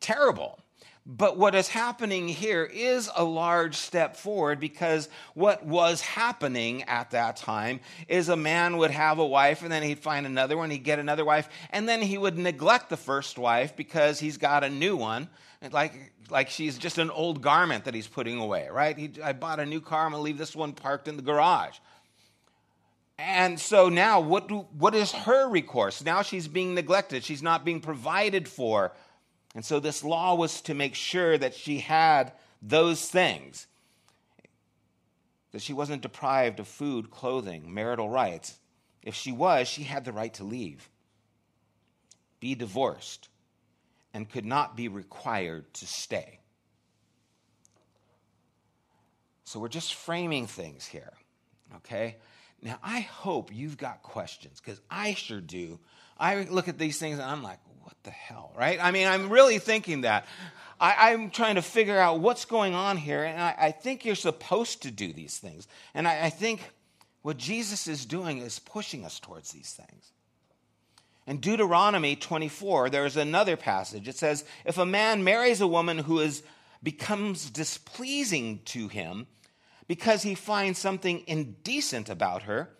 terrible. 0.00 0.58
But 1.06 1.36
what 1.36 1.54
is 1.54 1.68
happening 1.68 2.28
here 2.28 2.64
is 2.64 3.10
a 3.14 3.24
large 3.24 3.76
step 3.76 4.16
forward 4.16 4.58
because 4.58 5.10
what 5.34 5.64
was 5.64 6.00
happening 6.00 6.82
at 6.84 7.10
that 7.10 7.36
time 7.36 7.80
is 8.08 8.30
a 8.30 8.36
man 8.36 8.78
would 8.78 8.90
have 8.90 9.18
a 9.18 9.26
wife 9.26 9.62
and 9.62 9.70
then 9.70 9.82
he'd 9.82 9.98
find 9.98 10.24
another 10.24 10.56
one, 10.56 10.70
he'd 10.70 10.78
get 10.78 10.98
another 10.98 11.24
wife, 11.24 11.50
and 11.68 11.86
then 11.86 12.00
he 12.00 12.16
would 12.16 12.38
neglect 12.38 12.88
the 12.88 12.96
first 12.96 13.38
wife 13.38 13.76
because 13.76 14.18
he's 14.18 14.38
got 14.38 14.64
a 14.64 14.70
new 14.70 14.96
one. 14.96 15.28
Like, 15.70 16.13
like 16.30 16.48
she's 16.48 16.78
just 16.78 16.98
an 16.98 17.10
old 17.10 17.42
garment 17.42 17.84
that 17.84 17.94
he's 17.94 18.06
putting 18.06 18.38
away, 18.38 18.68
right? 18.70 18.96
He, 18.96 19.12
I 19.22 19.32
bought 19.32 19.60
a 19.60 19.66
new 19.66 19.80
car, 19.80 20.06
I'm 20.06 20.12
gonna 20.12 20.22
leave 20.22 20.38
this 20.38 20.56
one 20.56 20.72
parked 20.72 21.08
in 21.08 21.16
the 21.16 21.22
garage. 21.22 21.76
And 23.18 23.60
so 23.60 23.88
now, 23.88 24.20
what, 24.20 24.48
do, 24.48 24.66
what 24.76 24.94
is 24.94 25.12
her 25.12 25.48
recourse? 25.48 26.04
Now 26.04 26.22
she's 26.22 26.48
being 26.48 26.74
neglected, 26.74 27.24
she's 27.24 27.42
not 27.42 27.64
being 27.64 27.80
provided 27.80 28.48
for 28.48 28.92
and 29.54 29.64
so 29.64 29.78
this 29.78 30.02
law 30.02 30.34
was 30.34 30.60
to 30.62 30.74
make 30.74 30.94
sure 30.94 31.38
that 31.38 31.54
she 31.54 31.78
had 31.78 32.32
those 32.60 33.08
things, 33.08 33.68
that 35.52 35.62
she 35.62 35.72
wasn't 35.72 36.02
deprived 36.02 36.58
of 36.58 36.66
food, 36.66 37.10
clothing, 37.10 37.72
marital 37.72 38.08
rights. 38.08 38.58
If 39.02 39.14
she 39.14 39.30
was, 39.30 39.68
she 39.68 39.84
had 39.84 40.04
the 40.04 40.12
right 40.12 40.34
to 40.34 40.44
leave, 40.44 40.88
be 42.40 42.54
divorced, 42.56 43.28
and 44.14 44.30
could 44.30 44.46
not 44.46 44.76
be 44.76 44.88
required 44.88 45.70
to 45.74 45.86
stay. 45.86 46.38
So 49.44 49.60
we're 49.60 49.68
just 49.68 49.94
framing 49.94 50.46
things 50.46 50.86
here, 50.86 51.12
okay? 51.76 52.16
Now, 52.62 52.78
I 52.82 53.00
hope 53.00 53.54
you've 53.54 53.76
got 53.76 54.02
questions 54.02 54.60
because 54.60 54.80
I 54.90 55.14
sure 55.14 55.40
do. 55.40 55.78
I 56.18 56.44
look 56.44 56.68
at 56.68 56.78
these 56.78 56.98
things 56.98 57.18
and 57.18 57.28
I'm 57.28 57.42
like, 57.42 57.58
what 57.82 57.94
the 58.04 58.10
hell, 58.10 58.52
right? 58.56 58.78
I 58.82 58.92
mean, 58.92 59.06
I'm 59.06 59.28
really 59.28 59.58
thinking 59.58 60.02
that. 60.02 60.26
I, 60.80 61.12
am 61.12 61.30
trying 61.30 61.56
to 61.56 61.62
figure 61.62 61.98
out 61.98 62.20
what's 62.20 62.46
going 62.46 62.74
on 62.74 62.96
here, 62.96 63.22
and 63.22 63.40
I, 63.40 63.54
I 63.58 63.70
think 63.70 64.04
you're 64.04 64.14
supposed 64.14 64.82
to 64.82 64.90
do 64.90 65.12
these 65.12 65.38
things. 65.38 65.68
And 65.94 66.08
I, 66.08 66.26
I 66.26 66.30
think 66.30 66.60
what 67.22 67.36
Jesus 67.36 67.86
is 67.86 68.04
doing 68.04 68.38
is 68.38 68.58
pushing 68.58 69.04
us 69.04 69.20
towards 69.20 69.52
these 69.52 69.72
things. 69.72 70.12
In 71.26 71.38
Deuteronomy 71.38 72.16
24, 72.16 72.90
there's 72.90 73.16
another 73.16 73.56
passage. 73.56 74.08
It 74.08 74.16
says, 74.16 74.44
If 74.64 74.76
a 74.76 74.84
man 74.84 75.24
marries 75.24 75.60
a 75.60 75.66
woman 75.66 75.98
who 75.98 76.20
is, 76.20 76.42
becomes 76.82 77.48
displeasing 77.50 78.60
to 78.66 78.88
him 78.88 79.26
because 79.88 80.22
he 80.22 80.34
finds 80.34 80.78
something 80.78 81.22
indecent 81.26 82.10
about 82.10 82.42
her, 82.42 82.70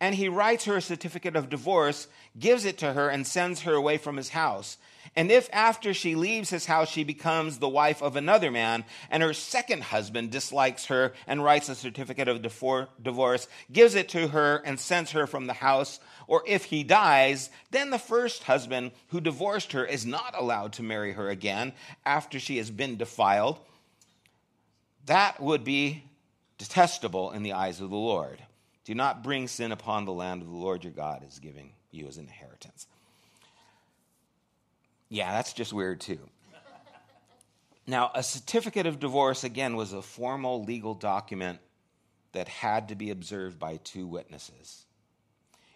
and 0.00 0.14
he 0.14 0.28
writes 0.28 0.64
her 0.66 0.76
a 0.76 0.82
certificate 0.82 1.36
of 1.36 1.48
divorce, 1.48 2.08
gives 2.38 2.64
it 2.64 2.78
to 2.78 2.92
her, 2.92 3.08
and 3.08 3.26
sends 3.26 3.62
her 3.62 3.72
away 3.72 3.96
from 3.96 4.16
his 4.16 4.30
house. 4.30 4.76
And 5.16 5.30
if 5.30 5.48
after 5.52 5.94
she 5.94 6.14
leaves 6.14 6.50
his 6.50 6.66
house 6.66 6.90
she 6.90 7.04
becomes 7.04 7.58
the 7.58 7.68
wife 7.68 8.02
of 8.02 8.16
another 8.16 8.50
man, 8.50 8.84
and 9.10 9.22
her 9.22 9.32
second 9.32 9.84
husband 9.84 10.30
dislikes 10.30 10.86
her 10.86 11.12
and 11.26 11.44
writes 11.44 11.68
a 11.68 11.74
certificate 11.74 12.28
of 12.28 12.42
divorce, 12.42 13.48
gives 13.70 13.94
it 13.94 14.08
to 14.10 14.28
her, 14.28 14.56
and 14.64 14.80
sends 14.80 15.12
her 15.12 15.26
from 15.26 15.46
the 15.46 15.52
house, 15.52 16.00
or 16.26 16.42
if 16.46 16.64
he 16.64 16.84
dies, 16.84 17.50
then 17.70 17.90
the 17.90 17.98
first 17.98 18.44
husband 18.44 18.92
who 19.08 19.20
divorced 19.20 19.72
her 19.72 19.84
is 19.84 20.06
not 20.06 20.34
allowed 20.38 20.72
to 20.74 20.82
marry 20.82 21.12
her 21.12 21.28
again 21.28 21.72
after 22.04 22.38
she 22.38 22.56
has 22.58 22.70
been 22.70 22.96
defiled. 22.96 23.58
That 25.06 25.40
would 25.40 25.64
be 25.64 26.04
detestable 26.58 27.32
in 27.32 27.42
the 27.42 27.52
eyes 27.52 27.80
of 27.80 27.90
the 27.90 27.96
Lord. 27.96 28.42
Do 28.84 28.94
not 28.94 29.24
bring 29.24 29.48
sin 29.48 29.72
upon 29.72 30.04
the 30.04 30.12
land 30.12 30.42
of 30.42 30.48
the 30.48 30.56
Lord 30.56 30.84
your 30.84 30.92
God 30.92 31.24
is 31.26 31.38
giving 31.38 31.72
you 31.90 32.06
as 32.06 32.16
an 32.16 32.24
inheritance. 32.24 32.86
Yeah, 35.08 35.32
that's 35.32 35.52
just 35.52 35.72
weird 35.72 36.00
too. 36.00 36.18
Now, 37.86 38.10
a 38.14 38.22
certificate 38.22 38.86
of 38.86 38.98
divorce, 38.98 39.44
again, 39.44 39.76
was 39.76 39.92
a 39.92 40.00
formal 40.00 40.64
legal 40.64 40.94
document 40.94 41.58
that 42.32 42.48
had 42.48 42.88
to 42.88 42.94
be 42.94 43.10
observed 43.10 43.58
by 43.58 43.76
two 43.76 44.06
witnesses. 44.06 44.83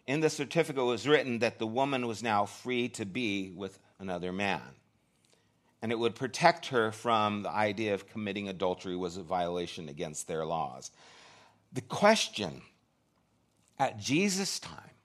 In 0.08 0.20
the 0.20 0.30
certificate 0.30 0.86
was 0.86 1.06
written 1.06 1.40
that 1.40 1.58
the 1.58 1.66
woman 1.66 2.06
was 2.06 2.22
now 2.22 2.46
free 2.46 2.88
to 2.90 3.04
be 3.04 3.50
with 3.54 3.78
another 3.98 4.32
man. 4.32 4.62
And 5.82 5.92
it 5.92 5.98
would 5.98 6.14
protect 6.14 6.68
her 6.68 6.90
from 6.90 7.42
the 7.42 7.50
idea 7.50 7.92
of 7.92 8.08
committing 8.08 8.48
adultery 8.48 8.96
was 8.96 9.18
a 9.18 9.22
violation 9.22 9.86
against 9.86 10.26
their 10.26 10.46
laws. 10.46 10.90
The 11.74 11.82
question 11.82 12.62
at 13.78 13.98
Jesus' 13.98 14.58
time 14.58 14.96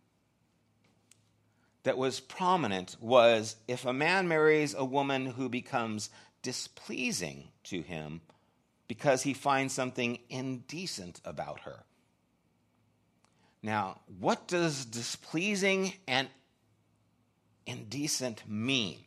that 1.84 1.98
was 1.98 2.22
prominent 2.22 2.96
was 3.02 3.58
if 3.68 3.84
a 3.84 3.92
man 3.92 4.30
marries 4.30 4.74
a 4.74 4.86
woman 4.86 5.26
who 5.26 5.50
becomes 5.50 6.12
displeasing 6.42 7.50
to 7.66 7.82
him 7.82 8.22
because 8.88 9.24
he 9.24 9.34
finds 9.34 9.74
something 9.74 10.20
indecent 10.30 11.20
about 11.26 11.60
her. 11.62 11.84
Now, 13.64 14.02
what 14.20 14.48
does 14.50 14.84
displeasing 14.84 15.94
and 16.06 16.28
indecent 17.66 18.44
mean? 18.48 19.00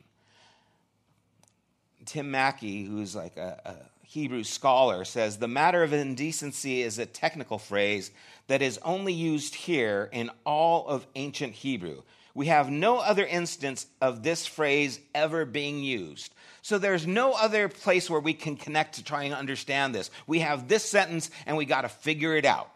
Tim 2.05 2.31
Mackie, 2.31 2.85
who's 2.85 3.15
like 3.15 3.37
a, 3.37 3.61
a 3.63 3.75
Hebrew 4.03 4.43
scholar, 4.43 5.05
says 5.05 5.37
the 5.37 5.47
matter 5.47 5.83
of 5.83 5.93
indecency 5.93 6.81
is 6.81 6.97
a 6.97 7.05
technical 7.05 7.59
phrase 7.59 8.09
that 8.47 8.63
is 8.63 8.79
only 8.83 9.13
used 9.13 9.53
here 9.53 10.09
in 10.11 10.31
all 10.43 10.87
of 10.87 11.05
ancient 11.15 11.53
Hebrew. 11.53 12.01
We 12.33 12.47
have 12.47 12.71
no 12.71 12.97
other 12.97 13.25
instance 13.25 13.85
of 14.01 14.23
this 14.23 14.47
phrase 14.47 14.99
ever 15.13 15.45
being 15.45 15.83
used. 15.83 16.33
So 16.61 16.77
there's 16.77 17.05
no 17.05 17.33
other 17.33 17.67
place 17.67 18.09
where 18.09 18.19
we 18.19 18.33
can 18.33 18.55
connect 18.55 18.95
to 18.95 19.03
try 19.03 19.23
and 19.23 19.33
understand 19.33 19.93
this. 19.93 20.09
We 20.25 20.39
have 20.39 20.67
this 20.67 20.83
sentence 20.83 21.29
and 21.45 21.57
we 21.57 21.65
got 21.65 21.81
to 21.81 21.89
figure 21.89 22.35
it 22.35 22.45
out. 22.45 22.71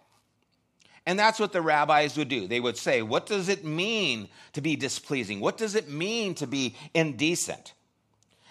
And 1.06 1.18
that's 1.18 1.40
what 1.40 1.52
the 1.52 1.62
rabbis 1.62 2.18
would 2.18 2.30
do. 2.30 2.48
They 2.48 2.60
would 2.60 2.78
say, 2.78 3.02
What 3.02 3.26
does 3.26 3.50
it 3.50 3.66
mean 3.66 4.30
to 4.54 4.62
be 4.62 4.76
displeasing? 4.76 5.40
What 5.40 5.58
does 5.58 5.76
it 5.76 5.90
mean 5.90 6.36
to 6.36 6.48
be 6.48 6.76
indecent? 6.94 7.74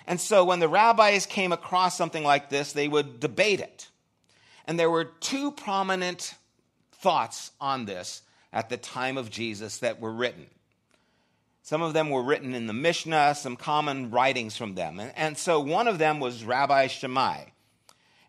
And 0.06 0.20
so 0.20 0.44
when 0.44 0.58
the 0.58 0.68
rabbis 0.68 1.26
came 1.26 1.52
across 1.52 1.96
something 1.96 2.24
like 2.24 2.50
this, 2.50 2.72
they 2.72 2.88
would 2.88 3.20
debate 3.20 3.60
it. 3.60 3.88
And 4.66 4.78
there 4.78 4.90
were 4.90 5.04
two 5.04 5.52
prominent 5.52 6.34
thoughts 6.92 7.52
on 7.60 7.84
this 7.84 8.22
at 8.52 8.68
the 8.68 8.76
time 8.76 9.16
of 9.16 9.30
Jesus 9.30 9.78
that 9.78 10.00
were 10.00 10.12
written. 10.12 10.46
Some 11.62 11.82
of 11.82 11.92
them 11.92 12.10
were 12.10 12.22
written 12.22 12.54
in 12.54 12.66
the 12.66 12.72
Mishnah, 12.72 13.36
some 13.36 13.56
common 13.56 14.10
writings 14.10 14.56
from 14.56 14.74
them. 14.74 14.98
And, 14.98 15.12
and 15.14 15.38
so 15.38 15.60
one 15.60 15.86
of 15.86 15.98
them 15.98 16.18
was 16.18 16.42
Rabbi 16.42 16.88
Shammai. 16.88 17.44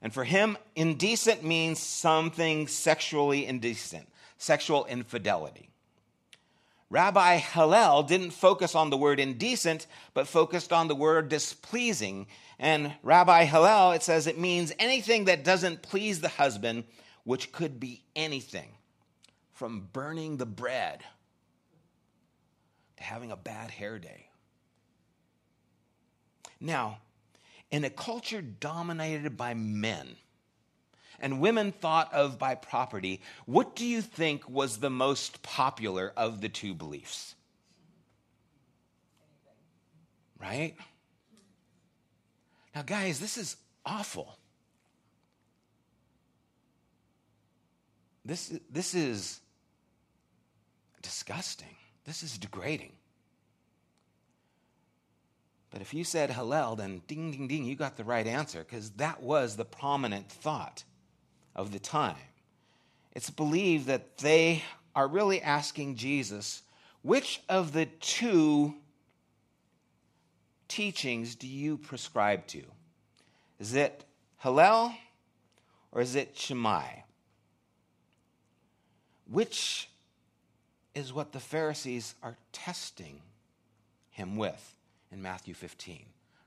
And 0.01 0.13
for 0.13 0.23
him, 0.23 0.57
indecent 0.75 1.43
means 1.43 1.79
something 1.79 2.67
sexually 2.67 3.45
indecent, 3.45 4.07
sexual 4.41 4.85
infidelity. 4.85 5.69
Rabbi 6.89 7.37
Hillel 7.37 8.03
didn't 8.03 8.31
focus 8.31 8.75
on 8.75 8.89
the 8.89 8.97
word 8.97 9.19
indecent, 9.19 9.87
but 10.13 10.27
focused 10.27 10.73
on 10.73 10.87
the 10.87 10.95
word 10.95 11.29
displeasing. 11.29 12.27
And 12.59 12.93
Rabbi 13.03 13.45
Hillel, 13.45 13.91
it 13.91 14.03
says 14.03 14.27
it 14.27 14.39
means 14.39 14.73
anything 14.79 15.25
that 15.25 15.43
doesn't 15.43 15.83
please 15.83 16.19
the 16.19 16.27
husband, 16.27 16.83
which 17.23 17.51
could 17.51 17.79
be 17.79 18.03
anything 18.15 18.69
from 19.53 19.87
burning 19.93 20.37
the 20.37 20.45
bread 20.45 21.01
to 22.97 23.03
having 23.03 23.31
a 23.31 23.37
bad 23.37 23.69
hair 23.69 23.99
day. 23.99 24.27
Now, 26.59 26.97
in 27.69 27.85
a 27.85 27.89
culture 27.89 28.41
dominated 28.41 29.37
by 29.37 29.53
men, 29.53 30.17
and 31.21 31.39
women 31.39 31.71
thought 31.71 32.13
of 32.13 32.37
by 32.37 32.55
property, 32.55 33.21
what 33.45 33.75
do 33.75 33.85
you 33.85 34.01
think 34.01 34.49
was 34.49 34.77
the 34.77 34.89
most 34.89 35.41
popular 35.43 36.11
of 36.17 36.41
the 36.41 36.49
two 36.49 36.73
beliefs? 36.73 37.35
Right? 40.39 40.75
Now, 42.75 42.81
guys, 42.81 43.19
this 43.19 43.37
is 43.37 43.57
awful. 43.85 44.37
This, 48.25 48.53
this 48.69 48.93
is 48.93 49.39
disgusting. 51.01 51.75
This 52.05 52.23
is 52.23 52.37
degrading. 52.37 52.93
But 55.69 55.81
if 55.81 55.93
you 55.93 56.03
said 56.03 56.31
Hillel, 56.31 56.75
then 56.75 57.01
ding, 57.07 57.31
ding, 57.31 57.47
ding, 57.47 57.65
you 57.65 57.75
got 57.75 57.95
the 57.95 58.03
right 58.03 58.27
answer 58.27 58.59
because 58.59 58.91
that 58.91 59.21
was 59.21 59.55
the 59.55 59.65
prominent 59.65 60.29
thought 60.29 60.83
of 61.55 61.71
the 61.71 61.79
time. 61.79 62.15
It's 63.13 63.29
believed 63.29 63.87
that 63.87 64.17
they 64.17 64.63
are 64.95 65.07
really 65.07 65.41
asking 65.41 65.95
Jesus, 65.95 66.63
which 67.01 67.41
of 67.49 67.73
the 67.73 67.85
two 67.85 68.75
teachings 70.67 71.35
do 71.35 71.47
you 71.47 71.77
prescribe 71.77 72.47
to? 72.47 72.63
Is 73.59 73.75
it 73.75 74.05
Hillel 74.37 74.93
or 75.91 76.01
is 76.01 76.15
it 76.15 76.37
Shammai? 76.37 76.87
Which 79.29 79.89
is 80.95 81.13
what 81.13 81.31
the 81.31 81.39
Pharisees 81.39 82.15
are 82.21 82.37
testing 82.51 83.21
him 84.09 84.35
with 84.35 84.75
in 85.11 85.21
Matthew 85.21 85.53
15, 85.53 86.05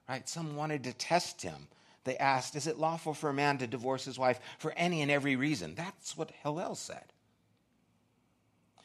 right? 0.09 0.29
Some 0.29 0.57
wanted 0.57 0.85
to 0.85 0.93
test 0.93 1.43
him 1.43 1.69
they 2.05 2.17
asked, 2.19 2.55
Is 2.55 2.67
it 2.67 2.79
lawful 2.79 3.15
for 3.15 3.31
a 3.31 3.35
man 3.35 3.59
to 3.59 3.67
divorce 3.67 4.05
his 4.05 4.19
wife 4.19 4.39
for 4.59 4.73
any 4.77 5.03
and 5.03 5.11
every 5.11 5.37
reason? 5.37 5.75
That's 5.75 6.17
what 6.17 6.31
Hillel 6.43 6.75
said. 6.75 7.05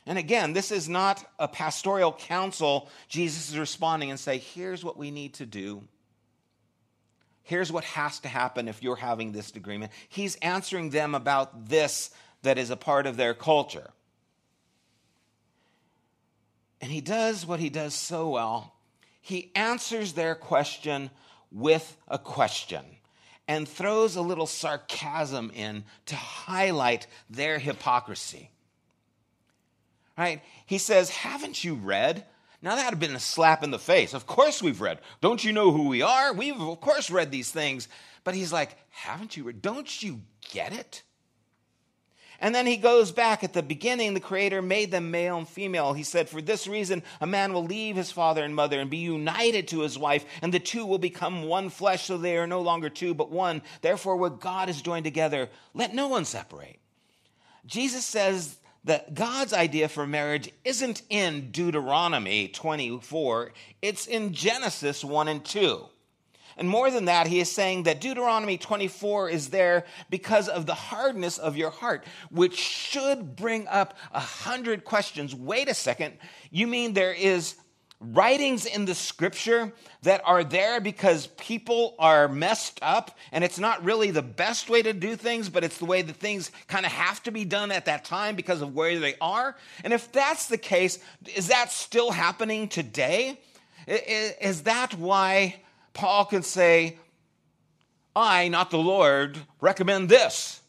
And 0.05 0.17
again, 0.17 0.53
this 0.53 0.71
is 0.71 0.89
not 0.89 1.23
a 1.37 1.47
pastoral 1.47 2.13
counsel. 2.13 2.89
Jesus 3.09 3.49
is 3.49 3.59
responding 3.59 4.09
and 4.09 4.19
say, 4.19 4.37
Here's 4.37 4.83
what 4.83 4.97
we 4.97 5.11
need 5.11 5.35
to 5.35 5.45
do. 5.45 5.83
Here's 7.43 7.71
what 7.71 7.83
has 7.83 8.19
to 8.19 8.27
happen 8.27 8.67
if 8.67 8.83
you're 8.83 8.95
having 8.95 9.31
this 9.31 9.51
agreement. 9.55 9.91
He's 10.07 10.35
answering 10.35 10.91
them 10.91 11.15
about 11.15 11.67
this 11.67 12.11
that 12.43 12.57
is 12.57 12.69
a 12.69 12.77
part 12.77 13.05
of 13.05 13.17
their 13.17 13.33
culture. 13.33 13.89
And 16.79 16.91
he 16.91 17.01
does 17.01 17.45
what 17.45 17.59
he 17.59 17.69
does 17.69 17.93
so 17.93 18.29
well. 18.29 18.75
He 19.19 19.51
answers 19.55 20.13
their 20.13 20.35
question 20.35 21.09
with 21.51 21.97
a 22.07 22.17
question 22.17 22.85
and 23.49 23.67
throws 23.67 24.15
a 24.15 24.21
little 24.21 24.45
sarcasm 24.45 25.51
in 25.55 25.83
to 26.05 26.15
highlight 26.15 27.07
their 27.31 27.57
hypocrisy. 27.57 28.51
Right? 30.15 30.43
He 30.67 30.77
says, 30.77 31.09
Haven't 31.09 31.63
you 31.63 31.73
read? 31.73 32.25
Now 32.61 32.75
that 32.75 32.85
would 32.85 32.91
have 32.91 32.99
been 32.99 33.15
a 33.15 33.19
slap 33.19 33.63
in 33.63 33.71
the 33.71 33.79
face. 33.79 34.13
Of 34.13 34.27
course 34.27 34.61
we've 34.61 34.81
read. 34.81 34.99
Don't 35.19 35.43
you 35.43 35.51
know 35.51 35.71
who 35.71 35.87
we 35.87 36.03
are? 36.03 36.31
We've, 36.31 36.61
of 36.61 36.79
course, 36.79 37.09
read 37.09 37.31
these 37.31 37.49
things. 37.49 37.87
But 38.23 38.35
he's 38.35 38.53
like, 38.53 38.77
Haven't 38.91 39.35
you 39.35 39.45
read? 39.45 39.63
Don't 39.63 40.03
you 40.03 40.21
get 40.51 40.71
it? 40.71 41.01
And 42.41 42.55
then 42.55 42.65
he 42.65 42.77
goes 42.77 43.11
back 43.11 43.43
at 43.43 43.53
the 43.53 43.61
beginning, 43.61 44.13
the 44.13 44.19
Creator 44.19 44.61
made 44.61 44.91
them 44.91 45.11
male 45.11 45.37
and 45.37 45.47
female. 45.47 45.93
He 45.93 46.03
said, 46.03 46.29
For 46.29 46.41
this 46.41 46.67
reason, 46.67 47.03
a 47.19 47.27
man 47.27 47.51
will 47.53 47.65
leave 47.65 47.95
his 47.95 48.11
father 48.11 48.43
and 48.43 48.55
mother 48.55 48.79
and 48.79 48.89
be 48.89 48.97
united 48.97 49.67
to 49.69 49.81
his 49.81 49.97
wife, 49.97 50.25
and 50.41 50.53
the 50.53 50.59
two 50.59 50.85
will 50.85 50.97
become 50.97 51.43
one 51.43 51.69
flesh, 51.69 52.05
so 52.05 52.17
they 52.17 52.37
are 52.37 52.47
no 52.47 52.61
longer 52.61 52.89
two, 52.89 53.13
but 53.13 53.31
one. 53.31 53.61
Therefore, 53.81 54.15
what 54.15 54.39
God 54.39 54.69
has 54.69 54.81
joined 54.81 55.03
together, 55.03 55.49
let 55.73 55.93
no 55.93 56.07
one 56.07 56.25
separate. 56.25 56.79
Jesus 57.65 58.05
says 58.05 58.57
that 58.85 59.13
God's 59.13 59.53
idea 59.53 59.89
for 59.89 60.07
marriage 60.07 60.49
isn't 60.63 61.01
in 61.09 61.51
Deuteronomy 61.51 62.47
24, 62.47 63.51
it's 63.81 64.07
in 64.07 64.33
Genesis 64.33 65.03
1 65.03 65.27
and 65.27 65.43
2. 65.43 65.85
And 66.59 66.67
more 66.69 66.91
than 66.91 67.05
that, 67.05 67.25
he 67.25 67.39
is 67.39 67.49
saying 67.49 67.83
that 67.83 68.01
Deuteronomy 68.01 68.57
24 68.57 69.29
is 69.29 69.49
there 69.49 69.85
because 70.09 70.49
of 70.49 70.65
the 70.65 70.73
hardness 70.73 71.37
of 71.37 71.55
your 71.55 71.69
heart, 71.69 72.03
which 72.29 72.57
should 72.59 73.37
bring 73.37 73.65
up 73.69 73.97
a 74.11 74.19
hundred 74.19 74.83
questions. 74.83 75.33
Wait 75.33 75.69
a 75.69 75.73
second. 75.73 76.15
You 76.51 76.67
mean 76.67 76.93
there 76.93 77.13
is 77.13 77.55
writings 78.01 78.65
in 78.65 78.83
the 78.83 78.93
scripture 78.93 79.71
that 80.03 80.21
are 80.25 80.43
there 80.43 80.81
because 80.81 81.27
people 81.27 81.95
are 81.97 82.27
messed 82.27 82.79
up 82.81 83.17
and 83.31 83.41
it's 83.43 83.59
not 83.59 83.83
really 83.85 84.11
the 84.11 84.21
best 84.21 84.69
way 84.69 84.81
to 84.81 84.91
do 84.91 85.15
things, 85.15 85.47
but 85.47 85.63
it's 85.63 85.77
the 85.77 85.85
way 85.85 86.01
that 86.01 86.17
things 86.17 86.51
kind 86.67 86.85
of 86.85 86.91
have 86.91 87.23
to 87.23 87.31
be 87.31 87.45
done 87.45 87.71
at 87.71 87.85
that 87.85 88.03
time 88.03 88.35
because 88.35 88.61
of 88.61 88.75
where 88.75 88.99
they 88.99 89.15
are? 89.21 89.55
And 89.85 89.93
if 89.93 90.11
that's 90.11 90.47
the 90.47 90.57
case, 90.57 90.99
is 91.33 91.47
that 91.47 91.71
still 91.71 92.11
happening 92.11 92.67
today? 92.67 93.39
Is 93.87 94.63
that 94.63 94.93
why 94.95 95.61
Paul 95.99 96.23
can 96.23 96.43
say, 96.43 96.97
I, 98.15 98.47
not 98.47 98.71
the 98.71 98.77
Lord, 98.77 99.37
recommend 99.59 100.07
this. 100.07 100.61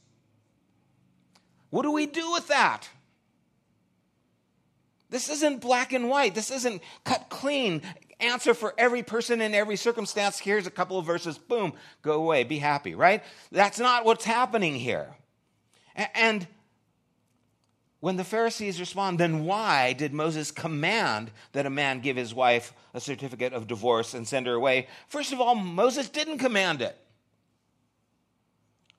What 1.71 1.83
do 1.83 1.93
we 1.93 2.07
do 2.07 2.33
with 2.33 2.49
that? 2.49 2.89
This 5.09 5.31
isn't 5.31 5.61
black 5.61 5.93
and 5.93 6.09
white. 6.09 6.35
This 6.35 6.51
isn't 6.51 6.83
cut 7.05 7.27
clean. 7.29 7.83
Answer 8.19 8.55
for 8.55 8.75
every 8.77 9.05
person 9.05 9.41
in 9.41 9.55
every 9.55 9.77
circumstance. 9.77 10.41
Here's 10.41 10.67
a 10.67 10.71
couple 10.71 10.99
of 10.99 11.07
verses. 11.07 11.39
Boom, 11.39 11.75
go 12.03 12.15
away, 12.15 12.43
be 12.43 12.59
happy, 12.59 12.97
right? 12.97 13.23
That's 13.53 13.79
not 13.79 14.05
what's 14.05 14.25
happening 14.25 14.75
here. 14.75 15.15
And 15.95 16.45
when 18.01 18.17
the 18.17 18.25
Pharisees 18.25 18.81
respond, 18.81 19.21
then 19.21 19.45
why 19.45 19.93
did 19.93 20.15
Moses 20.15 20.51
command 20.51 21.31
that 21.53 21.67
a 21.67 21.71
man 21.71 22.01
give 22.01 22.17
his 22.17 22.35
wife 22.35 22.73
a 22.95 23.01
certificate 23.01 23.53
of 23.53 23.67
divorce 23.67 24.15
and 24.15 24.27
send 24.27 24.47
her 24.47 24.55
away? 24.55 24.89
First 25.09 25.33
of 25.33 25.41
all, 25.41 25.55
Moses 25.55 26.09
didn't 26.09 26.39
command 26.39 26.81
it. 26.81 26.97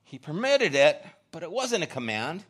He 0.04 0.18
permitted 0.18 0.76
it, 0.76 1.04
but 1.32 1.42
it 1.42 1.50
wasn't 1.50 1.82
a 1.82 1.88
command. 1.88 2.44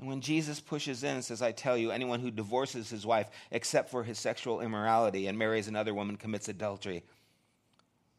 And 0.00 0.08
when 0.08 0.20
Jesus 0.20 0.58
pushes 0.58 1.04
in 1.04 1.16
and 1.16 1.24
says, 1.24 1.42
I 1.42 1.52
tell 1.52 1.76
you, 1.76 1.92
anyone 1.92 2.18
who 2.18 2.30
divorces 2.30 2.90
his 2.90 3.06
wife 3.06 3.28
except 3.52 3.90
for 3.90 4.02
his 4.02 4.18
sexual 4.18 4.62
immorality 4.62 5.26
and 5.28 5.38
marries 5.38 5.68
another 5.68 5.94
woman 5.94 6.16
commits 6.16 6.48
adultery, 6.48 7.04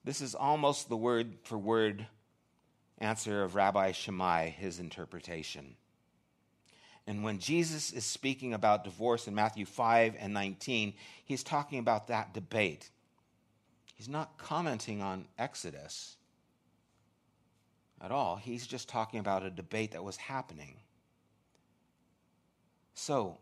this 0.06 0.22
is 0.22 0.34
almost 0.34 0.88
the 0.88 0.98
word 0.98 1.34
for 1.44 1.58
word 1.58 2.08
answer 3.00 3.44
of 3.44 3.56
Rabbi 3.56 3.92
Shammai, 3.92 4.50
his 4.50 4.80
interpretation. 4.80 5.76
And 7.12 7.26
when 7.26 7.40
Jesus 7.40 7.92
is 7.92 8.06
speaking 8.06 8.54
about 8.54 8.86
divorce 8.86 9.28
in 9.28 9.36
Matthew 9.36 9.66
5 9.66 10.16
and 10.18 10.34
19, 10.34 10.94
he's 11.26 11.44
talking 11.44 11.78
about 11.78 12.08
that 12.08 12.34
debate. 12.34 12.90
He's 13.96 14.08
not 14.08 14.38
commenting 14.38 15.02
on 15.02 15.26
Exodus 15.38 16.16
at 18.00 18.14
all. 18.14 18.38
He's 18.38 18.66
just 18.66 18.88
talking 18.88 19.20
about 19.20 19.44
a 19.44 19.50
debate 19.50 19.92
that 19.92 20.06
was 20.06 20.16
happening. 20.16 20.78
So, 22.94 23.40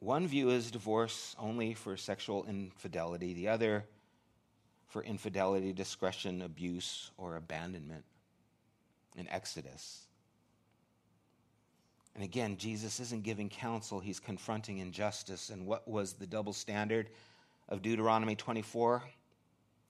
one 0.00 0.26
view 0.26 0.50
is 0.50 0.72
divorce 0.72 1.36
only 1.38 1.74
for 1.74 1.96
sexual 1.96 2.44
infidelity, 2.46 3.32
the 3.32 3.46
other 3.46 3.84
for 4.88 5.04
infidelity, 5.04 5.72
discretion, 5.72 6.42
abuse, 6.42 7.12
or 7.16 7.36
abandonment 7.36 8.04
in 9.14 9.28
Exodus. 9.28 10.08
And 12.14 12.22
again, 12.22 12.56
Jesus 12.58 13.00
isn't 13.00 13.22
giving 13.22 13.48
counsel, 13.48 13.98
he's 13.98 14.20
confronting 14.20 14.78
injustice. 14.78 15.50
And 15.50 15.66
what 15.66 15.88
was 15.88 16.12
the 16.12 16.26
double 16.26 16.52
standard 16.52 17.08
of 17.68 17.82
Deuteronomy 17.82 18.36
24? 18.36 19.02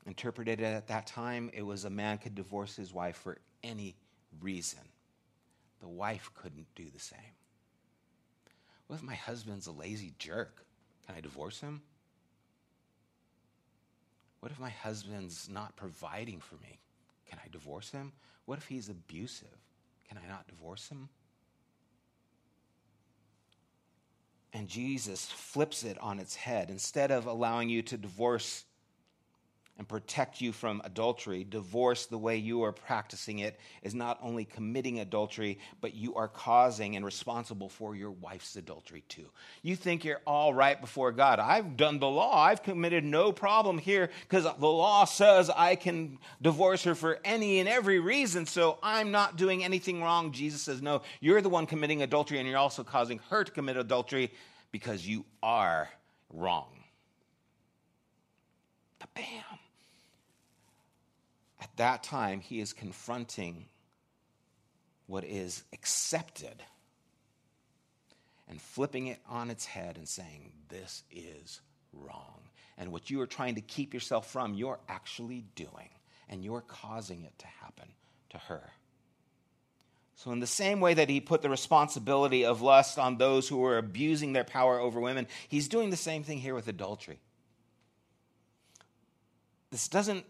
Interpreted 0.06 0.60
at 0.60 0.88
that 0.88 1.06
time, 1.06 1.50
it 1.52 1.62
was 1.62 1.84
a 1.84 1.90
man 1.90 2.18
could 2.18 2.34
divorce 2.34 2.76
his 2.76 2.92
wife 2.92 3.16
for 3.16 3.38
any 3.62 3.96
reason. 4.40 4.80
The 5.80 5.88
wife 5.88 6.30
couldn't 6.34 6.66
do 6.74 6.84
the 6.92 7.00
same. 7.00 7.18
What 8.86 8.96
if 8.96 9.02
my 9.02 9.14
husband's 9.14 9.66
a 9.66 9.72
lazy 9.72 10.12
jerk? 10.18 10.64
Can 11.06 11.16
I 11.16 11.20
divorce 11.20 11.60
him? 11.60 11.82
What 14.40 14.52
if 14.52 14.58
my 14.58 14.70
husband's 14.70 15.48
not 15.48 15.76
providing 15.76 16.40
for 16.40 16.56
me? 16.56 16.78
Can 17.28 17.38
I 17.44 17.48
divorce 17.50 17.90
him? 17.90 18.12
What 18.44 18.58
if 18.58 18.66
he's 18.66 18.88
abusive? 18.88 19.56
Can 20.08 20.18
I 20.18 20.28
not 20.28 20.48
divorce 20.48 20.88
him? 20.88 21.08
And 24.52 24.68
Jesus 24.68 25.26
flips 25.26 25.82
it 25.82 25.98
on 25.98 26.18
its 26.18 26.34
head. 26.34 26.68
Instead 26.68 27.10
of 27.10 27.26
allowing 27.26 27.68
you 27.68 27.82
to 27.82 27.96
divorce 27.96 28.64
and 29.78 29.88
protect 29.88 30.40
you 30.40 30.52
from 30.52 30.82
adultery. 30.84 31.44
Divorce, 31.44 32.06
the 32.06 32.18
way 32.18 32.36
you 32.36 32.62
are 32.62 32.72
practicing 32.72 33.38
it, 33.38 33.58
is 33.82 33.94
not 33.94 34.18
only 34.22 34.44
committing 34.44 35.00
adultery, 35.00 35.58
but 35.80 35.94
you 35.94 36.14
are 36.14 36.28
causing 36.28 36.94
and 36.94 37.04
responsible 37.04 37.68
for 37.68 37.96
your 37.96 38.10
wife's 38.10 38.54
adultery 38.56 39.02
too. 39.08 39.24
You 39.62 39.74
think 39.74 40.04
you're 40.04 40.20
all 40.26 40.52
right 40.52 40.78
before 40.78 41.10
God. 41.10 41.40
I've 41.40 41.76
done 41.76 41.98
the 41.98 42.08
law, 42.08 42.38
I've 42.38 42.62
committed 42.62 43.02
no 43.02 43.32
problem 43.32 43.78
here 43.78 44.10
because 44.28 44.44
the 44.44 44.66
law 44.66 45.04
says 45.04 45.48
I 45.48 45.74
can 45.74 46.18
divorce 46.42 46.84
her 46.84 46.94
for 46.94 47.18
any 47.24 47.58
and 47.58 47.68
every 47.68 47.98
reason, 47.98 48.44
so 48.46 48.78
I'm 48.82 49.10
not 49.10 49.36
doing 49.36 49.64
anything 49.64 50.02
wrong. 50.02 50.32
Jesus 50.32 50.62
says, 50.62 50.82
No, 50.82 51.02
you're 51.20 51.40
the 51.40 51.48
one 51.48 51.66
committing 51.66 52.02
adultery, 52.02 52.38
and 52.38 52.48
you're 52.48 52.58
also 52.58 52.84
causing 52.84 53.20
her 53.30 53.42
to 53.42 53.50
commit 53.50 53.78
adultery 53.78 54.32
because 54.70 55.06
you 55.06 55.24
are 55.42 55.88
wrong. 56.30 56.68
Bam 59.14 59.58
at 61.72 61.76
that 61.78 62.02
time, 62.02 62.40
he 62.40 62.60
is 62.60 62.72
confronting 62.72 63.66
what 65.06 65.24
is 65.24 65.62
accepted 65.72 66.62
and 68.48 68.60
flipping 68.60 69.06
it 69.06 69.18
on 69.28 69.50
its 69.50 69.64
head 69.64 69.96
and 69.96 70.06
saying, 70.06 70.52
This 70.68 71.02
is 71.10 71.60
wrong. 71.92 72.40
And 72.76 72.92
what 72.92 73.10
you 73.10 73.20
are 73.20 73.26
trying 73.26 73.54
to 73.54 73.60
keep 73.60 73.94
yourself 73.94 74.30
from, 74.30 74.54
you're 74.54 74.80
actually 74.88 75.44
doing, 75.54 75.88
and 76.28 76.44
you're 76.44 76.62
causing 76.62 77.22
it 77.22 77.38
to 77.38 77.46
happen 77.46 77.88
to 78.30 78.38
her. 78.38 78.70
So, 80.16 80.30
in 80.32 80.40
the 80.40 80.46
same 80.46 80.80
way 80.80 80.94
that 80.94 81.08
he 81.08 81.20
put 81.20 81.42
the 81.42 81.50
responsibility 81.50 82.44
of 82.44 82.60
lust 82.60 82.98
on 82.98 83.16
those 83.16 83.48
who 83.48 83.56
were 83.56 83.78
abusing 83.78 84.32
their 84.32 84.44
power 84.44 84.78
over 84.78 85.00
women, 85.00 85.26
he's 85.48 85.68
doing 85.68 85.90
the 85.90 85.96
same 85.96 86.22
thing 86.22 86.38
here 86.38 86.54
with 86.54 86.68
adultery. 86.68 87.18
This 89.70 89.88
doesn't 89.88 90.26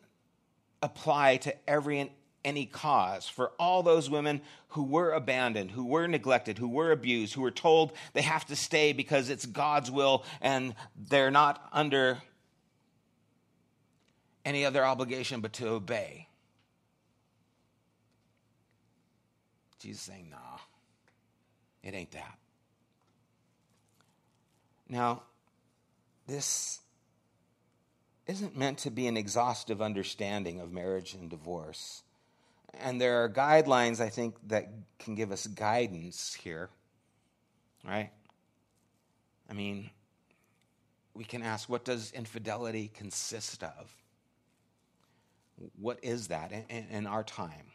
apply 0.83 1.38
to 1.38 1.55
every 1.68 2.01
and 2.01 2.11
any 2.45 2.66
cause 2.66 3.29
for 3.29 3.53
all 3.59 3.83
those 3.83 4.11
women 4.11 4.40
who 4.68 4.83
were 4.83 5.12
abandoned, 5.12 5.71
who 5.71 5.87
were 5.87 6.09
neglected, 6.09 6.59
who 6.59 6.68
were 6.68 6.90
abused, 6.90 7.35
who 7.35 7.40
were 7.42 7.51
told 7.51 7.92
they 8.14 8.23
have 8.23 8.45
to 8.47 8.57
stay 8.57 8.92
because 8.92 9.31
it's 9.31 9.47
God's 9.47 9.90
will 9.90 10.25
and 10.40 10.75
they're 10.97 11.31
not 11.31 11.64
under 11.73 12.18
any 14.45 14.64
other 14.64 14.85
obligation 14.85 15.40
but 15.40 15.53
to 15.55 15.68
obey. 15.68 16.27
Jesus 19.79 20.03
saying, 20.03 20.29
nah, 20.31 20.59
it 21.83 21.95
ain't 21.95 22.12
that. 22.12 22.38
Now, 24.88 25.23
this 26.27 26.81
isn't 28.27 28.57
meant 28.57 28.79
to 28.79 28.91
be 28.91 29.07
an 29.07 29.17
exhaustive 29.17 29.83
understanding 29.83 30.61
of 30.61 30.73
marriage 30.73 31.15
and 31.15 31.29
divorce. 31.29 32.03
And 32.75 33.01
there 33.01 33.23
are 33.23 33.29
guidelines, 33.29 34.01
I 34.01 34.09
think, 34.09 34.37
that 34.49 34.73
can 34.99 35.15
give 35.15 35.33
us 35.33 35.47
guidance 35.47 36.35
here, 36.35 36.71
right? 37.85 38.11
I 39.51 39.53
mean, 39.53 39.91
we 41.15 41.25
can 41.25 41.43
ask, 41.43 41.69
what 41.69 41.85
does 41.85 42.13
infidelity 42.13 42.91
consist 42.95 43.63
of? 43.63 43.95
What 45.79 45.99
is 46.03 46.29
that 46.29 46.53
in, 46.53 46.87
in 46.91 47.07
our 47.07 47.23
time? 47.23 47.67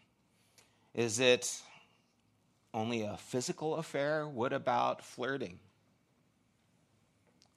Is 0.94 1.20
it 1.20 1.62
only 2.74 3.04
a 3.04 3.18
physical 3.18 3.76
affair? 3.76 4.28
What 4.28 4.54
about 4.54 5.04
flirting? 5.04 5.60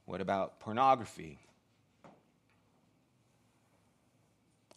What 0.05 0.20
about 0.20 0.61
pornography? 0.61 1.38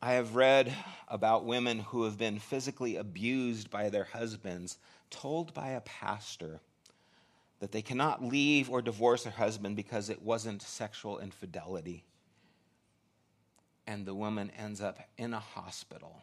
I 0.04 0.16
have 0.16 0.36
read 0.36 0.76
about 1.08 1.46
women 1.46 1.80
who 1.80 2.04
have 2.04 2.18
been 2.18 2.38
physically 2.38 2.98
abused 2.98 3.72
by 3.72 3.88
their 3.88 4.04
husbands, 4.04 4.78
told 5.10 5.54
by 5.54 5.70
a 5.70 5.80
pastor 5.80 6.60
that 7.62 7.72
they 7.72 7.82
cannot 7.82 8.22
leave 8.22 8.70
or 8.70 8.82
divorce 8.82 9.24
their 9.24 9.32
husband 9.32 9.78
because 9.78 10.10
it 10.10 10.22
wasn't 10.22 10.62
sexual 10.62 11.20
infidelity. 11.20 12.04
And 13.88 14.06
the 14.06 14.14
woman 14.14 14.52
ends 14.58 14.82
up 14.82 15.00
in 15.18 15.34
a 15.34 15.40
hospital. 15.40 16.22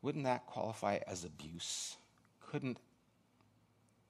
Wouldn't 0.00 0.24
that 0.24 0.46
qualify 0.46 1.00
as 1.06 1.24
abuse? 1.24 1.98
Couldn't 2.40 2.78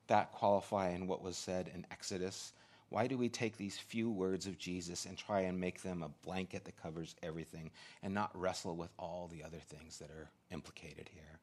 that 0.07 0.31
qualify 0.31 0.91
in 0.91 1.09
what 1.09 1.21
was 1.21 1.37
said 1.37 1.69
in 1.75 1.85
Exodus 1.91 2.53
why 2.89 3.07
do 3.07 3.19
we 3.19 3.29
take 3.29 3.57
these 3.57 3.77
few 3.79 4.11
words 4.11 4.47
of 4.47 4.59
Jesus 4.59 5.07
and 5.07 5.19
try 5.19 5.41
and 5.41 5.61
make 5.61 5.83
them 5.83 6.03
a 6.03 6.09
blanket 6.25 6.65
that 6.65 6.81
covers 6.81 7.17
everything 7.23 7.71
and 8.03 8.15
not 8.15 8.39
wrestle 8.39 8.77
with 8.77 8.91
all 8.99 9.29
the 9.31 9.43
other 9.43 9.59
things 9.59 9.99
that 9.99 10.11
are 10.11 10.31
implicated 10.53 11.11
here? 11.13 11.41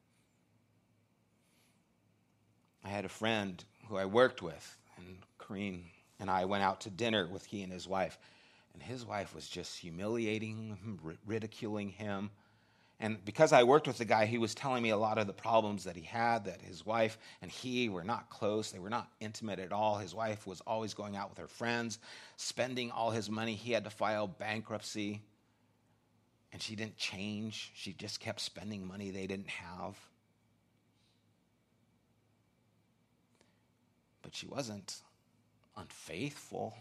I 2.82 2.88
had 2.88 3.04
a 3.04 3.10
friend 3.10 3.62
who 3.88 3.96
I 3.96 4.04
worked 4.04 4.42
with, 4.42 4.76
and 4.98 5.18
Corrine 5.38 5.84
and 6.20 6.30
I 6.30 6.44
went 6.44 6.62
out 6.62 6.82
to 6.82 6.90
dinner 6.90 7.26
with 7.26 7.44
he 7.44 7.62
and 7.62 7.72
his 7.72 7.88
wife. 7.88 8.18
And 8.72 8.82
his 8.82 9.06
wife 9.06 9.34
was 9.34 9.48
just 9.48 9.78
humiliating 9.78 10.98
ridiculing 11.26 11.90
him. 11.90 12.30
And 13.00 13.22
because 13.24 13.52
I 13.52 13.64
worked 13.64 13.86
with 13.86 13.98
the 13.98 14.04
guy, 14.04 14.26
he 14.26 14.38
was 14.38 14.54
telling 14.54 14.82
me 14.82 14.90
a 14.90 14.96
lot 14.96 15.18
of 15.18 15.26
the 15.26 15.32
problems 15.32 15.84
that 15.84 15.96
he 15.96 16.02
had, 16.02 16.44
that 16.44 16.62
his 16.62 16.86
wife 16.86 17.18
and 17.42 17.50
he 17.50 17.88
were 17.88 18.04
not 18.04 18.30
close. 18.30 18.70
They 18.70 18.78
were 18.78 18.90
not 18.90 19.10
intimate 19.20 19.58
at 19.58 19.72
all. 19.72 19.98
His 19.98 20.14
wife 20.14 20.46
was 20.46 20.60
always 20.60 20.94
going 20.94 21.16
out 21.16 21.28
with 21.28 21.38
her 21.38 21.48
friends, 21.48 21.98
spending 22.36 22.92
all 22.92 23.10
his 23.10 23.28
money. 23.28 23.54
He 23.54 23.72
had 23.72 23.84
to 23.84 23.90
file 23.90 24.28
bankruptcy. 24.28 25.22
And 26.52 26.62
she 26.62 26.76
didn't 26.76 26.96
change. 26.96 27.72
She 27.74 27.92
just 27.92 28.20
kept 28.20 28.40
spending 28.40 28.86
money 28.86 29.10
they 29.10 29.26
didn't 29.26 29.50
have. 29.50 29.98
But 34.22 34.36
she 34.36 34.46
wasn't 34.46 35.02
unfaithful. 35.76 36.74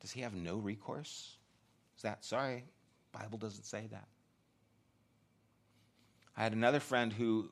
Does 0.00 0.12
he 0.12 0.20
have 0.20 0.34
no 0.34 0.56
recourse? 0.56 1.36
Is 1.96 2.02
that, 2.02 2.24
sorry, 2.24 2.64
Bible 3.10 3.38
doesn't 3.38 3.64
say 3.64 3.88
that. 3.90 4.06
I 6.38 6.44
had 6.44 6.52
another 6.52 6.78
friend 6.78 7.12
who 7.12 7.50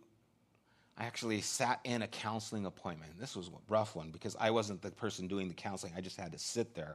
I 0.96 1.06
actually 1.06 1.40
sat 1.40 1.80
in 1.82 2.02
a 2.02 2.06
counseling 2.06 2.66
appointment. 2.66 3.18
This 3.18 3.34
was 3.34 3.48
a 3.48 3.50
rough 3.68 3.96
one 3.96 4.12
because 4.12 4.36
I 4.38 4.52
wasn't 4.52 4.80
the 4.80 4.92
person 4.92 5.26
doing 5.26 5.48
the 5.48 5.54
counseling. 5.54 5.92
I 5.96 6.00
just 6.00 6.16
had 6.16 6.30
to 6.32 6.38
sit 6.38 6.76
there 6.76 6.94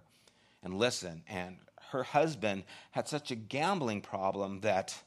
and 0.64 0.80
listen. 0.80 1.22
And 1.28 1.58
her 1.92 2.04
husband 2.04 2.64
had 2.92 3.10
such 3.10 3.30
a 3.30 3.36
gambling 3.36 4.00
problem 4.00 4.62
that 4.62 4.98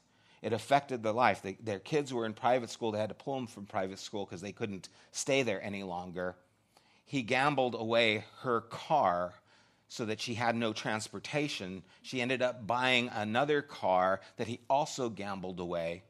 it 0.43 0.53
affected 0.53 1.01
their 1.01 1.11
life. 1.11 1.41
They, 1.41 1.53
their 1.53 1.79
kids 1.79 2.13
were 2.13 2.23
in 2.23 2.33
private 2.33 2.69
school. 2.69 2.91
They 2.91 2.99
had 2.99 3.09
to 3.09 3.15
pull 3.15 3.35
them 3.35 3.47
from 3.47 3.65
private 3.65 3.97
school 3.97 4.23
because 4.23 4.41
they 4.41 4.51
couldn't 4.51 4.89
stay 5.11 5.41
there 5.41 5.63
any 5.63 5.81
longer. 5.81 6.35
He 7.03 7.23
gambled 7.23 7.73
away 7.73 8.25
her 8.41 8.61
car 8.61 9.33
so 9.87 10.05
that 10.05 10.21
she 10.21 10.35
had 10.35 10.55
no 10.55 10.71
transportation. 10.71 11.81
She 12.03 12.21
ended 12.21 12.43
up 12.43 12.67
buying 12.67 13.09
another 13.09 13.63
car 13.63 14.21
that 14.37 14.45
he 14.45 14.59
also 14.69 15.09
gambled 15.09 15.59
away 15.59 16.03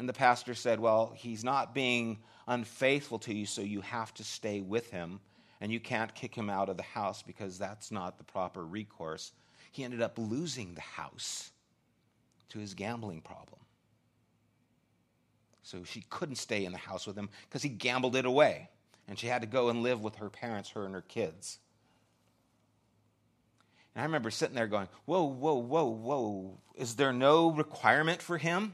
and 0.00 0.08
the 0.08 0.14
pastor 0.14 0.54
said, 0.54 0.80
Well, 0.80 1.12
he's 1.14 1.44
not 1.44 1.74
being 1.74 2.20
unfaithful 2.48 3.18
to 3.18 3.34
you, 3.34 3.44
so 3.44 3.60
you 3.60 3.82
have 3.82 4.14
to 4.14 4.24
stay 4.24 4.62
with 4.62 4.90
him. 4.90 5.20
And 5.60 5.70
you 5.70 5.78
can't 5.78 6.14
kick 6.14 6.34
him 6.34 6.48
out 6.48 6.70
of 6.70 6.78
the 6.78 6.82
house 6.82 7.22
because 7.22 7.58
that's 7.58 7.92
not 7.92 8.16
the 8.16 8.24
proper 8.24 8.64
recourse. 8.64 9.32
He 9.72 9.84
ended 9.84 10.00
up 10.00 10.16
losing 10.16 10.72
the 10.72 10.80
house 10.80 11.50
to 12.48 12.58
his 12.58 12.72
gambling 12.72 13.20
problem. 13.20 13.60
So 15.62 15.84
she 15.84 16.02
couldn't 16.08 16.36
stay 16.36 16.64
in 16.64 16.72
the 16.72 16.78
house 16.78 17.06
with 17.06 17.14
him 17.14 17.28
because 17.46 17.62
he 17.62 17.68
gambled 17.68 18.16
it 18.16 18.24
away. 18.24 18.70
And 19.06 19.18
she 19.18 19.26
had 19.26 19.42
to 19.42 19.46
go 19.46 19.68
and 19.68 19.82
live 19.82 20.00
with 20.00 20.16
her 20.16 20.30
parents, 20.30 20.70
her 20.70 20.86
and 20.86 20.94
her 20.94 21.02
kids. 21.02 21.58
And 23.94 24.00
I 24.00 24.06
remember 24.06 24.30
sitting 24.30 24.54
there 24.54 24.66
going, 24.66 24.88
Whoa, 25.04 25.24
whoa, 25.24 25.56
whoa, 25.56 25.84
whoa. 25.84 26.58
Is 26.74 26.96
there 26.96 27.12
no 27.12 27.50
requirement 27.50 28.22
for 28.22 28.38
him? 28.38 28.72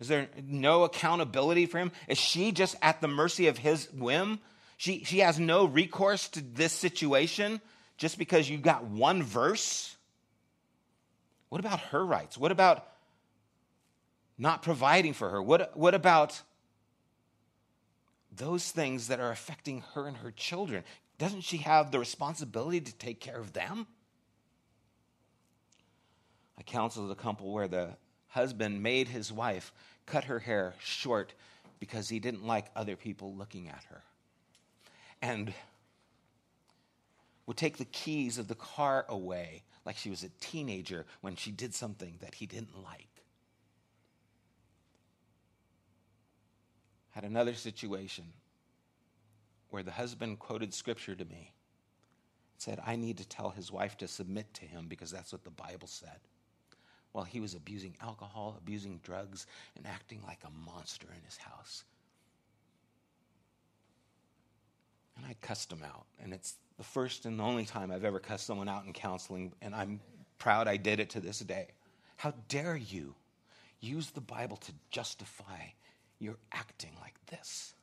Is 0.00 0.08
there 0.08 0.28
no 0.42 0.84
accountability 0.84 1.66
for 1.66 1.78
him? 1.78 1.92
Is 2.08 2.18
she 2.18 2.52
just 2.52 2.74
at 2.80 3.02
the 3.02 3.08
mercy 3.08 3.48
of 3.48 3.58
his 3.58 3.92
whim? 3.92 4.40
She, 4.78 5.04
she 5.04 5.18
has 5.18 5.38
no 5.38 5.66
recourse 5.66 6.28
to 6.30 6.40
this 6.40 6.72
situation 6.72 7.60
just 7.98 8.18
because 8.18 8.48
you 8.48 8.56
got 8.56 8.84
one 8.84 9.22
verse? 9.22 9.94
What 11.50 11.60
about 11.60 11.80
her 11.80 12.04
rights? 12.04 12.38
What 12.38 12.50
about 12.50 12.86
not 14.38 14.62
providing 14.62 15.12
for 15.12 15.28
her? 15.28 15.42
What, 15.42 15.76
what 15.76 15.94
about 15.94 16.40
those 18.34 18.70
things 18.70 19.08
that 19.08 19.20
are 19.20 19.30
affecting 19.30 19.82
her 19.92 20.06
and 20.06 20.16
her 20.16 20.30
children? 20.30 20.82
Doesn't 21.18 21.42
she 21.42 21.58
have 21.58 21.90
the 21.90 21.98
responsibility 21.98 22.80
to 22.80 22.94
take 22.94 23.20
care 23.20 23.38
of 23.38 23.52
them? 23.52 23.86
I 26.58 26.62
counseled 26.62 27.10
a 27.10 27.14
couple 27.14 27.52
where 27.52 27.68
the 27.68 27.96
husband 28.30 28.82
made 28.82 29.08
his 29.08 29.32
wife 29.32 29.72
cut 30.06 30.24
her 30.24 30.40
hair 30.40 30.74
short 30.80 31.34
because 31.78 32.08
he 32.08 32.18
didn't 32.18 32.46
like 32.46 32.66
other 32.74 32.96
people 32.96 33.34
looking 33.34 33.68
at 33.68 33.84
her. 33.90 34.02
And 35.22 35.52
would 37.46 37.56
take 37.56 37.78
the 37.78 37.84
keys 37.84 38.38
of 38.38 38.48
the 38.48 38.54
car 38.54 39.04
away 39.08 39.62
like 39.84 39.96
she 39.96 40.10
was 40.10 40.22
a 40.22 40.28
teenager 40.40 41.06
when 41.20 41.34
she 41.36 41.50
did 41.50 41.74
something 41.74 42.16
that 42.20 42.34
he 42.34 42.46
didn't 42.46 42.82
like. 42.82 43.08
Had 47.10 47.24
another 47.24 47.54
situation 47.54 48.24
where 49.70 49.82
the 49.82 49.90
husband 49.90 50.38
quoted 50.38 50.72
scripture 50.74 51.14
to 51.14 51.24
me. 51.24 51.52
Said, 52.58 52.80
I 52.84 52.96
need 52.96 53.18
to 53.18 53.28
tell 53.28 53.50
his 53.50 53.72
wife 53.72 53.96
to 53.98 54.06
submit 54.06 54.52
to 54.54 54.64
him 54.64 54.86
because 54.86 55.10
that's 55.10 55.32
what 55.32 55.44
the 55.44 55.50
Bible 55.50 55.88
said. 55.88 56.20
While 57.12 57.24
he 57.24 57.40
was 57.40 57.54
abusing 57.54 57.96
alcohol, 58.00 58.56
abusing 58.58 59.00
drugs, 59.02 59.46
and 59.76 59.86
acting 59.86 60.20
like 60.26 60.40
a 60.44 60.70
monster 60.70 61.08
in 61.08 61.24
his 61.24 61.36
house. 61.36 61.84
And 65.16 65.26
I 65.26 65.34
cussed 65.40 65.72
him 65.72 65.82
out. 65.84 66.06
And 66.22 66.32
it's 66.32 66.54
the 66.78 66.84
first 66.84 67.26
and 67.26 67.40
only 67.40 67.66
time 67.66 67.90
I've 67.90 68.04
ever 68.04 68.20
cussed 68.20 68.46
someone 68.46 68.68
out 68.68 68.84
in 68.86 68.92
counseling, 68.92 69.52
and 69.60 69.74
I'm 69.74 70.00
proud 70.38 70.68
I 70.68 70.76
did 70.76 71.00
it 71.00 71.10
to 71.10 71.20
this 71.20 71.40
day. 71.40 71.68
How 72.16 72.32
dare 72.48 72.76
you 72.76 73.14
use 73.80 74.10
the 74.10 74.20
Bible 74.20 74.56
to 74.58 74.72
justify 74.90 75.66
your 76.18 76.36
acting 76.52 76.92
like 77.00 77.14
this? 77.26 77.74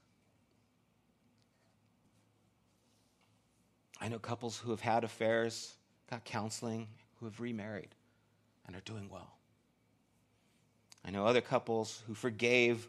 I 3.99 4.07
know 4.07 4.19
couples 4.19 4.57
who 4.57 4.71
have 4.71 4.81
had 4.81 5.03
affairs, 5.03 5.75
got 6.09 6.23
counseling, 6.23 6.87
who 7.19 7.25
have 7.25 7.39
remarried 7.39 7.89
and 8.67 8.75
are 8.75 8.81
doing 8.81 9.09
well. 9.09 9.31
I 11.05 11.11
know 11.11 11.25
other 11.25 11.41
couples 11.41 12.03
who 12.05 12.13
forgave 12.13 12.87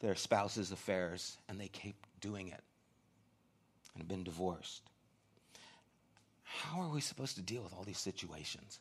their 0.00 0.14
spouse's 0.14 0.70
affairs 0.70 1.36
and 1.48 1.60
they 1.60 1.68
keep 1.68 1.96
doing 2.20 2.48
it 2.48 2.62
and 3.92 4.02
have 4.02 4.08
been 4.08 4.24
divorced. 4.24 4.82
How 6.42 6.80
are 6.80 6.88
we 6.88 7.00
supposed 7.00 7.36
to 7.36 7.42
deal 7.42 7.62
with 7.62 7.74
all 7.74 7.82
these 7.82 7.98
situations? 7.98 8.78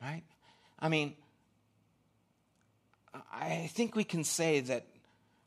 Right? 0.00 0.22
I 0.78 0.88
mean, 0.88 1.14
I 3.32 3.68
think 3.72 3.96
we 3.96 4.04
can 4.04 4.24
say 4.24 4.60
that 4.60 4.86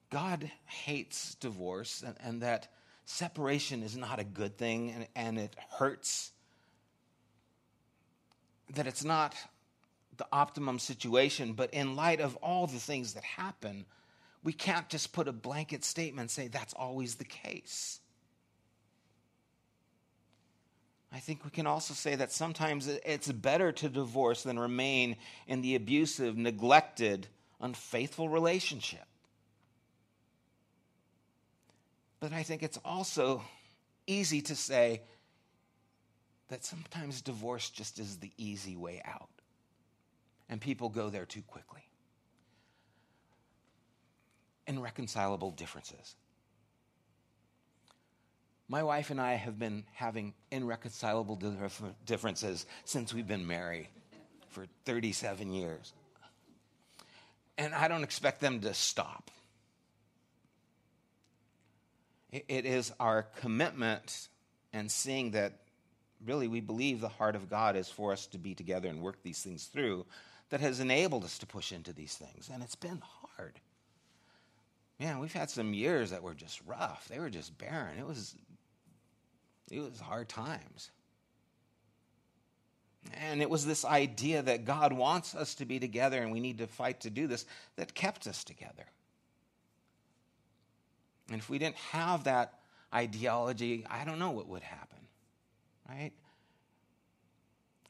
God 0.10 0.52
hates 0.66 1.36
divorce 1.36 2.04
and, 2.06 2.16
and 2.20 2.42
that 2.42 2.68
separation 3.06 3.84
is 3.84 3.96
not 3.96 4.20
a 4.20 4.24
good 4.24 4.58
thing 4.58 4.92
and, 4.92 5.08
and 5.16 5.40
it 5.40 5.56
hurts. 5.78 6.33
That 8.72 8.88
it's 8.88 9.04
not 9.04 9.36
the 10.18 10.28
optimum 10.32 10.80
situation, 10.80 11.54
but 11.54 11.74
in 11.74 11.96
light 11.96 12.22
of 12.22 12.36
all 12.38 12.68
the 12.68 12.80
things 12.80 13.14
that 13.14 13.24
happen, 13.24 13.86
we 14.44 14.54
can't 14.54 14.90
just 14.90 15.14
put 15.14 15.28
a 15.28 15.32
blanket 15.32 15.84
statement 15.84 16.22
and 16.22 16.32
say 16.32 16.48
that's 16.48 16.74
always 16.74 17.16
the 17.16 17.24
case. 17.24 18.00
I 21.12 21.20
think 21.20 21.46
we 21.46 21.52
can 21.52 21.68
also 21.68 21.94
say 21.94 22.16
that 22.16 22.32
sometimes 22.32 22.88
it's 22.88 23.32
better 23.32 23.72
to 23.72 23.90
divorce 23.90 24.44
than 24.44 24.58
remain 24.58 25.18
in 25.48 25.62
the 25.62 25.76
abusive, 25.76 26.36
neglected, 26.36 27.28
unfaithful 27.62 28.30
relationship. 28.30 29.06
But 32.20 32.34
I 32.34 32.42
think 32.42 32.64
it's 32.64 32.80
also 32.84 33.44
easy 34.08 34.42
to 34.42 34.56
say 34.56 35.02
that 36.54 36.64
sometimes 36.64 37.24
divorce 37.24 37.72
just 37.72 37.98
is 37.98 38.18
the 38.18 38.30
easy 38.38 38.76
way 38.76 39.02
out. 39.06 39.28
And 40.48 40.62
people 40.62 40.88
go 40.88 41.10
there 41.10 41.26
too 41.26 41.42
quickly 41.42 41.82
irreconcilable 44.68 45.50
differences. 45.50 46.16
My 48.70 48.84
wife 48.84 49.10
and 49.10 49.20
I 49.20 49.34
have 49.34 49.58
been 49.58 49.84
having 49.94 50.36
irreconcilable 50.52 51.42
differences 52.06 52.68
since 52.86 53.16
we've 53.16 53.28
been 53.28 53.48
married 53.48 53.88
for 54.50 54.68
37 54.86 55.52
years. 55.52 55.92
And 57.58 57.74
I 57.74 57.88
don't 57.88 58.04
expect 58.04 58.42
them 58.42 58.62
to 58.62 58.76
stop. 58.76 59.32
It 62.32 62.66
is 62.68 62.94
our 63.00 63.24
commitment 63.40 64.28
and 64.72 64.92
seeing 64.92 65.32
that 65.32 65.54
really 66.26 66.48
we 66.48 66.62
believe 66.62 67.02
the 67.02 67.10
heart 67.10 67.36
of 67.36 67.50
God 67.50 67.76
is 67.76 67.90
for 67.90 68.12
us 68.12 68.26
to 68.28 68.38
be 68.38 68.56
together 68.56 68.90
and 68.90 69.02
work 69.02 69.22
these 69.24 69.42
things 69.42 69.66
through 69.66 70.06
that 70.50 70.62
has 70.62 70.80
enabled 70.80 71.24
us 71.24 71.38
to 71.40 71.46
push 71.46 71.72
into 71.72 71.94
these 71.94 72.16
things. 72.16 72.50
And 72.54 72.62
it's 72.64 72.76
been 72.76 73.02
hard 73.38 73.60
man, 75.04 75.20
we've 75.20 75.34
had 75.34 75.50
some 75.50 75.74
years 75.74 76.12
that 76.12 76.24
were 76.24 76.34
just 76.34 76.62
rough. 76.66 77.08
They 77.10 77.20
were 77.20 77.30
just 77.30 77.58
barren. 77.58 77.98
It 78.00 78.08
was 78.08 78.36
it 79.72 79.80
was 79.80 80.00
hard 80.00 80.30
times. 80.30 80.92
And 83.16 83.42
it 83.42 83.50
was 83.50 83.66
this 83.66 83.84
idea 83.84 84.42
that 84.42 84.66
God 84.66 84.94
wants 84.94 85.36
us 85.36 85.56
to 85.56 85.66
be 85.66 85.80
together 85.80 86.22
and 86.22 86.32
we 86.32 86.40
need 86.40 86.60
to 86.60 86.68
fight 86.68 87.02
to 87.02 87.10
do 87.10 87.28
this 87.28 87.46
that 87.76 87.94
kept 87.94 88.28
us 88.28 88.44
together. 88.44 88.86
And 91.30 91.40
if 91.40 91.50
we 91.50 91.58
didn't 91.58 91.78
have 91.78 92.26
that 92.26 92.60
ideology, 92.94 93.86
I 93.90 94.06
don't 94.06 94.20
know 94.20 94.32
what 94.32 94.48
would 94.48 94.64
happen, 94.64 95.00
right? 95.88 96.12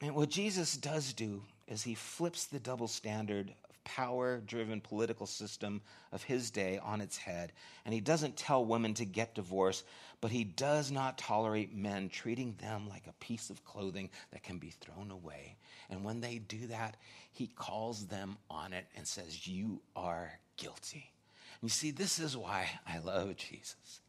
And 0.00 0.14
what 0.14 0.28
Jesus 0.28 0.76
does 0.76 1.12
do 1.12 1.42
is 1.66 1.82
he 1.82 1.94
flips 1.94 2.44
the 2.44 2.58
double 2.58 2.88
standard 2.88 3.54
of 3.68 3.84
power 3.84 4.42
driven 4.46 4.80
political 4.80 5.26
system 5.26 5.80
of 6.12 6.22
his 6.22 6.50
day 6.50 6.78
on 6.82 7.00
its 7.00 7.16
head. 7.16 7.52
And 7.84 7.94
he 7.94 8.00
doesn't 8.00 8.36
tell 8.36 8.64
women 8.64 8.94
to 8.94 9.04
get 9.04 9.34
divorced, 9.34 9.84
but 10.20 10.30
he 10.30 10.44
does 10.44 10.90
not 10.90 11.16
tolerate 11.16 11.74
men 11.74 12.08
treating 12.08 12.54
them 12.60 12.88
like 12.88 13.06
a 13.06 13.24
piece 13.24 13.50
of 13.50 13.64
clothing 13.64 14.10
that 14.32 14.42
can 14.42 14.58
be 14.58 14.70
thrown 14.70 15.10
away. 15.10 15.56
And 15.88 16.04
when 16.04 16.20
they 16.20 16.38
do 16.38 16.66
that, 16.66 16.96
he 17.32 17.46
calls 17.46 18.06
them 18.06 18.36
on 18.50 18.72
it 18.72 18.86
and 18.96 19.06
says, 19.06 19.46
You 19.46 19.80
are 19.96 20.38
guilty. 20.56 21.12
And 21.60 21.70
you 21.70 21.72
see, 21.72 21.90
this 21.90 22.18
is 22.18 22.36
why 22.36 22.68
I 22.86 22.98
love 22.98 23.36
Jesus. 23.36 24.00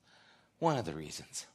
One 0.60 0.78
of 0.78 0.86
the 0.86 0.94
reasons 0.94 1.46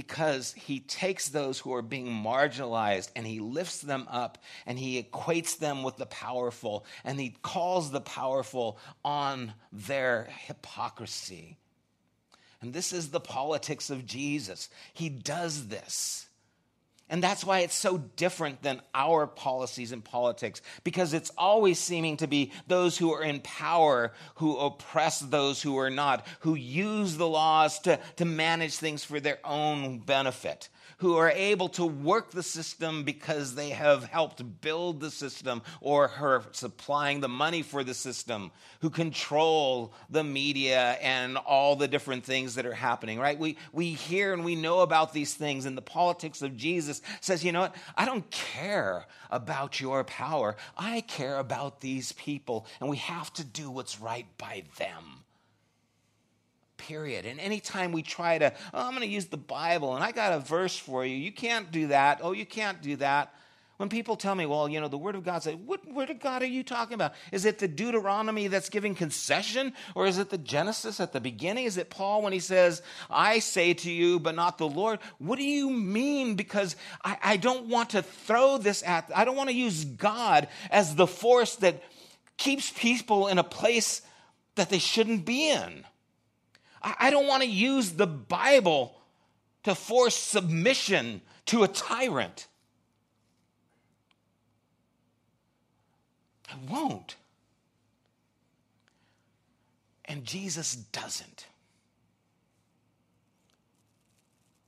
because 0.00 0.54
he 0.54 0.80
takes 0.80 1.28
those 1.28 1.58
who 1.58 1.74
are 1.74 1.82
being 1.82 2.06
marginalized 2.06 3.10
and 3.14 3.26
he 3.26 3.38
lifts 3.38 3.82
them 3.82 4.06
up 4.10 4.38
and 4.64 4.78
he 4.78 5.02
equates 5.02 5.58
them 5.58 5.82
with 5.82 5.98
the 5.98 6.06
powerful 6.06 6.86
and 7.04 7.20
he 7.20 7.36
calls 7.42 7.90
the 7.90 8.00
powerful 8.00 8.78
on 9.04 9.52
their 9.70 10.26
hypocrisy. 10.46 11.58
And 12.62 12.72
this 12.72 12.94
is 12.94 13.10
the 13.10 13.20
politics 13.20 13.90
of 13.90 14.06
Jesus. 14.06 14.70
He 14.94 15.10
does 15.10 15.68
this. 15.68 16.29
And 17.10 17.22
that's 17.22 17.44
why 17.44 17.58
it's 17.60 17.74
so 17.74 17.98
different 17.98 18.62
than 18.62 18.80
our 18.94 19.26
policies 19.26 19.90
and 19.90 20.02
politics, 20.02 20.62
because 20.84 21.12
it's 21.12 21.32
always 21.36 21.78
seeming 21.78 22.16
to 22.18 22.28
be 22.28 22.52
those 22.68 22.96
who 22.96 23.12
are 23.12 23.22
in 23.22 23.40
power 23.40 24.12
who 24.36 24.56
oppress 24.56 25.18
those 25.18 25.60
who 25.60 25.76
are 25.78 25.90
not, 25.90 26.24
who 26.40 26.54
use 26.54 27.16
the 27.16 27.28
laws 27.28 27.80
to, 27.80 27.98
to 28.16 28.24
manage 28.24 28.76
things 28.76 29.02
for 29.02 29.18
their 29.18 29.40
own 29.44 29.98
benefit 29.98 30.68
who 30.98 31.16
are 31.16 31.30
able 31.30 31.68
to 31.70 31.84
work 31.84 32.30
the 32.30 32.42
system 32.42 33.04
because 33.04 33.54
they 33.54 33.70
have 33.70 34.04
helped 34.04 34.42
build 34.60 35.00
the 35.00 35.10
system 35.10 35.62
or 35.80 36.08
are 36.08 36.44
supplying 36.52 37.20
the 37.20 37.28
money 37.28 37.62
for 37.62 37.84
the 37.84 37.94
system, 37.94 38.50
who 38.80 38.90
control 38.90 39.92
the 40.10 40.24
media 40.24 40.92
and 41.02 41.36
all 41.36 41.76
the 41.76 41.88
different 41.88 42.24
things 42.24 42.54
that 42.54 42.66
are 42.66 42.74
happening, 42.74 43.18
right? 43.18 43.38
We, 43.38 43.56
we 43.72 43.90
hear 43.90 44.32
and 44.32 44.44
we 44.44 44.54
know 44.54 44.80
about 44.80 45.12
these 45.12 45.34
things, 45.34 45.66
and 45.66 45.76
the 45.76 45.82
politics 45.82 46.42
of 46.42 46.56
Jesus 46.56 47.02
says, 47.20 47.44
you 47.44 47.52
know 47.52 47.62
what? 47.62 47.76
I 47.96 48.04
don't 48.04 48.30
care 48.30 49.06
about 49.30 49.80
your 49.80 50.04
power. 50.04 50.56
I 50.76 51.02
care 51.02 51.38
about 51.38 51.80
these 51.80 52.12
people, 52.12 52.66
and 52.80 52.88
we 52.88 52.98
have 52.98 53.32
to 53.34 53.44
do 53.44 53.70
what's 53.70 54.00
right 54.00 54.26
by 54.38 54.64
them 54.78 55.24
period. 56.90 57.24
And 57.24 57.38
anytime 57.38 57.92
we 57.92 58.02
try 58.02 58.36
to, 58.38 58.52
oh, 58.74 58.86
I'm 58.86 58.90
going 58.90 59.06
to 59.06 59.14
use 59.14 59.26
the 59.26 59.36
Bible 59.36 59.94
and 59.94 60.02
I 60.02 60.10
got 60.10 60.32
a 60.32 60.40
verse 60.40 60.76
for 60.76 61.06
you, 61.06 61.14
you 61.14 61.30
can't 61.30 61.70
do 61.70 61.86
that. 61.86 62.18
Oh, 62.20 62.32
you 62.32 62.44
can't 62.44 62.82
do 62.82 62.96
that. 62.96 63.32
When 63.76 63.88
people 63.88 64.16
tell 64.16 64.34
me, 64.34 64.44
well, 64.44 64.68
you 64.68 64.80
know, 64.80 64.88
the 64.88 64.98
Word 64.98 65.14
of 65.14 65.24
God, 65.24 65.40
say, 65.44 65.54
what 65.54 65.86
Word 65.88 66.10
of 66.10 66.18
God 66.18 66.42
are 66.42 66.46
you 66.46 66.64
talking 66.64 66.94
about? 66.94 67.14
Is 67.30 67.44
it 67.44 67.60
the 67.60 67.68
Deuteronomy 67.68 68.48
that's 68.48 68.68
giving 68.68 68.96
concession? 68.96 69.72
Or 69.94 70.08
is 70.08 70.18
it 70.18 70.30
the 70.30 70.36
Genesis 70.36 70.98
at 70.98 71.12
the 71.12 71.20
beginning? 71.20 71.64
Is 71.64 71.78
it 71.78 71.90
Paul 71.90 72.22
when 72.22 72.32
he 72.32 72.40
says, 72.40 72.82
I 73.08 73.38
say 73.38 73.72
to 73.72 73.90
you, 73.90 74.18
but 74.18 74.34
not 74.34 74.58
the 74.58 74.68
Lord? 74.68 74.98
What 75.18 75.38
do 75.38 75.44
you 75.44 75.70
mean? 75.70 76.34
Because 76.34 76.74
I, 77.04 77.18
I 77.22 77.36
don't 77.36 77.66
want 77.66 77.90
to 77.90 78.02
throw 78.02 78.58
this 78.58 78.82
at, 78.82 79.08
I 79.14 79.24
don't 79.24 79.36
want 79.36 79.48
to 79.48 79.54
use 79.54 79.84
God 79.84 80.48
as 80.72 80.96
the 80.96 81.06
force 81.06 81.54
that 81.56 81.84
keeps 82.36 82.72
people 82.72 83.28
in 83.28 83.38
a 83.38 83.44
place 83.44 84.02
that 84.56 84.70
they 84.70 84.80
shouldn't 84.80 85.24
be 85.24 85.52
in. 85.52 85.84
I 86.82 87.10
don't 87.10 87.26
want 87.26 87.42
to 87.42 87.48
use 87.48 87.92
the 87.92 88.06
Bible 88.06 88.96
to 89.64 89.74
force 89.74 90.16
submission 90.16 91.20
to 91.46 91.62
a 91.62 91.68
tyrant. 91.68 92.46
I 96.50 96.54
won't. 96.68 97.16
And 100.06 100.24
Jesus 100.24 100.74
doesn't. 100.74 101.46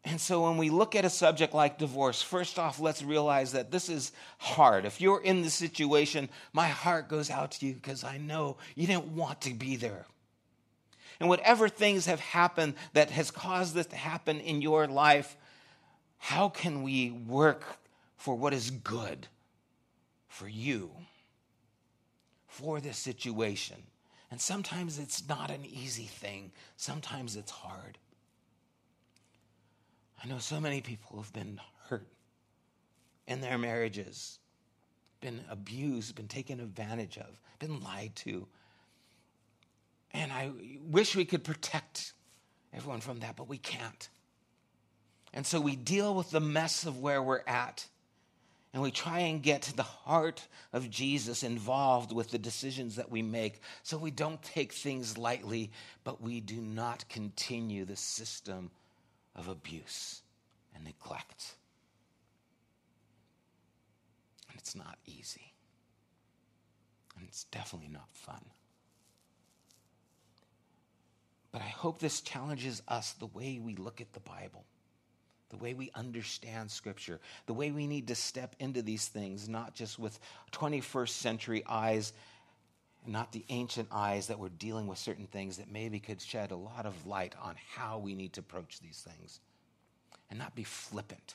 And 0.05 0.21
so 0.21 0.43
when 0.43 0.57
we 0.57 0.69
look 0.69 0.97
at 0.97 1.05
a 1.05 1.11
subject 1.11 1.55
like 1.55 1.79
divorce, 1.79 2.23
first 2.23 2.59
off, 2.59 2.81
let's 2.81 3.03
realize 3.03 3.53
that 3.53 3.71
this 3.71 3.89
is 3.89 4.13
hard. 4.39 4.85
If 4.85 5.01
you're 5.01 5.23
in 5.23 5.43
this 5.43 5.55
situation, 5.55 6.29
my 6.53 6.69
heart 6.69 7.09
goes 7.09 7.31
out 7.31 7.53
to 7.53 7.67
you 7.67 7.75
because 7.75 8.03
I 8.03 8.19
know 8.19 8.57
you 8.75 8.87
didn't 8.87 9.07
want 9.07 9.41
to 9.43 9.55
be 9.55 9.77
there. 9.77 10.07
And 11.23 11.29
whatever 11.29 11.69
things 11.69 12.07
have 12.07 12.19
happened 12.19 12.75
that 12.95 13.11
has 13.11 13.31
caused 13.31 13.75
this 13.75 13.87
to 13.87 13.97
happen 13.97 14.41
in 14.41 14.61
your 14.61 14.89
life, 14.89 15.37
how 16.19 16.49
can 16.49 16.83
we 16.83 17.13
work 17.13 17.79
for 18.17 18.35
what 18.35 18.53
is 18.53 18.73
good 18.73 19.29
for 20.27 20.49
you, 20.49 20.91
for 22.49 22.81
this 22.81 22.99
situation? 22.99 23.77
And 24.33 24.41
sometimes 24.41 24.99
it's 24.99 25.29
not 25.29 25.53
an 25.53 25.65
easy 25.65 26.07
thing, 26.07 26.51
sometimes 26.77 27.37
it's 27.37 27.53
hard. 27.53 27.99
I 30.25 30.27
know 30.27 30.39
so 30.39 30.59
many 30.59 30.81
people 30.81 31.19
have 31.19 31.33
been 31.33 31.61
hurt 31.87 32.09
in 33.29 33.41
their 33.41 33.59
marriages, 33.59 34.41
been 35.21 35.45
abused, 35.49 36.17
been 36.17 36.27
taken 36.27 36.59
advantage 36.59 37.17
of, 37.17 37.41
been 37.61 37.81
lied 37.81 38.17
to. 38.17 38.49
And 40.15 40.33
I 40.33 40.51
wish 40.91 41.17
we 41.17 41.25
could 41.25 41.45
protect 41.45 42.13
everyone 42.73 43.01
from 43.01 43.21
that, 43.21 43.37
but 43.37 43.49
we 43.49 43.59
can't. 43.59 44.09
And 45.33 45.47
so 45.47 45.61
we 45.61 45.77
deal 45.77 46.15
with 46.15 46.31
the 46.31 46.41
mess 46.41 46.85
of 46.85 46.99
where 46.99 47.23
we're 47.23 47.43
at. 47.47 47.87
And 48.75 48.83
we 48.83 48.91
try 48.91 49.21
and 49.21 49.43
get 49.43 49.71
the 49.77 49.83
heart 49.83 50.47
of 50.73 50.89
Jesus 50.89 51.43
involved 51.43 52.11
with 52.13 52.31
the 52.31 52.39
decisions 52.39 52.97
that 52.97 53.11
we 53.11 53.21
make 53.21 53.61
so 53.83 53.99
we 53.99 54.11
don't 54.11 54.43
take 54.43 54.73
things 54.73 55.19
lightly, 55.19 55.71
but 56.05 56.23
we 56.23 56.41
do 56.41 56.57
not 56.57 57.07
continue 57.11 57.85
the 57.85 57.97
system 57.97 58.71
of 59.37 59.49
abuse 59.49 60.23
and 60.75 60.85
neglect. 60.85 61.55
And 64.49 64.59
it's 64.59 64.75
not 64.75 64.99
easy. 65.07 65.53
And 67.19 67.27
it's 67.29 67.45
definitely 67.45 67.91
not 67.91 68.09
fun. 68.13 68.41
But 71.53 71.63
I 71.63 71.69
hope 71.69 71.99
this 71.99 72.21
challenges 72.21 72.83
us 72.89 73.13
the 73.13 73.27
way 73.27 73.61
we 73.63 73.77
look 73.77 74.01
at 74.01 74.13
the 74.13 74.21
Bible, 74.21 74.65
the 75.51 75.59
way 75.59 75.75
we 75.75 75.91
understand 75.95 76.71
Scripture, 76.71 77.21
the 77.47 77.53
way 77.55 77.71
we 77.71 77.87
need 77.87 78.09
to 78.09 78.15
step 78.15 78.57
into 78.59 78.83
these 78.83 79.07
things, 79.07 79.49
not 79.49 79.75
just 79.75 79.99
with 79.99 80.19
21st 80.53 81.11
century 81.11 81.63
eyes 81.69 82.13
not 83.07 83.33
the 83.33 83.45
ancient 83.49 83.89
eyes 83.91 84.29
that 84.29 84.39
were 84.39 84.49
dealing 84.49 84.87
with 84.87 84.99
certain 84.99 85.27
things 85.27 85.57
that 85.57 85.71
maybe 85.71 85.99
could 85.99 86.21
shed 86.21 86.51
a 86.51 86.57
lot 86.57 86.87
of 86.87 87.07
light 87.07 87.35
on 87.43 87.57
how 87.75 87.99
we 87.99 88.15
need 88.15 88.33
to 88.33 88.41
approach 88.41 88.81
these 88.81 89.07
things 89.09 89.41
and 90.31 90.39
not 90.39 90.55
be 90.55 90.65
flippant 90.65 91.35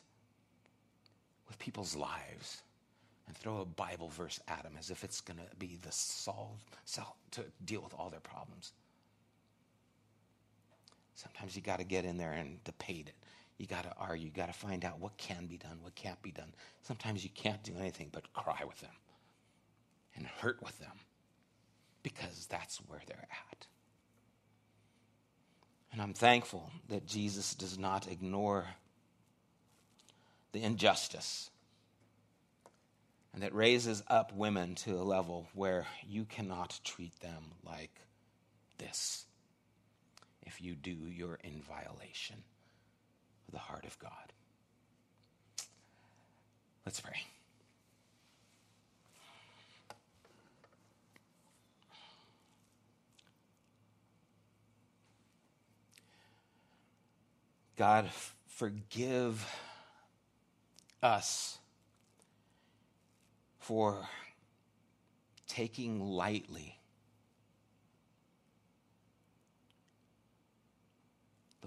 with 1.48 1.60
people's 1.60 1.96
lives 1.96 2.62
and 3.28 3.36
throw 3.36 3.60
a 3.60 3.66
Bible 3.66 4.10
verse 4.10 4.40
at 4.48 4.64
them 4.64 4.74
as 4.80 4.90
if 4.90 5.04
it's 5.04 5.20
going 5.20 5.38
to 5.38 5.56
be 5.58 5.78
the 5.82 5.92
solve, 5.92 6.58
solve 6.86 7.14
to 7.32 7.44
deal 7.66 7.82
with 7.82 7.94
all 7.94 8.10
their 8.10 8.22
problems. 8.22 8.72
Sometimes 11.18 11.56
you 11.56 11.64
got 11.64 11.80
to 11.80 11.84
get 11.84 12.06
in 12.06 12.18
there 12.18 12.32
and 12.32 12.64
debate 12.64 13.08
it. 13.08 13.16
You 13.58 13.66
got 13.66 13.84
to 13.86 13.94
argue. 13.98 14.28
You 14.28 14.32
got 14.32 14.54
to 14.54 14.54
find 14.54 14.86
out 14.86 15.00
what 15.00 15.18
can 15.18 15.48
be 15.48 15.58
done, 15.58 15.80
what 15.82 15.96
can't 15.96 16.22
be 16.22 16.32
done. 16.32 16.54
Sometimes 16.84 17.24
you 17.24 17.32
can't 17.34 17.64
do 17.64 17.74
anything 17.80 18.10
but 18.12 18.32
cry 18.34 18.62
with 18.68 18.80
them 18.82 18.92
and 20.16 20.28
hurt 20.28 20.62
with 20.64 20.78
them 20.78 20.92
because 22.04 22.46
that's 22.46 22.78
where 22.88 23.02
they're 23.08 23.28
at. 23.52 23.66
And 25.92 26.04
I'm 26.04 26.14
thankful 26.14 26.70
that 26.90 27.08
Jesus 27.08 27.56
does 27.56 27.80
not 27.80 28.08
ignore 28.08 28.68
the 30.52 30.62
injustice 30.62 31.50
and 33.34 33.42
that 33.42 33.56
raises 33.56 34.04
up 34.08 34.34
women 34.36 34.76
to 34.76 34.94
a 34.94 35.02
level 35.02 35.48
where 35.56 35.88
you 36.08 36.26
cannot 36.26 36.80
treat 36.84 37.20
them 37.22 37.44
like 37.66 38.02
this. 38.78 39.27
If 40.48 40.62
you 40.62 40.76
do, 40.76 40.92
you're 40.92 41.40
in 41.44 41.62
violation 41.62 42.38
of 43.48 43.52
the 43.52 43.60
heart 43.60 43.84
of 43.86 44.00
God. 44.00 44.12
Let's 46.86 47.02
pray. 47.02 47.18
God, 57.76 58.10
forgive 58.48 59.46
us 61.04 61.58
for 63.60 64.08
taking 65.50 66.00
lightly 66.00 66.77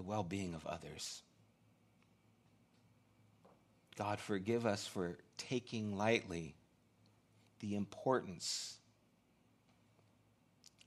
the 0.01 0.07
well 0.07 0.23
being 0.23 0.55
of 0.55 0.65
others. 0.65 1.21
God, 3.97 4.19
forgive 4.19 4.65
us 4.65 4.87
for 4.87 5.17
taking 5.37 5.95
lightly 5.95 6.55
the 7.59 7.75
importance 7.75 8.77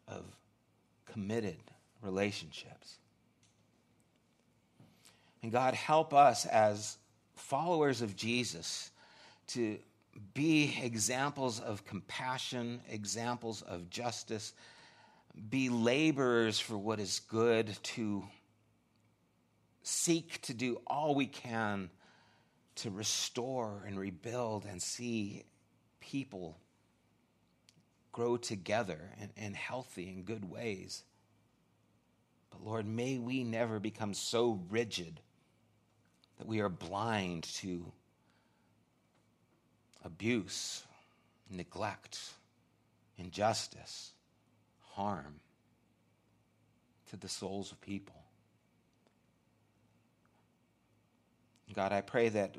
of 0.08 0.24
committed 1.06 1.58
relationships. 2.02 2.96
And 5.42 5.52
God, 5.52 5.74
help 5.74 6.12
us 6.12 6.44
as 6.46 6.96
followers 7.36 8.02
of 8.02 8.16
Jesus 8.16 8.90
to 9.48 9.78
be 10.32 10.76
examples 10.82 11.60
of 11.60 11.84
compassion, 11.84 12.80
examples 12.90 13.62
of 13.62 13.90
justice, 13.90 14.54
be 15.50 15.68
laborers 15.68 16.58
for 16.58 16.76
what 16.76 16.98
is 16.98 17.20
good, 17.28 17.76
to 17.82 18.24
seek 19.85 20.41
to 20.43 20.55
do 20.55 20.80
all 20.87 21.14
we 21.14 21.26
can 21.26 21.91
to 22.76 22.91
restore 22.91 23.85
and 23.87 23.99
rebuild 23.99 24.64
and 24.64 24.82
see 24.82 25.45
people 26.01 26.59
grow 28.11 28.37
together 28.37 29.11
in, 29.20 29.30
in 29.37 29.55
healthy 29.55 30.09
and 30.09 30.24
good 30.24 30.51
ways. 30.51 31.05
But 32.51 32.64
Lord, 32.64 32.87
may 32.87 33.18
we 33.18 33.45
never 33.45 33.78
become 33.78 34.14
so 34.14 34.61
rigid 34.70 35.20
that 36.39 36.47
we 36.47 36.61
are 36.61 36.68
blind 36.68 37.45
to 37.57 37.93
abuse, 40.03 40.82
neglect, 41.51 42.18
injustice, 43.18 44.12
harm 44.93 45.41
to 47.11 47.16
the 47.16 47.28
souls 47.28 47.70
of 47.70 47.80
people. 47.80 48.23
God, 51.72 51.92
I 51.92 52.02
pray 52.02 52.28
that 52.28 52.54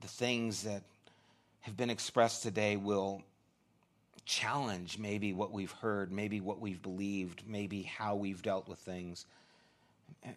the 0.00 0.08
things 0.08 0.64
that 0.64 0.82
have 1.60 1.76
been 1.76 1.90
expressed 1.90 2.42
today 2.42 2.76
will 2.76 3.22
challenge 4.24 4.98
maybe 4.98 5.32
what 5.32 5.52
we've 5.52 5.72
heard, 5.72 6.12
maybe 6.12 6.40
what 6.40 6.60
we've 6.60 6.82
believed, 6.82 7.44
maybe 7.46 7.82
how 7.82 8.16
we've 8.16 8.42
dealt 8.42 8.68
with 8.68 8.78
things. 8.78 9.24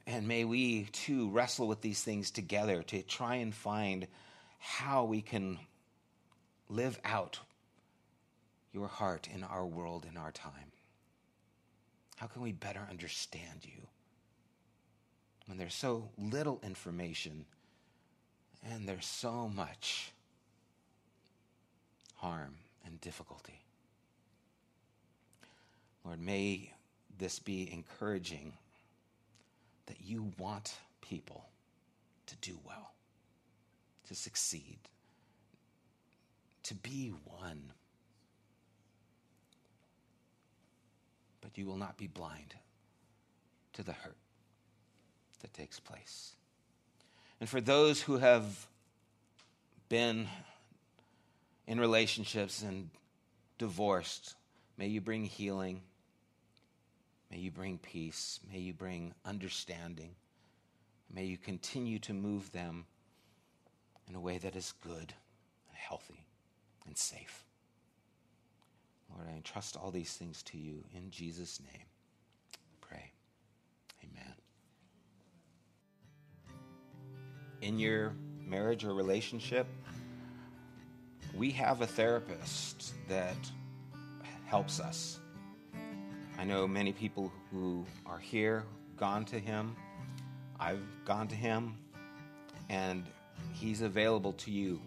And 0.06 0.28
may 0.28 0.46
we 0.46 0.84
too 0.92 1.30
wrestle 1.30 1.68
with 1.68 1.82
these 1.82 2.02
things 2.02 2.32
together 2.32 2.84
to 2.84 3.02
try 3.02 3.36
and 3.36 3.54
find 3.54 4.08
how 4.60 5.06
we 5.06 5.22
can 5.22 5.58
live 6.70 7.00
out 7.04 7.40
your 8.72 8.88
heart 8.88 9.28
in 9.34 9.44
our 9.44 9.66
world, 9.66 10.06
in 10.10 10.18
our 10.18 10.32
time. 10.32 10.72
How 12.18 12.28
can 12.28 12.42
we 12.42 12.52
better 12.52 12.86
understand 12.90 13.64
you 13.64 13.88
when 15.48 15.58
there's 15.58 15.74
so 15.74 16.10
little 16.18 16.60
information 16.64 17.46
and 18.64 18.88
there's 18.88 19.06
so 19.06 19.48
much 19.48 20.12
harm 22.16 22.56
and 22.86 23.00
difficulty? 23.02 23.62
Lord, 26.06 26.22
may 26.22 26.74
this 27.18 27.40
be 27.40 27.72
encouraging 27.72 28.54
that 29.86 29.98
you 30.04 30.32
want 30.38 30.78
people 31.02 31.50
to 32.28 32.36
do 32.38 32.58
well, 32.66 32.94
to 34.08 34.16
succeed, 34.16 34.78
to 36.64 36.76
be 36.76 37.14
one. 37.26 37.74
But 41.42 41.58
you 41.58 41.66
will 41.66 41.78
not 41.78 41.98
be 41.98 42.08
blind 42.08 42.56
to 43.74 43.84
the 43.84 43.94
hurt 43.94 44.18
that 45.42 45.54
takes 45.54 45.80
place. 45.80 46.34
And 47.40 47.48
for 47.48 47.62
those 47.62 48.02
who 48.02 48.18
have 48.18 48.68
been 49.88 50.28
in 51.68 51.80
relationships 51.80 52.62
and 52.62 52.90
divorced, 53.58 54.36
may 54.78 54.88
you 54.88 55.02
bring 55.02 55.26
healing. 55.26 55.82
May 57.32 57.38
you 57.38 57.52
bring 57.52 57.78
peace. 57.78 58.40
May 58.52 58.60
you 58.60 58.74
bring 58.74 59.14
understanding. 59.24 60.16
May 61.14 61.26
you 61.26 61.38
continue 61.38 62.00
to 62.00 62.14
move 62.14 62.52
them 62.52 62.86
in 64.08 64.16
a 64.16 64.20
way 64.20 64.38
that 64.40 64.56
is 64.56 64.74
good 64.84 65.14
and 65.70 65.78
healthy 65.78 66.26
and 66.86 66.98
safe. 66.98 67.46
Lord, 69.14 69.28
I 69.32 69.36
entrust 69.36 69.76
all 69.76 69.92
these 69.92 70.14
things 70.14 70.44
to 70.44 70.58
you 70.58 70.84
in 70.96 71.10
Jesus' 71.10 71.60
name. 71.60 71.89
In 77.62 77.78
your 77.78 78.14
marriage 78.46 78.86
or 78.86 78.94
relationship, 78.94 79.68
we 81.36 81.52
have 81.52 81.82
a 81.82 81.88
therapist 81.88 82.94
that 83.08 83.36
helps 84.46 84.80
us. 84.80 85.20
I 86.38 86.46
know 86.46 86.68
many 86.68 86.94
people 86.94 87.32
who 87.52 87.86
are 88.06 88.18
here, 88.18 88.64
gone 88.96 89.26
to 89.26 89.40
him. 89.40 89.76
I've 90.60 90.82
gone 91.06 91.28
to 91.28 91.36
him, 91.36 91.76
and 92.70 93.06
he's 93.54 93.82
available 93.82 94.34
to 94.34 94.52
you. 94.52 94.80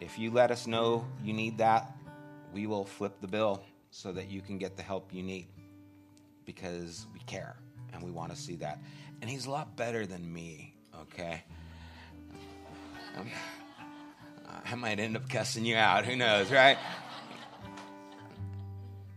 If 0.00 0.18
you 0.18 0.30
let 0.30 0.50
us 0.50 0.66
know 0.66 1.04
you 1.22 1.32
need 1.32 1.58
that, 1.58 1.96
we 2.52 2.66
will 2.66 2.84
flip 2.84 3.20
the 3.20 3.28
bill 3.28 3.62
so 3.90 4.12
that 4.12 4.30
you 4.30 4.40
can 4.40 4.56
get 4.56 4.76
the 4.76 4.82
help 4.82 5.12
you 5.12 5.22
need 5.22 5.48
because 6.44 7.06
we 7.12 7.20
care 7.20 7.56
and 7.92 8.02
we 8.02 8.10
want 8.10 8.30
to 8.30 8.36
see 8.36 8.56
that. 8.56 8.78
And 9.20 9.28
he's 9.28 9.46
a 9.46 9.50
lot 9.50 9.76
better 9.76 10.06
than 10.06 10.32
me, 10.32 10.69
okay? 11.02 11.42
Um, 13.16 13.30
I 14.64 14.74
might 14.74 15.00
end 15.00 15.16
up 15.16 15.28
cussing 15.28 15.64
you 15.64 15.76
out. 15.76 16.04
Who 16.04 16.16
knows, 16.16 16.50
right? 16.50 16.78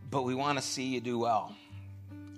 But 0.10 0.24
we 0.24 0.36
want 0.36 0.58
to 0.58 0.64
see 0.64 0.84
you 0.84 1.02
do 1.02 1.20
well. 1.20 1.56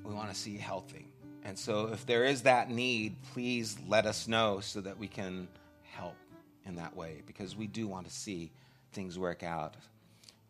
We 0.04 0.14
want 0.14 0.30
to 0.30 0.36
see 0.36 0.52
you 0.52 0.60
healthy. 0.60 1.08
And 1.44 1.58
so, 1.60 1.90
if 1.94 2.06
there 2.06 2.26
is 2.26 2.44
that 2.44 2.70
need, 2.70 3.16
please 3.34 3.78
let 3.88 4.06
us 4.06 4.28
know 4.28 4.60
so 4.62 4.82
that 4.82 4.98
we 4.98 5.08
can 5.08 5.48
help 5.84 6.16
in 6.66 6.76
that 6.76 6.96
way 6.96 7.22
because 7.28 7.56
we 7.56 7.68
do 7.68 7.88
want 7.88 8.08
to 8.08 8.14
see 8.14 8.52
things 8.94 9.20
work 9.20 9.44
out. 9.44 9.76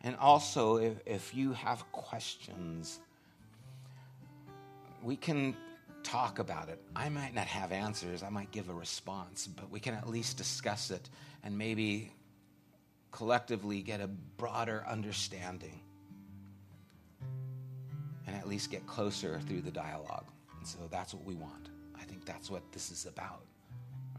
And 0.01 0.15
also, 0.17 0.77
if, 0.77 0.93
if 1.05 1.35
you 1.35 1.53
have 1.53 1.91
questions, 1.91 2.99
we 5.03 5.15
can 5.15 5.57
talk 6.05 6.39
about 6.39 6.69
it. 6.69 6.79
I 6.95 7.09
might 7.09 7.33
not 7.33 7.47
have 7.47 7.71
answers, 7.71 8.23
I 8.23 8.29
might 8.29 8.51
give 8.51 8.69
a 8.69 8.73
response, 8.73 9.47
but 9.47 9.69
we 9.69 9.79
can 9.79 9.95
at 9.95 10.07
least 10.07 10.37
discuss 10.37 10.91
it 10.91 11.09
and 11.43 11.57
maybe 11.57 12.13
collectively 13.11 13.81
get 13.81 14.01
a 14.01 14.07
broader 14.07 14.85
understanding 14.87 15.81
and 18.27 18.35
at 18.35 18.47
least 18.47 18.71
get 18.71 18.85
closer 18.85 19.39
through 19.47 19.61
the 19.61 19.71
dialogue. 19.71 20.25
And 20.57 20.67
so 20.67 20.77
that's 20.91 21.13
what 21.13 21.25
we 21.25 21.35
want. 21.35 21.69
I 21.99 22.03
think 22.03 22.25
that's 22.25 22.49
what 22.49 22.71
this 22.71 22.91
is 22.91 23.05
about. 23.05 23.41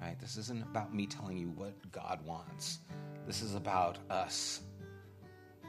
Right? 0.00 0.18
This 0.20 0.36
isn't 0.36 0.62
about 0.62 0.94
me 0.94 1.06
telling 1.06 1.38
you 1.38 1.50
what 1.50 1.72
God 1.92 2.20
wants. 2.26 2.80
This 3.26 3.42
is 3.42 3.54
about 3.54 3.98
us 4.10 4.60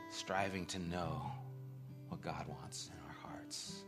striving 0.09 0.65
to 0.67 0.79
know 0.79 1.21
what 2.09 2.21
God 2.21 2.45
wants 2.47 2.89
in 2.91 2.99
our 3.07 3.31
hearts. 3.31 3.83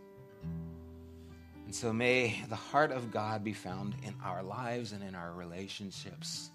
And 1.69 1.75
so 1.75 1.93
may 1.93 2.43
the 2.49 2.55
heart 2.55 2.91
of 2.91 3.11
God 3.11 3.43
be 3.43 3.53
found 3.53 3.93
in 4.01 4.15
our 4.25 4.41
lives 4.41 4.91
and 4.91 5.03
in 5.03 5.13
our 5.13 5.33
relationships 5.33 6.49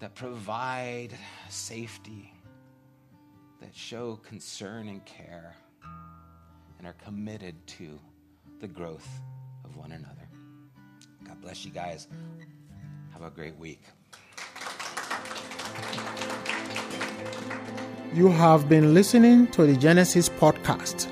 that 0.00 0.16
provide 0.16 1.10
safety, 1.48 2.32
that 3.60 3.72
show 3.72 4.16
concern 4.16 4.88
and 4.88 5.04
care, 5.04 5.54
and 6.78 6.88
are 6.88 6.96
committed 7.04 7.54
to 7.78 8.00
the 8.58 8.66
growth 8.66 9.08
of 9.64 9.76
one 9.76 9.92
another. 9.92 10.28
God 11.24 11.40
bless 11.40 11.64
you 11.64 11.70
guys. 11.70 12.08
Have 13.12 13.22
a 13.22 13.30
great 13.30 13.56
week. 13.56 13.84
You 18.12 18.26
have 18.26 18.68
been 18.68 18.92
listening 18.92 19.46
to 19.52 19.66
the 19.66 19.76
Genesis 19.76 20.28
podcast. 20.28 21.11